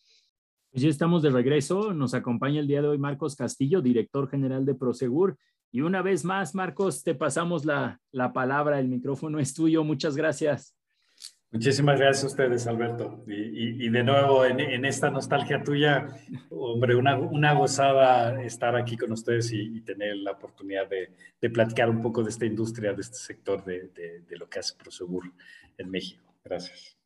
Pues 0.70 0.82
ya 0.82 0.90
estamos 0.90 1.22
de 1.22 1.30
regreso, 1.30 1.94
nos 1.94 2.12
acompaña 2.12 2.60
el 2.60 2.66
día 2.66 2.82
de 2.82 2.88
hoy 2.88 2.98
Marcos 2.98 3.34
Castillo, 3.34 3.80
director 3.80 4.28
general 4.28 4.66
de 4.66 4.74
Prosegur. 4.74 5.38
Y 5.72 5.80
una 5.80 6.02
vez 6.02 6.22
más, 6.22 6.54
Marcos, 6.54 7.02
te 7.02 7.14
pasamos 7.14 7.64
la, 7.64 7.98
palabra, 8.34 8.78
el 8.78 8.88
micrófono 8.88 9.38
es 9.38 9.54
tuyo. 9.54 9.84
Muchas 9.84 10.16
gracias. 10.16 10.76
Muchísimas 11.54 12.00
gracias 12.00 12.24
a 12.24 12.26
ustedes, 12.26 12.66
Alberto. 12.66 13.24
Y, 13.28 13.88
de 13.88 14.02
nuevo, 14.02 14.44
en, 14.44 14.84
esta 14.84 15.08
nostalgia 15.08 15.62
tuya, 15.62 16.08
hombre, 16.50 16.96
una, 16.96 17.54
gozada 17.54 18.42
estar 18.42 18.74
aquí 18.74 18.96
con 18.96 19.12
ustedes 19.12 19.52
y, 19.52 19.80
tener 19.82 20.16
la 20.16 20.32
oportunidad 20.32 20.88
de, 20.88 21.50
platicar 21.50 21.88
un 21.88 22.02
poco 22.02 22.24
de 22.24 22.30
esta 22.30 22.44
industria, 22.44 22.92
de 22.92 23.02
este 23.02 23.18
sector 23.18 23.64
de, 23.64 23.88
de 24.28 24.36
lo 24.36 24.48
que 24.48 24.58
hace 24.58 24.74
Prosegur 24.76 25.32
en 25.78 25.90
México. 25.90 26.34
Gracias. 26.44 26.98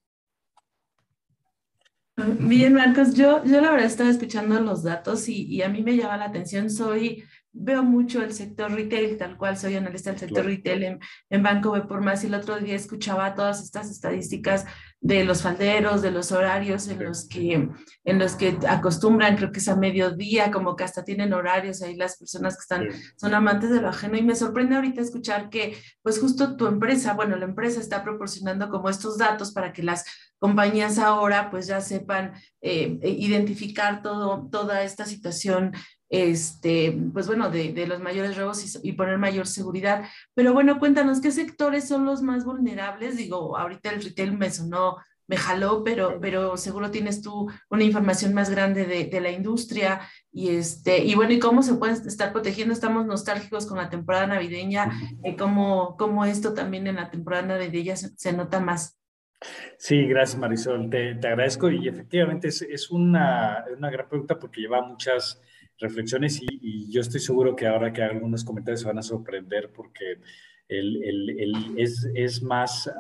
Bien, 2.41 2.73
Marcos, 2.73 3.15
yo, 3.15 3.45
yo 3.45 3.61
la 3.61 3.71
verdad 3.71 3.87
estaba 3.87 4.11
escuchando 4.11 4.59
los 4.61 4.83
datos 4.83 5.29
y, 5.29 5.45
y 5.45 5.63
a 5.63 5.69
mí 5.69 5.83
me 5.83 5.95
llama 5.95 6.17
la 6.17 6.25
atención. 6.25 6.69
Soy 6.69 7.23
veo 7.61 7.83
mucho 7.83 8.23
el 8.23 8.33
sector 8.33 8.71
retail, 8.73 9.17
tal 9.17 9.37
cual 9.37 9.57
soy 9.57 9.77
analista 9.77 10.11
del 10.11 10.21
sector 10.21 10.45
retail 10.45 10.83
en, 10.85 11.01
en, 11.29 11.43
Banco 11.43 11.73
B 11.73 11.83
por 11.83 12.01
más 12.01 12.23
y 12.23 12.29
el 12.29 12.35
otro 12.35 12.59
día 12.59 12.75
escuchaba 12.75 13.35
todas 13.35 13.63
estas 13.63 13.91
estadísticas 13.91 14.65
de 15.01 15.25
los 15.25 15.43
falderos, 15.43 16.03
de 16.03 16.11
los 16.11 16.33
horarios 16.33 16.89
en 16.89 17.05
los 17.05 17.29
que 17.29 17.69
en 18.05 18.19
los 18.19 18.35
que 18.35 18.59
acostumbran, 18.69 19.37
creo 19.37 19.53
que 19.53 19.61
es 19.61 19.69
a 19.69 19.77
mediodía, 19.77 20.51
como 20.51 20.75
que 20.75 20.85
hasta 20.85 21.05
tienen 21.05 21.33
horarios 21.33 21.83
ahí 21.83 21.95
las 21.95 22.17
personas 22.17 22.57
que 22.57 22.63
están 22.63 22.89
son 23.17 23.35
amantes 23.35 23.71
de 23.71 23.81
lo 23.81 23.89
ajeno. 23.89 24.17
Y 24.17 24.23
me 24.23 24.35
sorprende 24.35 24.77
ahorita 24.77 25.01
escuchar 25.01 25.51
que 25.51 25.77
pues 26.03 26.19
justo 26.19 26.57
tu 26.57 26.67
empresa, 26.67 27.15
bueno, 27.15 27.37
la 27.37 27.45
empresa 27.45 27.81
está 27.81 28.03
proporcionando 28.03 28.69
como 28.71 28.89
estos 28.89 29.19
datos 29.19 29.53
para 29.53 29.73
que 29.73 29.83
las 29.83 30.05
compañías 30.39 30.99
ahora 30.99 31.51
pues 31.51 31.67
ya 31.67 31.81
sepan 31.81 32.33
eh, 32.61 32.99
identificar 33.03 34.03
todo, 34.03 34.49
toda 34.51 34.83
esta 34.83 35.05
situación 35.05 35.73
este, 36.09 36.99
pues 37.13 37.27
bueno, 37.27 37.51
de, 37.51 37.73
de 37.73 37.87
los 37.87 38.01
mayores 38.01 38.37
robos 38.37 38.81
y, 38.83 38.93
poner 38.93 39.19
mayor 39.19 39.47
seguridad. 39.47 40.05
Pero 40.35 40.53
bueno, 40.53 40.79
cuéntanos, 40.79 41.21
¿qué 41.21 41.31
sectores 41.31 41.87
son 41.87 42.05
los 42.05 42.23
más 42.23 42.45
vulnerables? 42.45 43.17
Digo, 43.17 43.57
ahorita 43.57 43.91
el 43.91 44.03
retail 44.03 44.37
me 44.37 44.51
sonó, 44.51 44.97
me 45.27 45.37
jaló, 45.37 45.85
pero, 45.85 46.19
pero 46.21 46.57
seguro 46.57 46.91
tienes 46.91 47.21
tú 47.21 47.51
una 47.69 47.85
información 47.85 48.33
más 48.33 48.49
grande 48.49 48.87
de, 48.87 49.05
de 49.05 49.21
la 49.21 49.31
industria 49.31 50.01
y 50.33 50.49
este, 50.57 51.05
y 51.05 51.15
bueno, 51.15 51.33
¿y 51.33 51.39
cómo 51.39 51.63
se 51.63 51.75
pueden 51.75 51.97
estar 52.07 52.33
protegiendo? 52.33 52.73
Estamos 52.73 53.05
nostálgicos 53.05 53.67
con 53.67 53.77
la 53.77 53.91
temporada 53.91 54.27
navideña, 54.27 54.91
eh, 55.23 55.37
¿cómo, 55.37 55.97
¿cómo, 55.99 56.25
esto 56.25 56.55
también 56.55 56.87
en 56.87 56.97
la 56.97 57.11
temporada 57.11 57.47
navideña 57.47 57.97
se, 57.97 58.17
se 58.17 58.33
nota 58.33 58.59
más? 58.59 58.99
Sí, 59.77 60.07
gracias 60.07 60.41
Marisol, 60.41 60.91
te, 60.91 61.15
te 61.15 61.29
agradezco 61.29 61.71
y 61.71 61.87
efectivamente 61.87 62.49
es, 62.49 62.63
es 62.63 62.91
una, 62.91 63.65
una, 63.77 63.91
gran 63.91 64.09
pregunta 64.09 64.39
porque 64.39 64.63
lleva 64.63 64.83
muchas 64.83 65.41
reflexiones 65.81 66.41
y, 66.43 66.91
yo 66.91 67.01
estoy 67.01 67.21
seguro 67.21 67.55
que 67.55 67.67
ahora 67.67 67.93
que 67.93 68.03
algunos 68.03 68.45
comentarios 68.45 68.81
se 68.81 68.87
van 68.87 68.99
a 68.99 69.03
sorprender 69.03 69.73
porque 69.73 70.19
el, 70.69 71.03
el, 71.03 71.75
es, 71.79 72.09
es, 72.15 72.43
más 72.43 72.91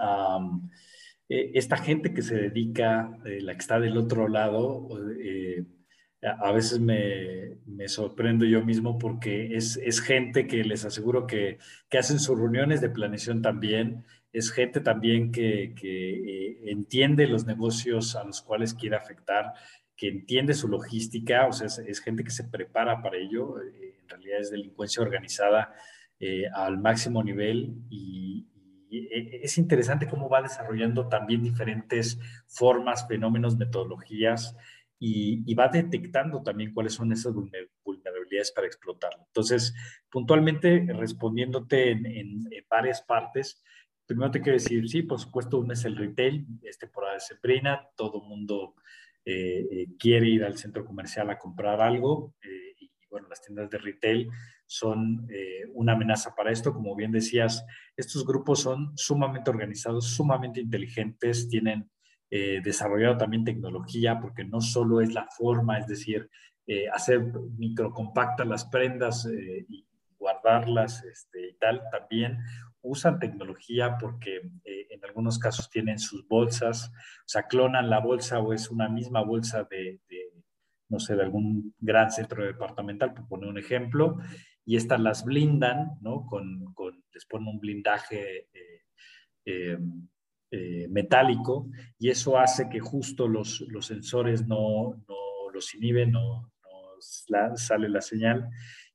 e, 1.28 1.50
esta 1.54 1.76
gente 1.76 2.14
que 2.14 2.22
se 2.22 2.36
dedica, 2.36 3.18
eh, 3.24 3.40
la 3.40 3.54
que 3.54 3.60
está 3.60 3.80
del 3.80 3.96
otro 3.96 4.28
lado, 4.28 4.88
eh, 5.20 5.64
a 6.22 6.50
veces 6.52 6.80
me, 6.80 7.58
me, 7.66 7.88
sorprendo 7.88 8.44
yo 8.44 8.64
mismo 8.64 8.98
porque 8.98 9.54
es, 9.56 9.76
es 9.76 10.00
gente 10.00 10.46
que 10.46 10.64
les 10.64 10.84
aseguro 10.84 11.26
que, 11.26 11.58
que, 11.88 11.98
hacen 11.98 12.18
sus 12.18 12.38
reuniones 12.38 12.80
de 12.80 12.90
planeación 12.90 13.40
también, 13.40 14.04
es 14.32 14.50
gente 14.50 14.80
también 14.80 15.30
que, 15.30 15.74
que 15.76 16.48
eh, 16.48 16.70
entiende 16.70 17.26
los 17.28 17.46
negocios 17.46 18.16
a 18.16 18.24
los 18.24 18.42
cuales 18.42 18.74
quiere 18.74 18.96
afectar, 18.96 19.52
que 19.98 20.08
entiende 20.08 20.54
su 20.54 20.68
logística, 20.68 21.46
o 21.48 21.52
sea, 21.52 21.66
es, 21.66 22.00
gente 22.00 22.22
que 22.22 22.30
se 22.30 22.44
prepara 22.44 23.02
para 23.02 23.18
ello, 23.18 23.60
eh, 23.60 23.96
en 24.00 24.08
realidad 24.08 24.40
es 24.40 24.50
delincuencia 24.52 25.02
organizada 25.02 25.74
eh, 26.20 26.44
al 26.54 26.78
máximo 26.78 27.22
nivel 27.22 27.74
y, 27.90 28.46
eh, 28.90 29.40
es 29.42 29.58
interesante 29.58 30.06
cómo 30.06 30.30
va 30.30 30.40
desarrollando 30.40 31.08
también 31.08 31.42
diferentes 31.42 32.18
formas, 32.46 33.08
fenómenos, 33.08 33.56
metodologías 33.56 34.56
y, 35.00 35.52
va 35.54 35.66
detectando 35.66 36.42
también 36.42 36.72
cuáles 36.72 36.94
son 36.94 37.12
esas 37.12 37.34
vulnerabilidades 37.34 38.52
para 38.52 38.68
explotarlo. 38.68 39.24
Entonces, 39.26 39.74
puntualmente 40.08 40.86
respondiéndote 40.88 41.90
en, 41.90 42.06
en, 42.06 42.48
varias 42.70 43.02
partes, 43.02 43.64
primero 44.06 44.30
te 44.30 44.40
quiero 44.40 44.58
decir, 44.58 44.88
sí, 44.88 45.02
por 45.02 45.18
supuesto, 45.18 45.58
uno 45.58 45.72
es 45.72 45.84
el 45.84 45.96
retail, 45.96 46.46
es 46.62 46.78
temporada 46.78 47.14
de 47.14 47.20
sembrina, 47.20 47.88
todo 47.96 48.22
mundo 48.22 48.74
quiere 49.98 50.28
ir 50.28 50.44
al 50.44 50.56
centro 50.56 50.84
comercial 50.84 51.28
a 51.30 51.38
comprar 51.38 51.80
algo 51.80 52.34
eh, 52.42 52.74
y 52.78 52.90
bueno, 53.10 53.28
las 53.28 53.42
tiendas 53.42 53.68
de 53.70 53.78
retail 53.78 54.30
son 54.66 55.26
una 55.72 55.94
amenaza 55.94 56.34
para 56.34 56.52
esto. 56.52 56.74
Como 56.74 56.94
bien 56.94 57.10
decías, 57.10 57.64
estos 57.96 58.26
grupos 58.26 58.60
son 58.60 58.92
sumamente 58.96 59.48
organizados, 59.48 60.08
sumamente 60.08 60.60
inteligentes, 60.60 61.48
tienen 61.48 61.90
desarrollado 62.30 63.16
también 63.16 63.44
tecnología 63.44 64.20
porque 64.20 64.44
no 64.44 64.60
solo 64.60 65.00
es 65.00 65.14
la 65.14 65.26
forma, 65.26 65.78
es 65.78 65.86
decir, 65.86 66.28
hacer 66.92 67.32
microcompactas 67.56 68.46
las 68.46 68.66
prendas 68.66 69.26
y 69.26 69.88
guardarlas 70.18 71.02
este, 71.04 71.48
y 71.48 71.54
tal, 71.54 71.82
también 71.90 72.38
usan 72.82 73.18
tecnología 73.18 73.96
porque 73.98 74.36
eh, 74.64 74.86
en 74.90 75.04
algunos 75.04 75.38
casos 75.38 75.68
tienen 75.70 75.98
sus 75.98 76.26
bolsas, 76.26 76.90
o 76.90 77.28
sea, 77.28 77.44
clonan 77.44 77.90
la 77.90 78.00
bolsa 78.00 78.38
o 78.40 78.52
es 78.52 78.70
una 78.70 78.88
misma 78.88 79.22
bolsa 79.22 79.66
de, 79.70 80.00
no 80.88 80.98
sé, 80.98 81.16
de 81.16 81.22
algún 81.22 81.74
gran 81.78 82.10
centro 82.10 82.44
departamental, 82.44 83.14
por 83.14 83.28
poner 83.28 83.48
un 83.48 83.58
ejemplo, 83.58 84.18
y 84.64 84.76
estas 84.76 85.00
las 85.00 85.24
blindan, 85.24 85.98
¿no? 86.00 86.26
Con, 86.26 86.74
les 87.12 87.26
ponen 87.26 87.48
un 87.48 87.60
blindaje 87.60 88.48
eh, 88.52 88.82
eh, 89.44 89.78
eh, 90.50 90.88
metálico 90.88 91.70
y 91.98 92.10
eso 92.10 92.38
hace 92.38 92.68
que 92.68 92.80
justo 92.80 93.28
los, 93.28 93.60
los 93.68 93.86
sensores 93.86 94.46
no, 94.46 94.94
no 95.08 95.50
los 95.52 95.74
inhiben, 95.74 96.12
no, 96.12 96.52
no 96.62 97.56
sale 97.56 97.88
la 97.88 98.00
señal. 98.00 98.48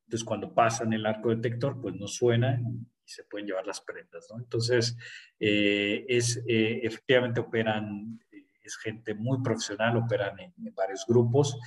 Entonces, 0.05 0.23
cuando 0.23 0.53
pasan 0.53 0.93
el 0.93 1.05
arco 1.05 1.29
detector, 1.29 1.81
pues 1.81 1.95
no 1.95 2.07
suena 2.07 2.61
y 3.05 3.09
se 3.09 3.23
pueden 3.23 3.47
llevar 3.47 3.65
las 3.67 3.81
prendas. 3.81 4.27
Entonces, 4.37 4.95
es, 5.39 6.41
efectivamente 6.47 7.39
operan 7.39 8.19
es 8.63 8.77
gente 8.77 9.13
muy 9.13 9.41
profesional, 9.41 9.97
operan 9.97 10.39
en, 10.39 10.53
varios 10.73 11.05
grupos, 11.07 11.57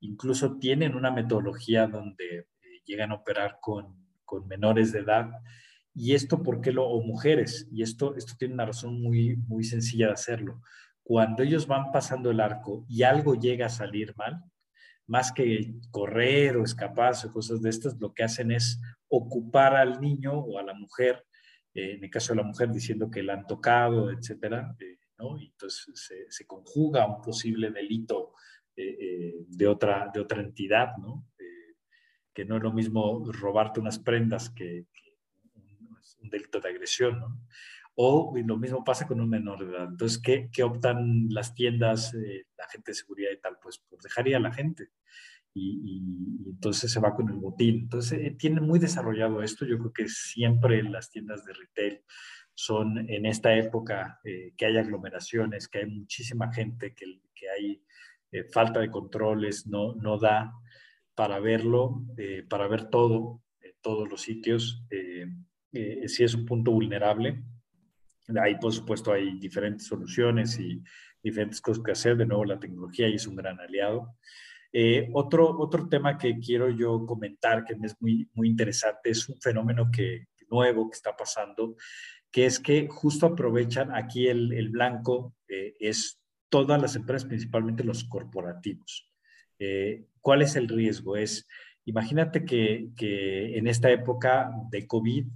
incluso 0.00 0.58
tienen 0.58 0.94
una 0.94 1.10
metodología 1.10 1.86
donde 1.86 2.38
eh, 2.38 2.46
llegan 2.84 3.12
a 3.12 3.16
operar 3.16 3.58
con, 3.60 3.94
con, 4.24 4.46
menores 4.48 4.92
de 4.92 5.00
edad. 5.00 5.30
Y 5.94 6.14
esto, 6.14 6.42
¿por 6.42 6.60
qué 6.60 6.72
lo, 6.72 6.86
o 6.86 7.02
mujeres? 7.02 7.68
Y 7.70 7.82
esto, 7.82 8.16
esto 8.16 8.34
tiene 8.38 8.54
una 8.54 8.66
razón 8.66 9.00
muy, 9.00 9.36
muy 9.36 9.64
sencilla 9.64 10.08
de 10.08 10.12
hacerlo. 10.12 10.62
Cuando 11.02 11.42
ellos 11.42 11.66
van 11.66 11.92
pasando 11.92 12.30
el 12.30 12.40
arco 12.40 12.84
y 12.88 13.02
algo 13.02 13.34
llega 13.34 13.66
a 13.66 13.70
salir 13.70 14.14
mal, 14.16 14.42
más 15.06 15.32
que 15.32 15.74
correr 15.90 16.56
o 16.56 16.64
escaparse 16.64 17.28
o 17.28 17.32
cosas 17.32 17.62
de 17.62 17.70
estas, 17.70 17.98
lo 18.00 18.12
que 18.12 18.24
hacen 18.24 18.50
es 18.50 18.80
ocupar 19.08 19.74
al 19.76 20.00
niño 20.00 20.32
o 20.32 20.58
a 20.58 20.62
la 20.62 20.74
mujer, 20.74 21.24
eh, 21.74 21.94
en 21.94 22.04
el 22.04 22.10
caso 22.10 22.32
de 22.32 22.38
la 22.38 22.46
mujer 22.46 22.70
diciendo 22.70 23.10
que 23.10 23.22
la 23.22 23.34
han 23.34 23.46
tocado, 23.46 24.10
etcétera, 24.10 24.74
eh, 24.80 24.98
y 25.40 25.46
entonces 25.46 26.26
se, 26.28 26.46
conjuga 26.46 27.06
un 27.06 27.22
posible 27.22 27.70
delito 27.70 28.34
eh, 28.76 29.34
de, 29.48 29.66
otra, 29.66 30.10
de 30.12 30.20
otra 30.20 30.42
entidad, 30.42 30.96
¿no? 30.98 31.26
Que 32.34 32.44
no 32.44 32.58
es 32.58 32.62
lo 32.62 32.70
mismo 32.70 33.24
robarte 33.32 33.80
unas 33.80 33.98
prendas 33.98 34.50
que, 34.50 34.84
un, 35.54 36.28
delito 36.28 36.60
de 36.60 36.68
agresión, 36.68 37.18
¿no? 37.18 37.40
O 37.96 38.34
lo 38.36 38.56
mismo 38.58 38.84
pasa 38.84 39.06
con 39.06 39.20
un 39.20 39.28
menor 39.28 39.64
de 39.64 39.72
edad. 39.72 39.88
Entonces, 39.88 40.18
¿qué, 40.18 40.48
qué 40.52 40.62
optan 40.62 41.28
las 41.30 41.54
tiendas, 41.54 42.12
la 42.14 42.68
gente 42.68 42.90
de 42.90 42.94
seguridad 42.94 43.30
y 43.32 43.40
tal? 43.40 43.56
Pues, 43.60 43.82
pues 43.88 44.02
dejaría 44.02 44.36
a 44.36 44.40
la 44.40 44.52
gente. 44.52 44.90
Y, 45.54 45.80
y, 45.82 46.50
entonces 46.50 46.92
se 46.92 47.00
va 47.00 47.14
con 47.14 47.30
el 47.30 47.36
botín. 47.36 47.80
Entonces, 47.84 48.36
tiene 48.36 48.60
muy 48.60 48.78
desarrollado 48.78 49.42
esto. 49.42 49.64
Yo 49.64 49.78
creo 49.78 49.92
que 49.92 50.08
siempre 50.08 50.82
las 50.82 51.10
tiendas 51.10 51.44
de 51.46 51.54
retail 51.54 52.02
son 52.56 53.08
en 53.10 53.26
esta 53.26 53.54
época 53.54 54.18
eh, 54.24 54.54
que 54.56 54.66
hay 54.66 54.78
aglomeraciones, 54.78 55.68
que 55.68 55.80
hay 55.80 55.86
muchísima 55.86 56.52
gente, 56.52 56.94
que, 56.94 57.20
que 57.34 57.50
hay 57.50 57.82
eh, 58.32 58.44
falta 58.44 58.80
de 58.80 58.90
controles, 58.90 59.66
no, 59.66 59.94
no 59.94 60.18
da 60.18 60.54
para 61.14 61.38
verlo, 61.38 62.02
eh, 62.16 62.44
para 62.48 62.66
ver 62.66 62.88
todo, 62.88 63.42
en 63.60 63.72
todos 63.82 64.08
los 64.08 64.22
sitios. 64.22 64.82
si 64.90 66.24
es 66.24 66.34
un 66.34 66.46
punto 66.46 66.70
vulnerable. 66.72 67.44
Ahí, 68.42 68.56
por 68.56 68.72
supuesto, 68.72 69.12
hay 69.12 69.38
diferentes 69.38 69.86
soluciones 69.86 70.58
y 70.58 70.82
diferentes 71.22 71.60
cosas 71.60 71.82
que 71.84 71.92
hacer. 71.92 72.16
De 72.16 72.26
nuevo, 72.26 72.44
la 72.44 72.58
tecnología 72.58 73.06
es 73.06 73.26
un 73.26 73.36
gran 73.36 73.58
aliado. 73.60 74.16
otro, 75.12 75.58
otro 75.58 75.88
tema 75.88 76.18
que 76.18 76.38
quiero 76.38 76.68
yo 76.70 77.06
comentar, 77.06 77.64
que 77.64 77.76
es 77.82 77.96
muy, 78.00 78.28
muy 78.34 78.48
interesante, 78.48 79.10
es 79.10 79.28
un 79.28 79.40
fenómeno 79.40 79.90
que, 79.90 80.26
nuevo 80.50 80.88
que 80.88 80.96
está 80.96 81.16
pasando, 81.16 81.76
que 82.30 82.46
es 82.46 82.58
que 82.58 82.88
justo 82.88 83.26
aprovechan 83.26 83.94
aquí 83.94 84.28
el, 84.28 84.68
blanco, 84.70 85.34
eh, 85.48 85.74
es 85.80 86.20
todas 86.48 86.80
las 86.80 86.96
empresas, 86.96 87.28
principalmente 87.28 87.84
los 87.84 88.04
corporativos. 88.04 89.10
Eh, 89.58 90.06
¿Cuál 90.20 90.42
es 90.42 90.56
el 90.56 90.68
riesgo? 90.68 91.16
Es, 91.16 91.46
imagínate 91.84 92.44
que, 92.44 92.90
en 93.56 93.66
esta 93.66 93.90
época 93.90 94.50
de 94.70 94.86
COVID, 94.86 95.26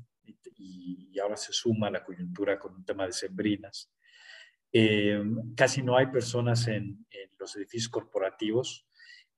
y, 0.61 1.19
ahora 1.19 1.37
se 1.37 1.53
suma 1.53 1.91
la 1.91 2.03
coyuntura 2.03 2.59
con 2.59 2.75
un 2.75 2.85
tema 2.85 3.07
de 3.07 3.13
sembrinas, 3.13 3.91
eh, 4.73 5.23
casi 5.57 5.83
no 5.83 5.97
hay 5.97 6.07
personas 6.07 6.67
en, 6.69 7.07
los 7.39 7.57
edificios 7.57 7.89
corporativos 7.89 8.87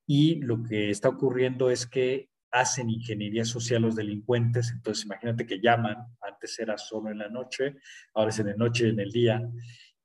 y 0.07 0.41
lo 0.41 0.63
que 0.63 0.91
está 0.91 1.09
ocurriendo 1.09 1.71
es 1.71 1.87
que 1.87 2.31
hacen 2.51 2.91
ingeniería 2.91 3.45
social 3.45 3.83
los 3.83 3.95
delincuentes, 3.95 4.73
entonces 4.73 5.05
imagínate 5.05 5.47
que 5.47 5.61
llaman, 5.61 5.97
antes 6.21 6.59
era 6.59 6.77
solo 6.77 7.11
en 7.11 7.19
la 7.19 7.29
noche, 7.29 7.77
ahora 8.15 8.31
es 8.31 8.39
en 8.41 8.49
la 8.49 8.57
noche 8.57 8.87
y 8.87 8.91
en 8.91 9.01
el 9.01 9.11
día, 9.13 9.41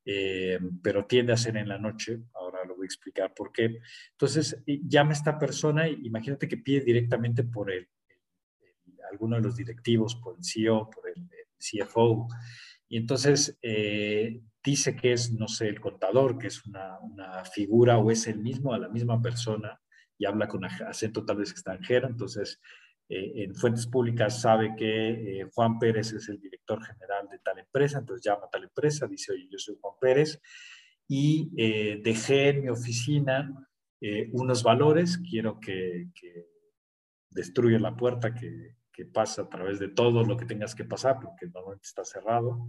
eh, 0.04 0.58
pero 0.80 1.06
tiende 1.06 1.32
a 1.32 1.36
ser 1.36 1.56
en 1.56 1.68
la 1.68 1.78
noche, 1.78 2.20
ahora 2.34 2.64
lo 2.64 2.76
voy 2.76 2.84
a 2.84 2.86
explicar 2.86 3.34
por 3.34 3.52
qué. 3.52 3.80
Entonces 4.12 4.62
llama 4.64 5.12
esta 5.12 5.38
persona, 5.38 5.88
imagínate 5.88 6.48
que 6.48 6.56
pide 6.56 6.80
directamente 6.80 7.42
por 7.42 7.70
el, 7.70 7.88
alguno 9.10 9.36
de 9.36 9.42
los 9.42 9.56
directivos, 9.56 10.16
por 10.16 10.36
el 10.36 10.44
CEO, 10.44 10.90
por 10.90 11.04
el, 11.08 11.28
CFO, 11.60 12.28
y 12.88 12.98
entonces 12.98 13.58
eh, 13.62 14.40
dice 14.62 14.94
que 14.94 15.12
es, 15.12 15.32
no 15.32 15.48
sé, 15.48 15.66
el 15.66 15.80
contador, 15.80 16.38
que 16.38 16.46
es 16.46 16.64
una, 16.64 17.00
una 17.00 17.44
figura 17.44 17.98
o 17.98 18.12
es 18.12 18.28
el 18.28 18.38
mismo, 18.38 18.72
a 18.72 18.78
la 18.78 18.88
misma 18.88 19.20
persona, 19.20 19.80
y 20.16 20.24
habla 20.24 20.46
con 20.46 20.64
acento 20.64 21.24
tal 21.24 21.38
vez 21.38 21.50
extranjero, 21.50 22.06
entonces 22.06 22.60
eh, 23.10 23.44
en 23.44 23.54
fuentes 23.54 23.86
públicas 23.86 24.42
sabe 24.42 24.74
que 24.76 25.40
eh, 25.40 25.48
Juan 25.54 25.78
Pérez 25.78 26.12
es 26.12 26.28
el 26.28 26.38
director 26.38 26.84
general 26.84 27.26
de 27.30 27.38
tal 27.38 27.58
empresa, 27.58 27.98
entonces 27.98 28.24
llama 28.24 28.46
a 28.46 28.50
tal 28.50 28.64
empresa, 28.64 29.06
dice, 29.06 29.32
oye, 29.32 29.48
yo 29.50 29.58
soy 29.58 29.76
Juan 29.80 29.94
Pérez 29.98 30.40
y 31.08 31.50
eh, 31.56 32.00
dejé 32.02 32.50
en 32.50 32.62
mi 32.62 32.68
oficina 32.68 33.64
unos 34.32 34.62
valores, 34.62 35.18
quiero 35.18 35.58
que, 35.58 36.10
que 36.14 36.46
destruya 37.30 37.80
la 37.80 37.96
puerta 37.96 38.32
que, 38.32 38.76
que, 38.98 39.04
pasa 39.06 39.42
a 39.42 39.48
través 39.48 39.78
de 39.78 39.88
todo 39.88 40.24
lo 40.24 40.36
que 40.36 40.44
tengas 40.44 40.74
que 40.74 40.84
pasar, 40.84 41.20
porque 41.20 41.46
normalmente 41.46 41.86
está 41.86 42.04
cerrado, 42.04 42.66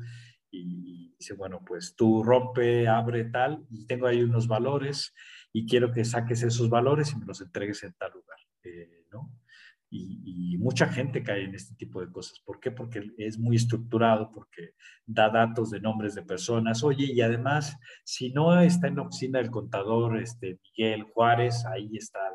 y, 0.51 1.15
dice, 1.17 1.33
bueno, 1.33 1.61
pues 1.65 1.95
tú 1.95 2.23
rompe, 2.23 2.87
abre 2.87 3.25
tal, 3.25 3.65
y 3.69 3.85
tengo 3.85 4.05
ahí 4.07 4.21
unos 4.21 4.47
valores, 4.47 5.13
y 5.51 5.65
quiero 5.65 5.91
que 5.91 6.05
saques 6.05 6.43
esos 6.43 6.69
valores 6.69 7.11
y 7.11 7.17
me 7.17 7.25
los 7.25 7.41
entregues 7.41 7.83
en 7.83 7.93
tal 7.93 8.11
lugar, 8.11 8.37
eh, 8.63 9.05
¿no? 9.11 9.31
Y, 9.91 10.57
mucha 10.59 10.87
gente 10.87 11.23
cae 11.23 11.45
en 11.45 11.55
este 11.55 11.73
tipo 11.75 12.01
de 12.01 12.11
cosas. 12.11 12.39
¿Por 12.45 12.59
qué? 12.59 12.69
Porque 12.69 13.11
es 13.17 13.39
muy 13.39 13.55
estructurado, 13.55 14.29
porque 14.31 14.73
da 15.05 15.29
datos 15.29 15.71
de 15.71 15.79
nombres 15.79 16.13
de 16.15 16.21
personas. 16.21 16.83
Oye, 16.83 17.05
y 17.11 17.21
además, 17.21 17.77
si 18.03 18.31
no 18.31 18.59
está 18.59 18.87
en 18.87 18.97
la 18.97 19.03
oficina 19.03 19.39
del 19.39 19.49
contador 19.49 20.21
este, 20.21 20.59
Miguel 20.63 21.03
Juárez, 21.03 21.65
ahí 21.65 21.89
están 21.95 22.33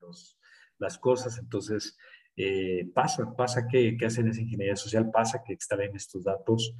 los, 0.00 0.38
las 0.78 0.98
cosas. 0.98 1.38
Entonces, 1.38 1.96
eh, 2.36 2.88
pasa, 2.94 3.34
pasa 3.36 3.66
que, 3.68 3.96
que, 3.96 4.06
hacen 4.06 4.28
esa 4.28 4.40
ingeniería 4.40 4.76
social, 4.76 5.10
pasa 5.10 5.42
que 5.44 5.52
extraen 5.52 5.94
estos 5.94 6.24
datos 6.24 6.74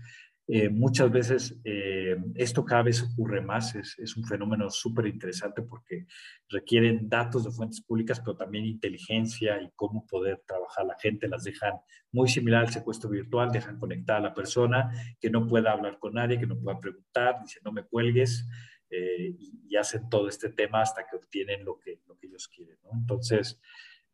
eh, 0.46 0.68
muchas 0.68 1.10
veces 1.10 1.58
eh, 1.64 2.16
esto 2.34 2.66
cada 2.66 2.82
vez 2.82 3.02
ocurre 3.02 3.40
más, 3.40 3.74
es, 3.76 3.98
es 3.98 4.14
un 4.14 4.24
fenómeno 4.24 4.68
súper 4.68 5.06
interesante 5.06 5.62
porque 5.62 6.06
requieren 6.50 7.08
datos 7.08 7.44
de 7.44 7.50
fuentes 7.50 7.80
públicas, 7.80 8.20
pero 8.20 8.36
también 8.36 8.66
inteligencia 8.66 9.60
y 9.62 9.70
cómo 9.74 10.06
poder 10.06 10.42
trabajar. 10.46 10.84
La 10.84 10.98
gente 10.98 11.28
las 11.28 11.44
dejan 11.44 11.72
muy 12.12 12.28
similar 12.28 12.66
al 12.66 12.72
secuestro 12.72 13.08
virtual, 13.08 13.52
dejan 13.52 13.78
conectada 13.78 14.18
a 14.18 14.22
la 14.22 14.34
persona 14.34 14.90
que 15.18 15.30
no 15.30 15.46
pueda 15.48 15.72
hablar 15.72 15.98
con 15.98 16.12
nadie, 16.12 16.38
que 16.38 16.46
no 16.46 16.58
pueda 16.58 16.78
preguntar, 16.78 17.40
dice 17.40 17.60
no 17.64 17.72
me 17.72 17.84
cuelgues 17.84 18.46
eh, 18.90 19.34
y, 19.38 19.76
hacen 19.76 20.08
todo 20.08 20.28
este 20.28 20.50
tema 20.50 20.82
hasta 20.82 21.04
que 21.04 21.16
obtienen 21.16 21.64
lo 21.64 21.80
que, 21.80 22.00
lo 22.06 22.16
que 22.16 22.28
ellos 22.28 22.46
quieren. 22.46 22.76
Entonces, 22.92 23.60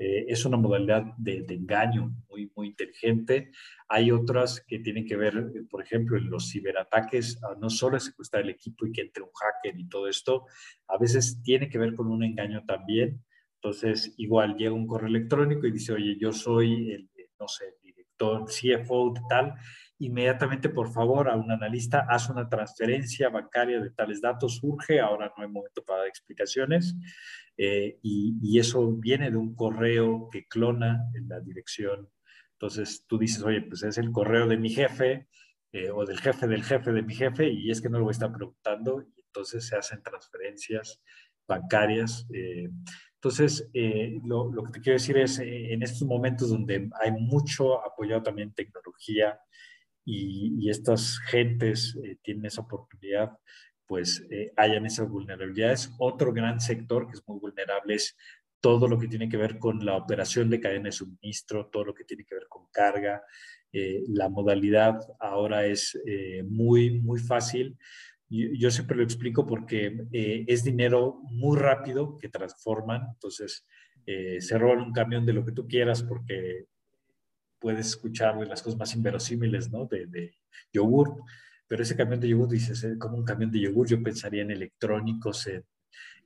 eh, 0.02 0.24
es 0.28 0.46
una 0.46 0.56
modalidad 0.56 1.04
de, 1.18 1.44
engaño 1.50 2.10
muy, 2.30 2.50
muy 2.56 2.68
inteligente. 2.68 3.50
Hay 3.86 4.10
otras 4.10 4.64
que 4.66 4.78
tienen 4.78 5.04
que 5.04 5.14
ver, 5.14 5.36
eh, 5.54 5.62
por 5.68 5.82
ejemplo, 5.82 6.16
en 6.16 6.30
los 6.30 6.50
ciberataques, 6.50 7.38
no 7.60 7.68
solo 7.68 7.98
es 7.98 8.04
secuestrar 8.04 8.44
el 8.44 8.48
equipo 8.48 8.86
y 8.86 8.92
que 8.92 9.02
entre 9.02 9.22
un 9.22 9.28
hacker 9.34 9.78
y 9.78 9.86
todo 9.90 10.08
esto, 10.08 10.46
a 10.88 10.96
veces 10.96 11.42
tiene 11.42 11.68
que 11.68 11.76
ver 11.76 11.94
con 11.94 12.06
un 12.06 12.24
engaño 12.24 12.64
también. 12.64 13.22
Entonces, 13.56 14.14
igual 14.16 14.56
llega 14.56 14.72
un 14.72 14.86
correo 14.86 15.08
electrónico 15.08 15.66
y 15.66 15.72
dice, 15.72 15.92
oye, 15.92 16.16
yo 16.18 16.32
soy 16.32 16.92
el, 16.92 17.10
no 17.38 17.46
sé, 17.46 17.74
director, 17.82 18.46
CFO 18.46 19.12
de 19.12 19.20
tal, 19.28 19.54
inmediatamente, 19.98 20.70
por 20.70 20.90
favor, 20.90 21.28
a 21.28 21.36
un 21.36 21.50
analista, 21.52 22.06
haz 22.08 22.30
una 22.30 22.48
transferencia 22.48 23.28
bancaria 23.28 23.80
de 23.80 23.90
tales 23.90 24.22
datos, 24.22 24.60
urge, 24.62 24.98
ahora 24.98 25.30
no 25.36 25.42
hay 25.42 25.50
momento 25.50 25.84
para 25.84 26.00
dar 26.00 26.08
explicaciones. 26.08 26.96
Eh, 27.62 27.98
y, 28.02 28.58
eso 28.58 28.90
viene 28.90 29.30
de 29.30 29.36
un 29.36 29.54
correo 29.54 30.30
que 30.32 30.46
clona 30.46 31.10
en 31.14 31.28
la 31.28 31.40
dirección. 31.40 32.08
Entonces 32.52 33.04
tú 33.06 33.18
dices, 33.18 33.42
oye, 33.42 33.60
pues 33.60 33.82
es 33.82 33.98
el 33.98 34.12
correo 34.12 34.46
de 34.46 34.56
mi 34.56 34.70
jefe 34.70 35.28
eh, 35.70 35.90
o 35.90 36.06
del 36.06 36.18
jefe 36.18 36.46
del 36.46 36.64
jefe 36.64 36.90
de 36.90 37.02
mi 37.02 37.14
jefe 37.14 37.50
y 37.50 37.70
es 37.70 37.82
que 37.82 37.90
no 37.90 37.98
lo 37.98 38.04
voy 38.04 38.12
a 38.12 38.18
estar 38.18 38.32
preguntando 38.32 39.02
y 39.02 39.20
entonces 39.20 39.66
se 39.66 39.76
hacen 39.76 40.02
transferencias 40.02 41.02
bancarias. 41.46 42.26
Eh, 42.32 42.70
entonces, 43.14 43.70
lo, 44.24 44.50
lo, 44.50 44.62
que 44.64 44.72
te 44.72 44.80
quiero 44.80 44.98
decir 44.98 45.18
es, 45.18 45.38
en 45.40 45.82
estos 45.82 46.08
momentos 46.08 46.48
donde 46.48 46.88
hay 47.02 47.12
mucho 47.12 47.84
apoyado 47.84 48.22
también 48.22 48.54
tecnología 48.54 49.38
y, 50.02 50.56
y 50.58 50.70
estas 50.70 51.18
gentes 51.18 51.98
tienen 52.22 52.46
esa 52.46 52.62
oportunidad, 52.62 53.32
pues 53.90 54.24
eh, 54.30 54.52
hayan 54.56 54.86
esas 54.86 55.08
vulnerabilidades. 55.08 55.92
Otro 55.98 56.32
gran 56.32 56.60
sector 56.60 57.08
que 57.08 57.14
es 57.14 57.26
muy 57.26 57.40
vulnerable 57.40 57.96
es 57.96 58.16
todo 58.60 58.86
lo 58.86 58.96
que 59.00 59.08
tiene 59.08 59.28
que 59.28 59.36
ver 59.36 59.58
con 59.58 59.84
la 59.84 59.96
operación 59.96 60.48
de 60.48 60.60
cadena 60.60 60.84
de 60.84 60.92
suministro, 60.92 61.66
todo 61.66 61.86
lo 61.86 61.92
que 61.92 62.04
tiene 62.04 62.24
que 62.24 62.36
ver 62.36 62.46
con 62.48 62.66
carga. 62.70 63.20
Eh, 63.72 64.04
la 64.06 64.28
modalidad 64.28 65.00
ahora 65.18 65.66
es 65.66 66.00
eh, 66.06 66.44
muy, 66.44 67.00
muy 67.00 67.18
fácil. 67.18 67.76
Yo, 68.28 68.70
siempre 68.70 68.96
lo 68.96 69.02
explico 69.02 69.44
porque 69.44 70.04
eh, 70.12 70.44
es 70.46 70.62
dinero 70.62 71.18
muy 71.24 71.58
rápido 71.58 72.16
que 72.16 72.28
transforman. 72.28 73.08
Entonces, 73.14 73.66
se 74.06 74.58
roban 74.58 74.82
un 74.82 74.92
camión 74.92 75.26
de 75.26 75.32
lo 75.32 75.44
que 75.44 75.50
tú 75.50 75.66
quieras 75.66 76.04
porque 76.04 76.66
puedes 77.58 77.88
escuchar 77.88 78.38
de 78.38 78.46
las 78.46 78.62
cosas 78.62 78.78
más 78.78 78.94
inverosímiles, 78.94 79.68
¿no? 79.72 79.86
De, 79.86 80.06
de 80.06 80.36
yogur. 80.72 81.24
Pero 81.70 81.84
ese 81.84 81.94
camión 81.94 82.18
de 82.18 82.28
yogur, 82.28 82.48
dices, 82.48 82.84
como 82.98 83.16
un 83.16 83.24
camión 83.24 83.52
de 83.52 83.60
yogur, 83.60 83.86
yo 83.86 84.02
pensaría 84.02 84.42
en 84.42 84.50
electrónicos, 84.50 85.46
en 85.46 85.64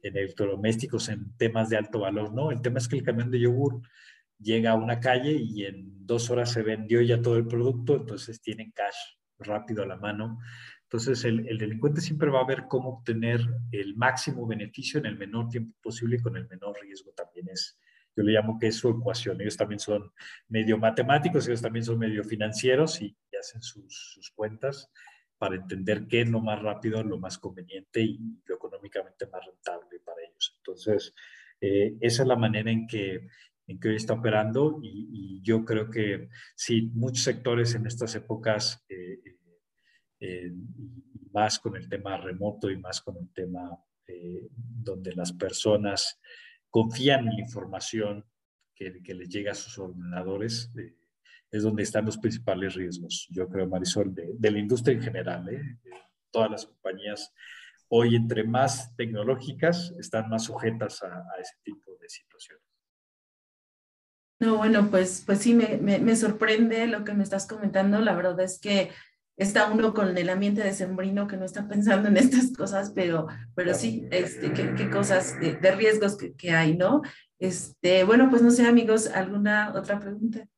en 0.04 0.16
electrodomésticos, 0.18 1.08
en 1.08 1.34
temas 1.36 1.70
de 1.70 1.78
alto 1.78 2.00
valor. 2.00 2.32
No, 2.32 2.50
el 2.50 2.60
tema 2.60 2.78
es 2.78 2.86
que 2.86 2.96
el 2.96 3.02
camión 3.02 3.30
de 3.30 3.40
yogur 3.40 3.80
llega 4.38 4.72
a 4.72 4.74
una 4.74 5.00
calle 5.00 5.32
y 5.32 5.64
en 5.64 6.06
dos 6.06 6.30
horas 6.30 6.52
se 6.52 6.62
vendió 6.62 7.00
ya 7.00 7.20
todo 7.22 7.36
el 7.36 7.46
producto, 7.46 7.96
entonces 7.96 8.40
tienen 8.40 8.70
cash 8.72 9.16
rápido 9.38 9.82
a 9.82 9.86
la 9.86 9.96
mano. 9.96 10.38
Entonces 10.82 11.24
el, 11.24 11.58
delincuente 11.58 12.02
siempre 12.02 12.30
va 12.30 12.40
a 12.40 12.46
ver 12.46 12.66
cómo 12.68 12.90
obtener 12.98 13.40
el 13.72 13.96
máximo 13.96 14.46
beneficio 14.46 15.00
en 15.00 15.06
el 15.06 15.16
menor 15.16 15.48
tiempo 15.48 15.74
posible 15.82 16.16
y 16.16 16.20
con 16.22 16.36
el 16.36 16.46
menor 16.48 16.76
riesgo 16.80 17.12
también 17.12 17.48
es. 17.48 17.78
Yo 18.14 18.22
le 18.22 18.32
llamo 18.32 18.58
que 18.60 18.68
es 18.68 18.76
su 18.76 18.90
ecuación. 18.90 19.40
Ellos 19.40 19.56
también 19.56 19.80
son 19.80 20.12
medio 20.48 20.78
matemáticos, 20.78 21.48
ellos 21.48 21.62
también 21.62 21.84
son 21.84 21.98
medio 21.98 22.22
financieros 22.22 23.00
y, 23.00 23.16
hacen 23.40 23.62
sus, 23.62 24.12
sus 24.14 24.30
cuentas 24.30 24.90
para 25.44 25.56
entender 25.56 26.06
qué 26.08 26.22
es 26.22 26.30
lo 26.30 26.40
más 26.40 26.62
rápido, 26.62 27.04
lo 27.04 27.18
más 27.18 27.36
conveniente 27.36 28.00
y 28.00 28.18
lo 28.46 28.54
económicamente 28.54 29.26
más 29.26 29.44
rentable 29.44 30.00
para 30.00 30.22
ellos. 30.22 30.54
Entonces, 30.56 31.14
eh, 31.60 31.98
esa 32.00 32.22
es 32.22 32.28
la 32.28 32.36
manera 32.36 32.70
en 32.70 32.86
que, 32.86 33.28
en 33.66 33.78
que 33.78 33.88
hoy 33.90 33.96
está 33.96 34.14
operando 34.14 34.80
y, 34.82 35.42
yo 35.42 35.62
creo 35.66 35.90
que 35.90 36.30
sí, 36.56 36.90
muchos 36.94 37.24
sectores 37.24 37.74
en 37.74 37.86
estas 37.86 38.14
épocas, 38.14 38.86
eh, 38.88 39.18
eh, 40.20 40.50
más 41.34 41.58
con 41.58 41.76
el 41.76 41.86
tema 41.90 42.16
remoto 42.16 42.70
y 42.70 42.78
más 42.78 43.02
con 43.02 43.18
el 43.18 43.30
tema 43.34 43.78
donde 44.56 45.12
las 45.12 45.30
personas 45.34 46.22
confían 46.70 47.28
en 47.28 47.34
la 47.34 47.40
información 47.40 48.24
que, 48.74 49.02
que 49.02 49.12
les 49.12 49.28
llega 49.28 49.52
a 49.52 49.54
sus 49.54 49.78
ordenadores, 49.78 50.72
es 51.54 51.62
donde 51.62 51.84
están 51.84 52.04
los 52.04 52.18
principales 52.18 52.74
riesgos, 52.74 53.28
yo 53.30 53.48
creo, 53.48 53.68
Marisol, 53.68 54.12
de, 54.12 54.50
la 54.50 54.58
industria 54.58 54.96
en 54.96 55.02
general. 55.02 55.48
¿eh? 55.48 55.78
Todas 56.32 56.50
las 56.50 56.66
compañías 56.66 57.32
hoy, 57.86 58.16
entre 58.16 58.42
más 58.42 58.94
tecnológicas, 58.96 59.92
están 60.00 60.28
más 60.28 60.42
sujetas 60.42 61.00
a, 61.04 61.22
ese 61.40 61.54
tipo 61.62 61.96
de 62.00 62.08
situaciones. 62.08 62.64
No, 64.40 64.56
bueno, 64.56 64.90
pues, 64.90 65.22
pues 65.24 65.38
sí, 65.38 65.54
me, 65.54 65.78
me, 65.78 66.16
sorprende 66.16 66.88
lo 66.88 67.04
que 67.04 67.14
me 67.14 67.22
estás 67.22 67.46
comentando. 67.46 68.00
La 68.00 68.16
verdad 68.16 68.40
es 68.40 68.58
que 68.58 68.90
está 69.36 69.70
uno 69.70 69.94
con 69.94 70.18
el 70.18 70.28
ambiente 70.30 70.60
de 70.60 70.72
sembrino 70.72 71.28
que 71.28 71.36
no 71.36 71.44
está 71.44 71.68
pensando 71.68 72.08
en 72.08 72.16
estas 72.16 72.50
cosas, 72.52 72.90
pero, 72.90 73.28
pero 73.54 73.74
sí, 73.74 74.08
este, 74.10 74.52
qué, 74.52 74.74
qué 74.74 74.90
cosas 74.90 75.38
de, 75.38 75.54
de 75.54 75.70
riesgos 75.70 76.16
que, 76.16 76.34
que, 76.34 76.50
hay, 76.50 76.76
¿no? 76.76 77.02
Este, 77.38 78.02
bueno, 78.02 78.28
pues 78.28 78.42
no 78.42 78.50
sé, 78.50 78.66
amigos, 78.66 79.06
¿alguna 79.06 79.72
otra 79.72 80.00
pregunta? 80.00 80.48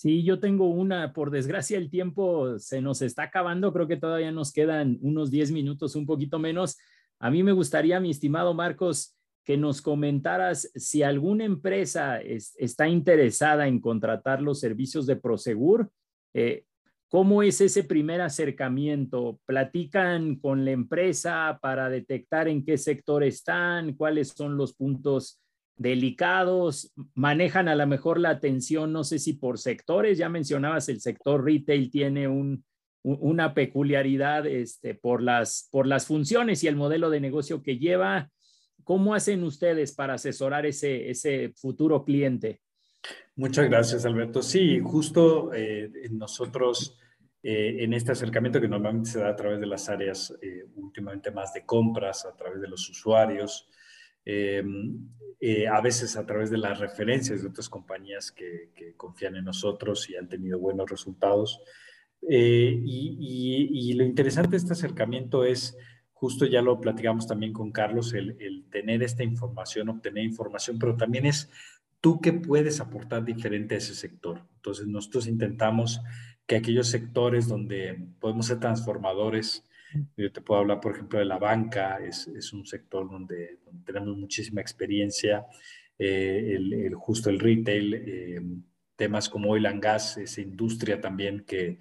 Sí, 0.00 0.22
yo 0.24 0.40
tengo 0.40 0.70
una, 0.70 1.12
por 1.12 1.30
desgracia 1.30 1.76
el 1.76 1.90
tiempo 1.90 2.58
se 2.58 2.80
nos 2.80 3.02
está 3.02 3.24
acabando, 3.24 3.70
creo 3.70 3.86
que 3.86 3.98
todavía 3.98 4.32
nos 4.32 4.50
quedan 4.50 4.96
unos 5.02 5.30
10 5.30 5.52
minutos, 5.52 5.94
un 5.94 6.06
poquito 6.06 6.38
menos. 6.38 6.78
A 7.18 7.30
mí 7.30 7.42
me 7.42 7.52
gustaría, 7.52 8.00
mi 8.00 8.08
estimado 8.08 8.54
Marcos, 8.54 9.14
que 9.44 9.58
nos 9.58 9.82
comentaras 9.82 10.72
si 10.74 11.02
alguna 11.02 11.44
empresa 11.44 12.18
está 12.18 12.88
interesada 12.88 13.68
en 13.68 13.78
contratar 13.78 14.40
los 14.40 14.58
servicios 14.58 15.04
de 15.04 15.16
Prosegur. 15.16 15.90
Eh, 16.32 16.64
¿Cómo 17.08 17.42
es 17.42 17.60
ese 17.60 17.84
primer 17.84 18.22
acercamiento? 18.22 19.38
¿Platican 19.44 20.36
con 20.36 20.64
la 20.64 20.70
empresa 20.70 21.58
para 21.60 21.90
detectar 21.90 22.48
en 22.48 22.64
qué 22.64 22.78
sector 22.78 23.22
están? 23.22 23.92
¿Cuáles 23.92 24.28
son 24.28 24.56
los 24.56 24.72
puntos 24.72 25.39
delicados, 25.80 26.92
manejan 27.14 27.66
a 27.66 27.74
lo 27.74 27.86
mejor 27.86 28.20
la 28.20 28.28
atención, 28.28 28.92
no 28.92 29.02
sé 29.02 29.18
si 29.18 29.32
por 29.32 29.58
sectores, 29.58 30.18
ya 30.18 30.28
mencionabas 30.28 30.90
el 30.90 31.00
sector 31.00 31.42
retail 31.42 31.90
tiene 31.90 32.28
un, 32.28 32.62
una 33.02 33.54
peculiaridad 33.54 34.46
este, 34.46 34.94
por, 34.94 35.22
las, 35.22 35.70
funciones 36.06 36.62
y 36.62 36.66
el 36.66 36.76
modelo 36.76 37.08
de 37.08 37.20
negocio 37.20 37.62
que 37.62 37.78
lleva. 37.78 38.28
¿Cómo 38.84 39.14
hacen 39.14 39.42
ustedes 39.42 39.92
para 39.94 40.14
asesorar 40.14 40.66
ese, 40.66 41.08
ese 41.08 41.54
futuro 41.56 42.04
cliente? 42.04 42.60
Muchas 43.34 43.70
gracias, 43.70 44.04
Alberto. 44.04 44.42
Sí, 44.42 44.80
justo 44.80 45.50
eh, 45.54 45.90
nosotros 46.10 46.98
eh, 47.42 47.76
en 47.78 47.94
este 47.94 48.12
acercamiento 48.12 48.60
que 48.60 48.68
normalmente 48.68 49.12
se 49.12 49.20
da 49.20 49.30
a 49.30 49.36
través 49.36 49.60
de 49.60 49.66
las 49.66 49.88
áreas 49.88 50.36
eh, 50.42 50.66
últimamente 50.74 51.30
más 51.30 51.54
de 51.54 51.64
compras, 51.64 52.26
a 52.26 52.36
través 52.36 52.60
de 52.60 52.68
los 52.68 52.86
usuarios, 52.90 53.66
eh, 54.30 54.62
eh, 55.40 55.66
a 55.66 55.80
veces 55.80 56.16
a 56.16 56.26
través 56.26 56.50
de 56.50 56.58
las 56.58 56.78
referencias 56.78 57.42
de 57.42 57.48
otras 57.48 57.68
compañías 57.68 58.30
que, 58.30 58.70
confían 58.96 59.36
en 59.36 59.46
nosotros 59.46 60.08
y 60.10 60.16
han 60.16 60.28
tenido 60.28 60.58
buenos 60.58 60.88
resultados. 60.90 61.60
Eh, 62.28 62.78
y, 62.84 63.92
lo 63.94 64.04
interesante 64.04 64.50
de 64.50 64.58
este 64.58 64.74
acercamiento 64.74 65.44
es, 65.44 65.76
justo 66.12 66.44
ya 66.44 66.60
lo 66.60 66.80
platicamos 66.80 67.26
también 67.26 67.52
con 67.52 67.72
Carlos, 67.72 68.12
el, 68.12 68.36
el 68.38 68.66
tener 68.70 69.02
esta 69.02 69.24
información, 69.24 69.88
obtener 69.88 70.24
información, 70.24 70.78
pero 70.78 70.96
también 70.96 71.26
es 71.26 71.48
tú 72.00 72.20
qué 72.20 72.32
puedes 72.32 72.80
aportar 72.80 73.24
diferente 73.24 73.74
a 73.74 73.78
ese 73.78 73.94
sector. 73.94 74.42
Entonces 74.56 74.86
nosotros 74.86 75.26
intentamos 75.26 76.00
que 76.46 76.56
aquellos 76.56 76.88
sectores 76.88 77.48
donde 77.48 78.06
podemos 78.20 78.46
ser 78.46 78.60
transformadores, 78.60 79.64
yo 80.16 80.32
te 80.32 80.40
puedo 80.40 80.60
hablar, 80.60 80.80
por 80.80 80.92
ejemplo, 80.92 81.18
de 81.18 81.24
la 81.24 81.38
banca, 81.38 81.98
es, 81.98 82.28
es 82.28 82.52
un 82.52 82.66
sector 82.66 83.10
donde, 83.10 83.58
tenemos 83.84 84.16
muchísima 84.16 84.60
experiencia, 84.60 85.46
eh, 85.98 86.54
el, 86.56 86.94
justo 86.94 87.30
el 87.30 87.38
retail, 87.38 87.94
eh, 87.94 88.40
temas 88.96 89.28
como 89.28 89.50
oil 89.50 89.66
and 89.66 89.82
gas, 89.82 90.16
esa 90.18 90.40
industria 90.40 91.00
también 91.00 91.44
que, 91.46 91.78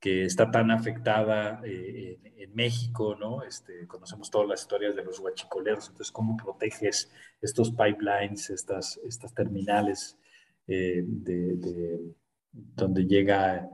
que 0.00 0.24
está 0.24 0.50
tan 0.50 0.70
afectada 0.70 1.60
eh, 1.64 2.18
en, 2.36 2.54
México, 2.54 3.16
¿no? 3.18 3.42
Este, 3.42 3.86
conocemos 3.86 4.30
todas 4.30 4.46
las 4.46 4.60
historias 4.60 4.94
de 4.94 5.04
los 5.04 5.18
huachicoleros, 5.18 5.88
entonces, 5.88 6.12
¿cómo 6.12 6.36
proteges 6.36 7.10
estos 7.40 7.70
pipelines, 7.70 8.50
estas, 8.50 9.00
estas 9.06 9.32
terminales 9.32 10.18
de, 10.66 11.02
de, 11.06 12.14
donde 12.52 13.06
llega 13.06 13.70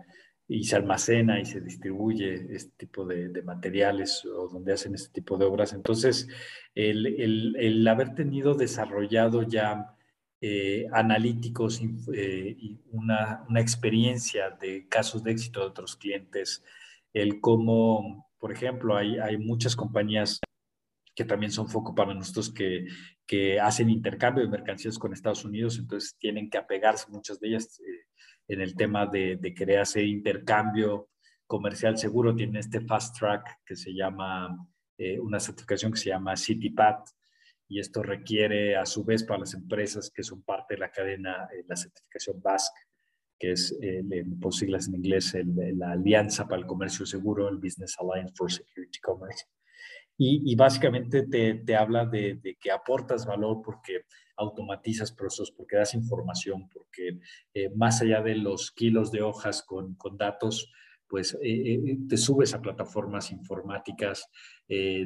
y 0.49 0.65
se 0.65 0.77
almacena 0.77 1.39
y 1.39 1.45
se 1.45 1.61
distribuye 1.61 2.55
este 2.55 2.87
tipo 2.87 3.05
de, 3.05 3.43
materiales 3.43 4.25
o 4.25 4.49
donde 4.49 4.73
hacen 4.73 4.95
este 4.95 5.11
tipo 5.11 5.37
de 5.37 5.45
obras. 5.45 5.75
Entonces, 5.75 6.27
el, 6.75 7.55
el, 7.57 7.87
haber 7.87 8.15
tenido 8.15 8.55
desarrollado 8.55 9.43
ya 9.43 9.95
eh, 10.41 10.87
analíticos 10.93 11.83
eh, 12.15 12.57
y 12.59 12.81
una, 12.93 13.45
una, 13.49 13.61
experiencia 13.61 14.51
de 14.51 14.89
casos 14.89 15.23
de 15.23 15.33
éxito 15.33 15.61
de 15.61 15.67
otros 15.67 15.97
clientes, 15.97 16.65
el 17.13 17.41
cómo, 17.41 18.31
por 18.39 18.51
ejemplo, 18.51 18.97
hay, 18.97 19.19
hay 19.19 19.37
muchas 19.37 19.77
compañías 19.77 20.41
que 21.15 21.25
también 21.25 21.51
son 21.53 21.69
foco 21.69 21.95
para 21.95 22.15
nosotros 22.15 22.51
que, 22.55 22.87
que 23.27 23.61
hacen 23.61 23.91
intercambio 23.91 24.45
de 24.45 24.51
mercancías 24.51 24.99
con 24.99 25.13
Estados 25.13 25.45
Unidos, 25.45 25.77
entonces 25.79 26.17
tienen 26.17 26.49
que 26.49 26.59
apegarse, 26.59 27.11
muchas 27.11 27.41
de 27.41 27.49
ellas, 27.49 27.81
eh, 27.81 28.07
en 28.49 28.61
el 28.61 28.75
tema 28.75 29.07
de, 29.07 29.37
de 29.37 29.55
querer 29.55 29.81
hacer 29.81 30.05
intercambio 30.05 31.11
comercial 31.49 31.97
seguro, 31.97 32.37
tiene 32.37 32.61
este 32.61 32.81
fast 32.83 33.19
track 33.19 33.61
que 33.65 33.75
se 33.75 33.93
llama, 33.93 34.69
eh, 34.99 35.19
una 35.19 35.41
certificación 35.41 35.91
que 35.93 35.99
se 35.99 36.11
llama 36.11 36.37
CityPath, 36.37 37.09
y 37.71 37.81
esto 37.81 38.03
requiere 38.03 38.77
a 38.77 38.87
su 38.87 39.05
vez 39.05 39.25
para 39.25 39.41
las 39.41 39.55
empresas 39.55 40.11
que 40.11 40.23
son 40.23 40.43
parte 40.43 40.75
de 40.75 40.81
la 40.81 40.91
cadena 40.91 41.49
eh, 41.53 41.65
la 41.67 41.77
certificación 41.77 42.41
BASC, 42.41 42.73
que 43.39 43.53
es, 43.53 43.77
eh, 43.83 44.03
por 44.41 44.55
siglas 44.55 44.89
en 44.89 44.97
inglés, 44.97 45.37
la 45.77 45.93
Alianza 45.93 46.47
para 46.47 46.61
el 46.61 46.67
Comercio 46.67 47.07
Seguro, 47.07 47.49
el 47.49 47.59
Business 47.59 47.97
Alliance 47.99 48.35
for 48.37 48.51
Security 48.51 48.99
Commerce. 49.01 49.45
Y, 50.21 50.57
básicamente 50.57 51.29
te, 51.29 51.55
te 51.55 51.77
habla 51.77 52.05
de, 52.05 52.41
de, 52.43 52.57
que 52.57 52.73
aportas 52.73 53.25
valor 53.25 53.63
porque 53.65 54.03
automatizas 54.39 55.13
procesos, 55.13 55.51
porque 55.51 55.77
das 55.77 55.95
información, 55.95 56.69
porque 56.69 57.19
eh, 57.53 57.71
más 57.75 58.01
allá 58.01 58.23
de 58.23 58.37
los 58.37 58.71
kilos 58.71 59.11
de 59.11 59.23
hojas 59.23 59.63
con, 59.63 59.95
con 59.97 60.17
datos, 60.17 60.71
pues 61.09 61.35
eh, 61.43 61.75
eh, 61.75 61.99
te 62.09 62.17
subes 62.17 62.55
a 62.55 62.63
plataformas 62.63 63.33
informáticas, 63.33 64.29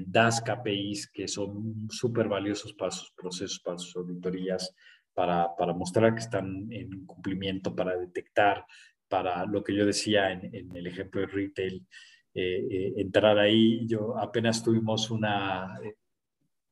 das 0.07 0.43
KPIs 0.43 1.07
que 1.12 1.28
son 1.28 1.87
súper 1.89 2.28
valiosos 2.28 2.74
para 2.74 2.91
sus 2.91 3.12
procesos, 3.12 3.61
para 3.61 3.78
sus 3.78 3.95
auditorías, 3.95 4.74
para, 5.14 5.55
para, 5.57 5.72
mostrar 5.72 6.12
que 6.14 6.20
están 6.20 6.66
en 6.72 7.07
cumplimiento, 7.07 7.74
para 7.74 7.97
detectar, 7.97 8.66
para 9.09 9.47
lo 9.47 9.62
que 9.62 9.76
yo 9.76 9.87
decía 9.87 10.33
en, 10.33 10.53
en 10.53 10.76
el 10.76 10.89
ejemplo 10.89 11.20
de 11.20 11.28
retail, 11.28 11.87
entrar 12.35 13.39
ahí. 13.39 13.87
Yo 13.87 14.18
apenas 14.18 14.64
tuvimos 14.64 15.11
una 15.11 15.78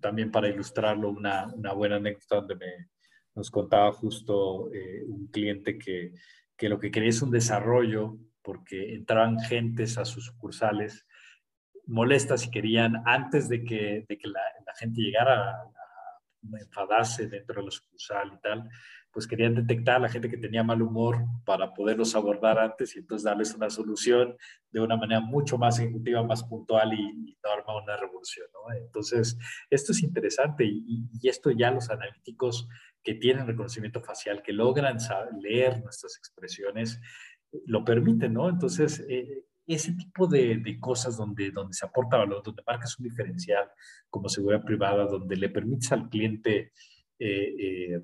también 0.01 0.31
para 0.31 0.49
ilustrarlo, 0.49 1.11
una, 1.11 1.47
una 1.55 1.73
buena 1.73 1.97
anécdota 1.97 2.37
donde 2.37 2.57
me, 2.57 2.89
nos 3.35 3.51
contaba 3.51 3.93
justo 3.93 4.73
eh, 4.73 5.05
un 5.07 5.29
cliente 5.29 5.79
que, 5.79 6.13
que 6.57 6.69
lo 6.69 6.79
que 6.79 6.91
quería 6.91 7.11
es 7.11 7.23
un 7.23 7.31
desarrollo 7.31 8.19
porque 8.43 8.95
entraban 8.95 9.39
gentes 9.41 9.99
a 9.99 10.05
sus 10.05 10.27
sucursales 10.27 11.07
molestas 11.87 12.47
y 12.47 12.51
querían, 12.51 13.03
antes 13.05 13.49
de 13.49 13.65
que, 13.65 14.05
de 14.09 14.19
que 14.19 14.29
la, 14.29 14.41
gente 14.79 15.01
llegara 15.01 15.51
a, 15.51 15.63
a, 15.63 16.61
enfadarse 16.61 17.27
dentro 17.27 17.61
de 17.61 17.67
la 17.67 17.71
sucursal 17.71 18.33
y 18.35 18.41
tal, 18.41 18.69
pues 19.13 19.27
querían 19.27 19.55
detectar 19.55 19.97
a 19.97 20.01
la 20.01 20.09
gente 20.09 20.29
que 20.29 20.37
tenía 20.37 20.63
mal 20.63 20.83
humor 20.83 21.25
para 21.45 21.75
poderlos 21.75 22.15
abordar 22.15 22.59
antes 22.59 22.95
y 22.95 23.01
entonces 23.01 23.25
darles 23.25 23.55
una 23.55 23.71
solución 23.71 24.37
de 24.71 24.81
una 24.81 24.97
manera 24.97 25.21
mucho 25.21 25.59
más 25.59 25.79
ejecutiva, 25.79 26.23
más 26.23 26.45
puntual 26.45 26.93
y, 26.95 27.37
no 27.43 27.51
armar 27.51 27.83
una 27.83 27.97
revolución. 27.97 28.47
¿no? 28.53 28.75
Entonces, 28.75 29.39
esto 29.71 29.93
es 29.93 30.03
interesante 30.03 30.65
y, 30.65 31.09
esto 31.23 31.51
ya 31.51 31.71
los 31.71 31.91
analíticos 31.91 32.69
que 33.03 33.15
tienen 33.15 33.47
reconocimiento 33.47 34.01
facial, 34.03 34.43
que 34.43 34.53
logran 34.53 35.01
saber, 35.01 35.33
leer 35.41 35.83
nuestras 35.83 36.17
expresiones, 36.19 37.01
lo 37.67 37.85
permiten, 37.85 38.35
¿no? 38.35 38.49
Entonces, 38.49 39.05
eh, 39.09 39.45
ese 39.67 39.93
tipo 39.93 40.27
de, 40.27 40.57
de, 40.59 40.79
cosas 40.79 41.17
donde, 41.17 41.51
donde 41.51 41.75
se 41.75 41.87
aporta 41.87 42.17
valor, 42.17 42.43
donde 42.43 42.63
marcas 42.67 42.99
un 42.99 43.05
diferencial 43.05 43.69
como 44.09 44.29
seguridad 44.29 44.65
privada, 44.65 45.07
donde 45.07 45.37
le 45.37 45.49
permites 45.49 45.93
al 45.93 46.09
cliente 46.09 46.73
eh, 47.23 47.55
eh, 47.59 48.03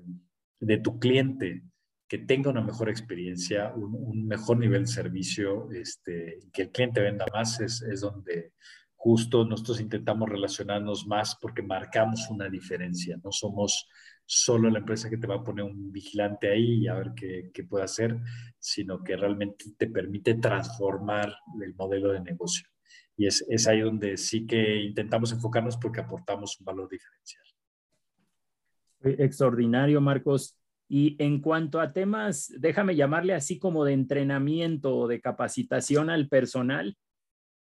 de 0.59 0.77
tu 0.77 0.99
cliente 0.99 1.63
que 2.07 2.19
tenga 2.19 2.49
una 2.49 2.61
mejor 2.61 2.89
experiencia, 2.89 3.73
un, 3.75 4.25
mejor 4.27 4.57
nivel 4.57 4.85
de 4.85 4.91
servicio, 4.91 5.69
este, 5.71 6.39
que 6.53 6.63
el 6.63 6.71
cliente 6.71 7.01
venda 7.01 7.25
más, 7.33 7.59
es, 7.59 7.81
es, 7.81 8.01
donde 8.01 8.53
justo 8.95 9.45
nosotros 9.45 9.81
intentamos 9.81 10.29
relacionarnos 10.29 11.05
más 11.05 11.37
porque 11.41 11.61
marcamos 11.61 12.29
una 12.29 12.49
diferencia, 12.49 13.19
no 13.23 13.31
somos 13.31 13.87
solo 14.25 14.69
la 14.69 14.79
empresa 14.79 15.09
que 15.09 15.17
te 15.17 15.27
va 15.27 15.35
a 15.35 15.43
poner 15.43 15.65
un 15.65 15.91
vigilante 15.91 16.49
ahí 16.49 16.83
y 16.83 16.87
a 16.87 16.95
ver 16.95 17.11
qué, 17.15 17.51
qué 17.53 17.63
puede 17.63 17.83
hacer, 17.83 18.17
sino 18.57 19.03
que 19.03 19.15
realmente 19.15 19.65
te 19.77 19.87
permite 19.87 20.35
transformar 20.35 21.33
el 21.61 21.75
modelo 21.75 22.11
de 22.11 22.21
negocio. 22.21 22.67
Y 23.17 23.27
es, 23.27 23.45
es 23.49 23.67
ahí 23.67 23.81
donde 23.81 24.15
sí 24.17 24.45
que 24.45 24.81
intentamos 24.83 25.31
enfocarnos 25.31 25.77
porque 25.77 26.01
aportamos 26.01 26.59
un 26.59 26.65
valor 26.65 26.89
diferencial. 26.89 27.46
Extraordinario, 29.01 30.01
Marcos. 30.01 30.57
Y 30.89 31.21
en 31.21 31.41
cuanto 31.41 31.81
a 31.81 31.91
temas, 31.91 32.53
déjame 32.57 32.95
llamarle 32.95 33.33
así 33.33 33.59
como 33.59 33.83
de 33.83 33.93
entrenamiento 33.93 34.95
o 34.95 35.07
de 35.07 35.19
capacitación 35.19 36.09
al 36.09 36.29
personal, 36.29 36.97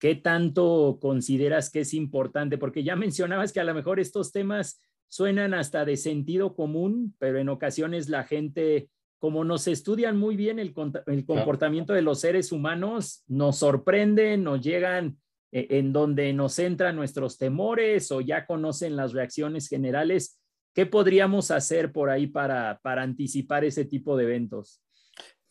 ¿qué 0.00 0.16
tanto 0.16 0.98
consideras 1.00 1.70
que 1.70 1.80
es 1.80 1.94
importante? 1.94 2.58
Porque 2.58 2.82
ya 2.82 2.96
mencionabas 2.96 3.52
que 3.52 3.60
a 3.60 3.64
lo 3.64 3.74
mejor 3.74 4.00
estos 4.00 4.32
temas 4.32 4.80
suenan 5.08 5.54
hasta 5.54 5.84
de 5.84 5.96
sentido 5.96 6.56
común, 6.56 7.14
pero 7.18 7.38
en 7.38 7.48
ocasiones 7.48 8.08
la 8.08 8.24
gente, 8.24 8.88
como 9.20 9.44
nos 9.44 9.68
estudian 9.68 10.16
muy 10.16 10.34
bien 10.34 10.58
el, 10.58 10.74
el 11.06 11.24
comportamiento 11.24 11.92
de 11.92 12.02
los 12.02 12.20
seres 12.20 12.50
humanos, 12.50 13.22
nos 13.28 13.58
sorprenden, 13.58 14.42
nos 14.42 14.60
llegan 14.60 15.18
eh, 15.52 15.66
en 15.70 15.92
donde 15.92 16.32
nos 16.32 16.58
entran 16.58 16.96
nuestros 16.96 17.38
temores 17.38 18.10
o 18.10 18.20
ya 18.20 18.46
conocen 18.46 18.96
las 18.96 19.12
reacciones 19.12 19.68
generales 19.68 20.40
¿Qué 20.74 20.86
podríamos 20.86 21.50
hacer 21.50 21.92
por 21.92 22.10
ahí 22.10 22.26
para, 22.26 22.80
para 22.82 23.02
anticipar 23.02 23.64
ese 23.64 23.84
tipo 23.84 24.16
de 24.16 24.24
eventos? 24.24 24.82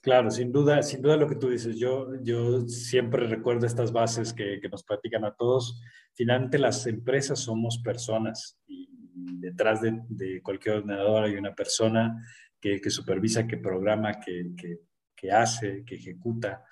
Claro, 0.02 0.32
sin 0.32 0.52
duda, 0.52 0.82
sin 0.82 1.02
duda 1.02 1.16
lo 1.16 1.28
que 1.28 1.36
tú 1.36 1.50
dices. 1.50 1.78
Yo, 1.78 2.16
yo 2.24 2.62
siempre 2.68 3.28
recuerdo 3.28 3.68
estas 3.68 3.92
bases 3.92 4.34
que, 4.34 4.60
que 4.60 4.70
nos 4.70 4.84
platican 4.84 5.24
a 5.26 5.36
todos. 5.36 5.80
Finalmente 6.16 6.58
las 6.58 6.88
empresas 6.88 7.40
somos 7.40 7.80
personas 7.84 8.60
y 8.68 8.90
detrás 9.14 9.82
de, 9.82 10.42
cualquier 10.42 10.78
ordenador 10.78 11.26
hay 11.26 11.36
una 11.36 11.54
persona 11.54 12.18
que, 12.60 12.82
que 12.82 12.90
supervisa, 12.90 13.48
que 13.48 13.58
programa, 13.58 14.20
que, 14.20 14.52
que, 14.58 14.80
que, 15.16 15.32
hace, 15.32 15.84
que 15.86 15.96
ejecuta. 15.96 16.64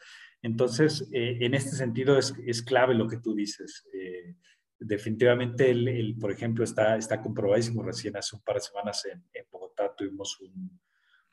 Entonces, 0.41 1.07
eh, 1.11 1.37
en 1.41 1.53
este 1.53 1.75
sentido 1.75 2.17
es, 2.17 2.33
es, 2.45 2.63
clave 2.63 2.95
lo 2.95 3.07
que 3.07 3.17
tú 3.17 3.35
dices. 3.35 3.87
Eh, 3.93 4.35
definitivamente, 4.79 5.69
el, 5.71 6.15
por 6.19 6.31
ejemplo, 6.31 6.63
está, 6.63 6.95
está 6.95 7.21
comprobadísimo. 7.21 7.83
Recién 7.83 8.15
hace 8.17 8.35
un 8.35 8.41
par 8.41 8.55
de 8.55 8.61
semanas 8.61 9.05
en, 9.05 9.23
Bogotá 9.51 9.93
tuvimos 9.95 10.39
un, 10.39 10.79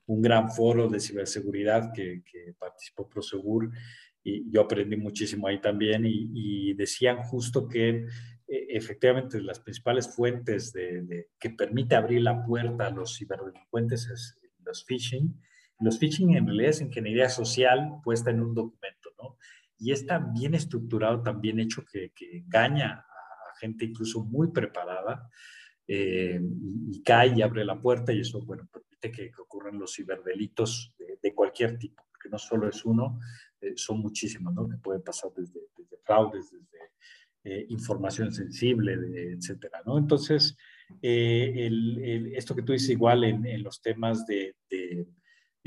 un, 0.06 0.22
gran 0.22 0.50
foro 0.50 0.88
de 0.88 1.00
ciberseguridad 1.00 1.92
que, 1.92 2.22
participó 2.58 3.08
Prosegur 3.08 3.70
y 4.22 4.50
yo 4.50 4.62
aprendí 4.62 4.96
muchísimo 4.96 5.46
ahí 5.46 5.60
también 5.60 6.02
y, 6.04 6.74
decían 6.74 7.22
justo 7.22 7.68
que 7.68 7.88
eh, 8.48 8.66
efectivamente 8.70 9.40
las 9.40 9.60
principales 9.60 10.14
fuentes 10.14 10.72
de, 10.72 11.28
que 11.38 11.50
permite 11.50 11.94
abrir 11.94 12.22
la 12.22 12.44
puerta 12.44 12.88
a 12.88 12.90
los 12.90 13.16
ciberdelincuentes 13.16 14.08
es 14.08 14.38
los 14.64 14.84
phishing. 14.84 15.40
Los 15.78 15.98
phishing 15.98 16.34
en 16.34 16.46
realidad 16.46 16.70
es 16.70 16.80
ingeniería 16.80 17.28
social 17.28 18.00
puesta 18.02 18.30
en 18.30 18.40
un 18.40 18.54
documento, 18.54 19.10
¿no? 19.22 19.38
Y 19.78 19.92
es 19.92 20.06
tan 20.06 20.32
bien 20.32 20.54
estructurado, 20.54 21.22
tan 21.22 21.40
bien 21.40 21.60
hecho 21.60 21.84
que, 21.84 22.12
que 22.14 22.38
engaña 22.38 23.06
gente 23.56 23.84
incluso 23.84 24.24
muy 24.24 24.48
preparada 24.48 25.28
eh, 25.88 26.40
y, 26.90 27.02
cae 27.02 27.32
y 27.36 27.42
abre 27.42 27.64
la 27.64 27.80
puerta 27.80 28.12
y 28.12 28.20
eso, 28.20 28.42
bueno, 28.44 28.68
permite 28.72 29.10
que, 29.10 29.30
ocurran 29.40 29.78
los 29.78 29.94
ciberdelitos 29.94 30.92
de, 31.22 31.34
cualquier 31.34 31.78
tipo, 31.78 32.04
porque 32.10 32.28
no 32.28 32.38
solo 32.38 32.68
es 32.68 32.84
uno, 32.84 33.20
eh, 33.60 33.72
son 33.76 34.00
muchísimos, 34.00 34.52
¿no? 34.54 34.68
Que 34.68 34.76
pueden 34.76 35.02
pasar 35.02 35.30
desde, 35.36 35.60
desde 35.76 35.96
fraudes, 35.98 36.50
desde 36.50 36.78
eh, 37.44 37.66
información 37.68 38.32
sensible, 38.32 38.96
de, 38.96 39.32
etcétera, 39.32 39.82
¿no? 39.86 39.98
Entonces, 39.98 40.56
esto 41.02 42.54
que 42.54 42.62
tú 42.62 42.72
dices 42.72 42.90
igual 42.90 43.24
en, 43.24 43.62
los 43.62 43.80
temas 43.80 44.24
de 44.26 44.54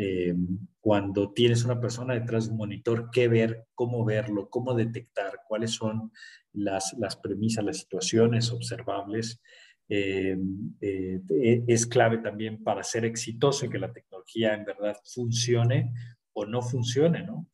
eh, 0.01 0.33
cuando 0.79 1.33
tienes 1.33 1.65
una 1.65 1.81
persona 1.81 2.13
detrás 2.13 2.45
de 2.45 2.51
un 2.51 2.57
monitor, 2.59 3.09
qué 3.11 3.27
ver, 3.27 3.65
cómo 3.75 4.05
verlo, 4.05 4.49
cómo 4.49 4.73
detectar, 4.73 5.41
cuáles 5.45 5.71
son 5.71 6.13
las, 6.53 6.95
las 6.97 7.17
premisas, 7.17 7.65
las 7.65 7.79
situaciones 7.79 8.49
observables. 8.49 9.41
Eh, 9.89 10.37
eh, 10.79 11.21
es 11.67 11.85
clave 11.85 12.19
también 12.19 12.63
para 12.63 12.81
ser 12.81 13.03
exitoso 13.03 13.65
y 13.65 13.69
que 13.69 13.77
la 13.77 13.91
tecnología 13.91 14.53
en 14.53 14.63
verdad 14.63 14.95
funcione 15.03 15.91
o 16.31 16.45
no 16.45 16.61
funcione, 16.61 17.23
¿no? 17.23 17.45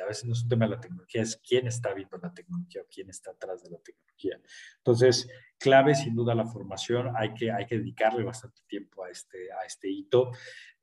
A 0.00 0.06
veces 0.06 0.24
no 0.24 0.32
es 0.32 0.42
un 0.42 0.48
tema 0.48 0.66
de 0.66 0.72
la 0.72 0.80
tecnología, 0.80 1.22
es 1.22 1.36
quién 1.36 1.66
está 1.66 1.92
viendo 1.94 2.16
la 2.18 2.32
tecnología 2.32 2.82
o 2.82 2.86
quién 2.90 3.10
está 3.10 3.30
atrás 3.30 3.62
de 3.62 3.70
la 3.70 3.78
tecnología. 3.78 4.40
Entonces, 4.78 5.28
clave 5.58 5.94
sin 5.94 6.14
duda 6.14 6.34
la 6.34 6.46
formación, 6.46 7.12
hay 7.16 7.34
que, 7.34 7.50
hay 7.50 7.66
que 7.66 7.78
dedicarle 7.78 8.24
bastante 8.24 8.60
tiempo 8.66 9.04
a 9.04 9.10
este, 9.10 9.52
a 9.52 9.66
este 9.66 9.90
hito. 9.90 10.30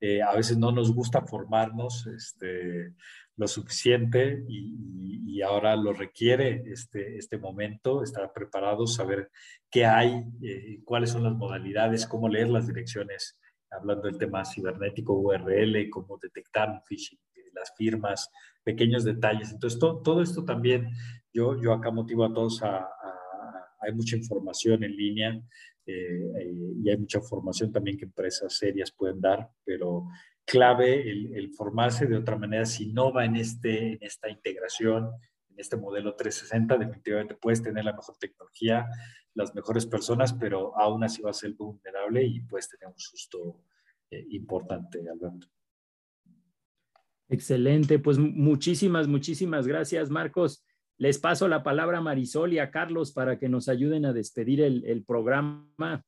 Eh, 0.00 0.22
a 0.22 0.34
veces 0.34 0.58
no 0.58 0.72
nos 0.72 0.92
gusta 0.92 1.22
formarnos 1.22 2.06
este, 2.06 2.94
lo 3.36 3.46
suficiente 3.46 4.44
y, 4.48 5.22
y, 5.26 5.42
ahora 5.42 5.76
lo 5.76 5.92
requiere 5.92 6.62
este, 6.66 7.18
este 7.18 7.38
momento, 7.38 8.02
estar 8.02 8.32
preparados, 8.32 8.94
saber 8.94 9.30
qué 9.70 9.84
hay, 9.84 10.24
eh, 10.42 10.80
cuáles 10.84 11.10
son 11.10 11.22
las 11.22 11.34
modalidades, 11.34 12.06
cómo 12.06 12.28
leer 12.28 12.48
las 12.48 12.66
direcciones, 12.66 13.38
hablando 13.70 14.04
del 14.04 14.18
tema 14.18 14.44
cibernético, 14.44 15.14
URL, 15.14 15.90
cómo 15.90 16.18
detectar 16.18 16.70
un 16.70 16.80
phishing, 16.82 17.18
las 17.56 17.72
firmas, 17.76 18.30
pequeños 18.62 19.02
detalles. 19.04 19.50
Entonces, 19.50 19.80
to, 19.80 20.00
todo 20.02 20.22
esto 20.22 20.44
también 20.44 20.90
yo, 21.32 21.60
yo 21.60 21.72
acá 21.72 21.90
motivo 21.90 22.24
a 22.24 22.32
todos 22.32 22.62
a, 22.62 22.78
a 22.78 23.16
hay 23.80 23.92
mucha 23.92 24.16
información 24.16 24.82
en 24.84 24.96
línea 24.96 25.42
eh, 25.86 26.52
y 26.82 26.90
hay 26.90 26.96
mucha 26.96 27.20
formación 27.20 27.72
también 27.72 27.96
que 27.96 28.04
empresas 28.04 28.56
serias 28.56 28.90
pueden 28.90 29.20
dar, 29.20 29.50
pero 29.64 30.06
clave 30.44 31.08
el, 31.08 31.34
el, 31.34 31.52
formarse 31.52 32.06
de 32.06 32.16
otra 32.16 32.36
manera 32.36 32.64
si 32.66 32.92
no 32.92 33.12
va 33.12 33.24
en, 33.24 33.36
este, 33.36 33.92
en 33.92 33.98
esta 34.00 34.28
integración, 34.28 35.10
en 35.50 35.60
este 35.60 35.76
modelo 35.76 36.14
360, 36.14 36.76
definitivamente 36.78 37.34
puedes 37.34 37.62
tener 37.62 37.84
la 37.84 37.92
mejor 37.92 38.16
tecnología, 38.18 38.86
las 39.34 39.54
mejores 39.54 39.86
personas, 39.86 40.32
pero 40.32 40.76
aún 40.78 41.04
así 41.04 41.22
va 41.22 41.30
a 41.30 41.34
ser 41.34 41.52
vulnerable 41.52 42.24
y 42.24 42.40
puedes 42.40 42.68
tener 42.68 42.88
un 42.88 42.98
susto 42.98 43.62
eh, 44.10 44.24
importante, 44.30 45.00
Alberto. 45.08 45.48
Excelente, 47.28 47.98
pues 47.98 48.18
muchísimas, 48.18 49.08
muchísimas 49.08 49.66
gracias, 49.66 50.10
Marcos. 50.10 50.64
Les 50.98 51.18
paso 51.18 51.48
la 51.48 51.62
palabra 51.62 51.98
a 51.98 52.00
Marisol 52.00 52.52
y 52.54 52.58
a 52.58 52.70
Carlos 52.70 53.12
para 53.12 53.38
que 53.38 53.48
nos 53.48 53.68
ayuden 53.68 54.06
a 54.06 54.12
despedir 54.12 54.62
el, 54.62 55.04
programa. 55.04 56.02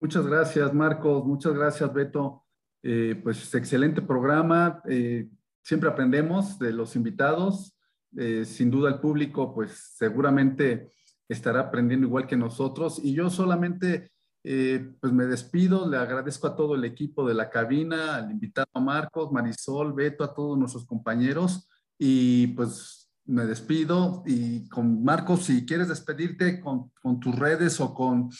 Muchas 0.00 0.26
gracias, 0.26 0.74
Marcos. 0.74 1.24
Muchas 1.24 1.54
gracias, 1.54 1.92
Beto. 1.92 2.44
Eh, 2.82 3.18
pues 3.22 3.54
excelente 3.54 4.02
programa. 4.02 4.82
Eh, 4.88 5.28
siempre 5.62 5.88
aprendemos 5.88 6.58
de 6.58 6.72
los 6.72 6.94
invitados. 6.94 7.78
Eh, 8.16 8.44
sin 8.44 8.70
duda 8.70 8.90
el 8.90 9.00
público, 9.00 9.54
pues 9.54 9.92
seguramente 9.96 10.90
estará 11.28 11.60
aprendiendo 11.60 12.06
igual 12.06 12.26
que 12.26 12.36
nosotros. 12.36 13.00
Y 13.02 13.14
yo 13.14 13.30
solamente, 13.30 14.10
eh, 14.44 14.92
pues 15.00 15.12
me 15.12 15.24
despido. 15.24 15.88
Le 15.88 15.96
agradezco 15.96 16.46
a 16.46 16.56
todo 16.56 16.74
el 16.74 16.84
equipo 16.84 17.26
de 17.26 17.34
la 17.34 17.50
cabina, 17.50 18.16
al 18.16 18.30
invitado 18.30 18.68
Marcos, 18.80 19.32
Marisol, 19.32 19.92
Beto, 19.92 20.24
a 20.24 20.34
todos 20.34 20.58
nuestros 20.58 20.86
compañeros. 20.86 21.68
Y 21.98 22.48
pues 22.48 22.98
me 23.28 23.44
despido 23.44 24.22
y 24.26 24.68
con 24.68 25.04
Marcos, 25.04 25.44
si 25.44 25.66
quieres 25.66 25.88
despedirte 25.88 26.60
con, 26.60 26.90
tus 27.20 27.38
redes 27.38 27.78
o 27.80 27.94
con, 27.94 28.30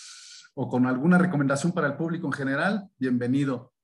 o 0.55 0.69
con 0.69 0.87
alguna 0.87 1.19
recomendación 1.19 1.73
para 1.73 1.89
el 1.89 1.97
público 1.97 2.27
en 2.27 2.33
general, 2.33 2.89
bienvenido. 2.99 3.75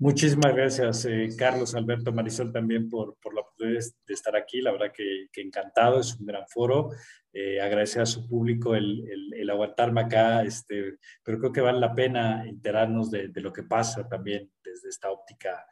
Muchísimas 0.00 0.52
gracias, 0.52 1.04
eh, 1.04 1.28
Carlos, 1.38 1.76
Alberto, 1.76 2.12
Marisol, 2.12 2.52
también 2.52 2.88
por, 2.88 3.16
por, 3.22 3.32
la 3.32 3.42
oportunidad 3.42 3.84
de 4.04 4.14
estar 4.14 4.34
aquí. 4.34 4.60
La 4.60 4.72
verdad 4.72 4.92
que 4.92 5.28
encantado, 5.40 6.00
es 6.00 6.16
un 6.18 6.26
gran 6.26 6.48
foro. 6.48 6.90
Eh, 7.32 7.60
agradecer 7.60 8.02
a 8.02 8.06
su 8.06 8.28
público 8.28 8.74
el, 8.74 9.08
el, 9.08 9.34
el, 9.34 9.50
aguantarme 9.50 10.00
acá, 10.00 10.42
este, 10.42 10.98
pero 11.22 11.38
creo 11.38 11.52
que 11.52 11.60
vale 11.60 11.78
la 11.78 11.94
pena 11.94 12.44
enterarnos 12.44 13.08
de, 13.08 13.28
de 13.28 13.40
lo 13.40 13.52
que 13.52 13.62
pasa 13.62 14.08
también 14.08 14.50
desde 14.64 14.88
esta 14.88 15.12
óptica 15.12 15.64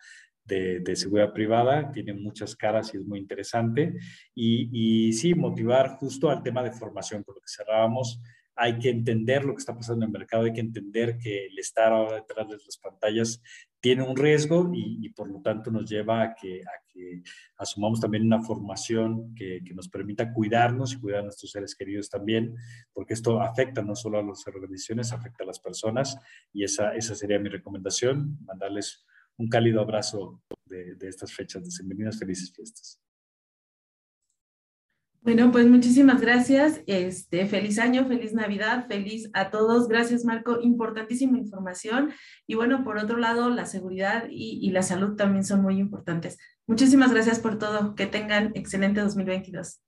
de, 0.45 0.79
de, 0.81 0.95
seguridad 0.95 1.33
privada, 1.33 1.91
tiene 1.91 2.15
muchas 2.15 2.55
caras 2.55 2.95
y 2.95 2.99
es 2.99 3.05
muy 3.05 3.19
interesante. 3.19 3.99
Y, 4.35 5.09
y 5.09 5.13
sí, 5.13 5.35
motivar 5.35 5.97
justo 5.97 6.31
al 6.31 6.45
tema 6.45 6.63
de 6.63 6.71
formación, 6.71 7.25
con 7.25 7.35
lo 7.35 7.41
que 7.41 7.49
cerrábamos 7.49 8.21
hay 8.59 8.79
que 8.79 8.91
entender 8.91 9.45
lo 9.45 9.55
que 9.55 9.61
está 9.61 9.75
pasando 9.75 10.05
en 10.05 10.09
el 10.09 10.19
mercado, 10.19 10.45
hay 10.45 10.53
que 10.53 10.61
entender 10.61 11.17
que 11.17 11.47
el 11.47 11.59
estar 11.59 11.93
ahora 11.93 12.17
detrás 12.17 12.49
de 12.49 12.57
las 12.57 12.77
pantallas 12.77 13.41
tiene 13.81 14.03
un 14.03 14.17
riesgo 14.17 14.71
y, 14.75 15.09
por 15.11 15.31
lo 15.31 15.41
tanto 15.41 15.71
nos 15.71 15.89
lleva 15.89 16.23
a 16.23 16.35
que, 16.35 16.63
a 16.63 16.89
que 16.89 17.23
asumamos 17.57 18.01
también 18.01 18.25
una 18.25 18.43
formación 18.43 19.35
que, 19.35 19.61
que, 19.65 19.75
nos 19.75 19.89
permita 19.89 20.33
cuidarnos 20.33 20.93
y 20.93 21.01
cuidar 21.01 21.21
a 21.21 21.25
nuestros 21.25 21.53
seres 21.53 21.75
queridos 21.75 22.09
también, 22.09 22.55
porque 22.93 23.15
esto 23.15 23.41
afecta 23.41 23.83
no 23.83 23.95
solo 23.95 24.19
a 24.19 24.23
las 24.23 24.47
organizaciones, 24.47 25.13
afecta 25.13 25.45
a 25.45 25.47
las 25.47 25.61
personas 25.61 26.19
y 26.53 26.65
esa, 26.65 26.95
esa 26.95 27.15
sería 27.15 27.39
mi 27.39 27.49
recomendación, 27.49 28.39
mandarles 28.45 29.05
un 29.37 29.49
cálido 29.49 29.81
abrazo 29.81 30.43
de, 30.67 30.97
de 30.97 31.09
estas 31.09 31.33
fechas 31.33 31.65
de 31.65 31.71
Sembrinas, 31.71 32.19
felices 32.19 32.53
fiestas. 32.53 33.01
Bueno, 35.29 35.53
pues 35.53 35.67
muchísimas 35.67 36.23
gracias. 36.23 36.81
Este, 36.87 37.45
feliz 37.45 37.79
año, 37.79 38.07
feliz 38.09 38.33
Navidad, 38.33 38.87
feliz 38.89 39.29
a 39.35 39.51
todos. 39.51 39.87
Gracias, 39.87 40.25
Marco. 40.25 40.59
Importantísima 40.63 41.37
información. 41.37 42.15
Y 42.47 42.55
bueno, 42.55 42.83
por 42.83 42.97
otro 42.97 43.19
lado, 43.19 43.51
la 43.51 43.67
seguridad 43.67 44.25
y, 44.31 44.59
y 44.67 44.71
la 44.71 44.81
salud 44.81 45.17
también 45.17 45.45
son 45.45 45.61
muy 45.61 45.77
importantes. 45.77 46.39
Muchísimas 46.67 47.13
gracias 47.13 47.41
por 47.41 47.59
todo. 47.59 47.95
Que 47.95 48.07
tengan 48.07 48.53
excelente 48.55 49.03
2022. 49.03 49.83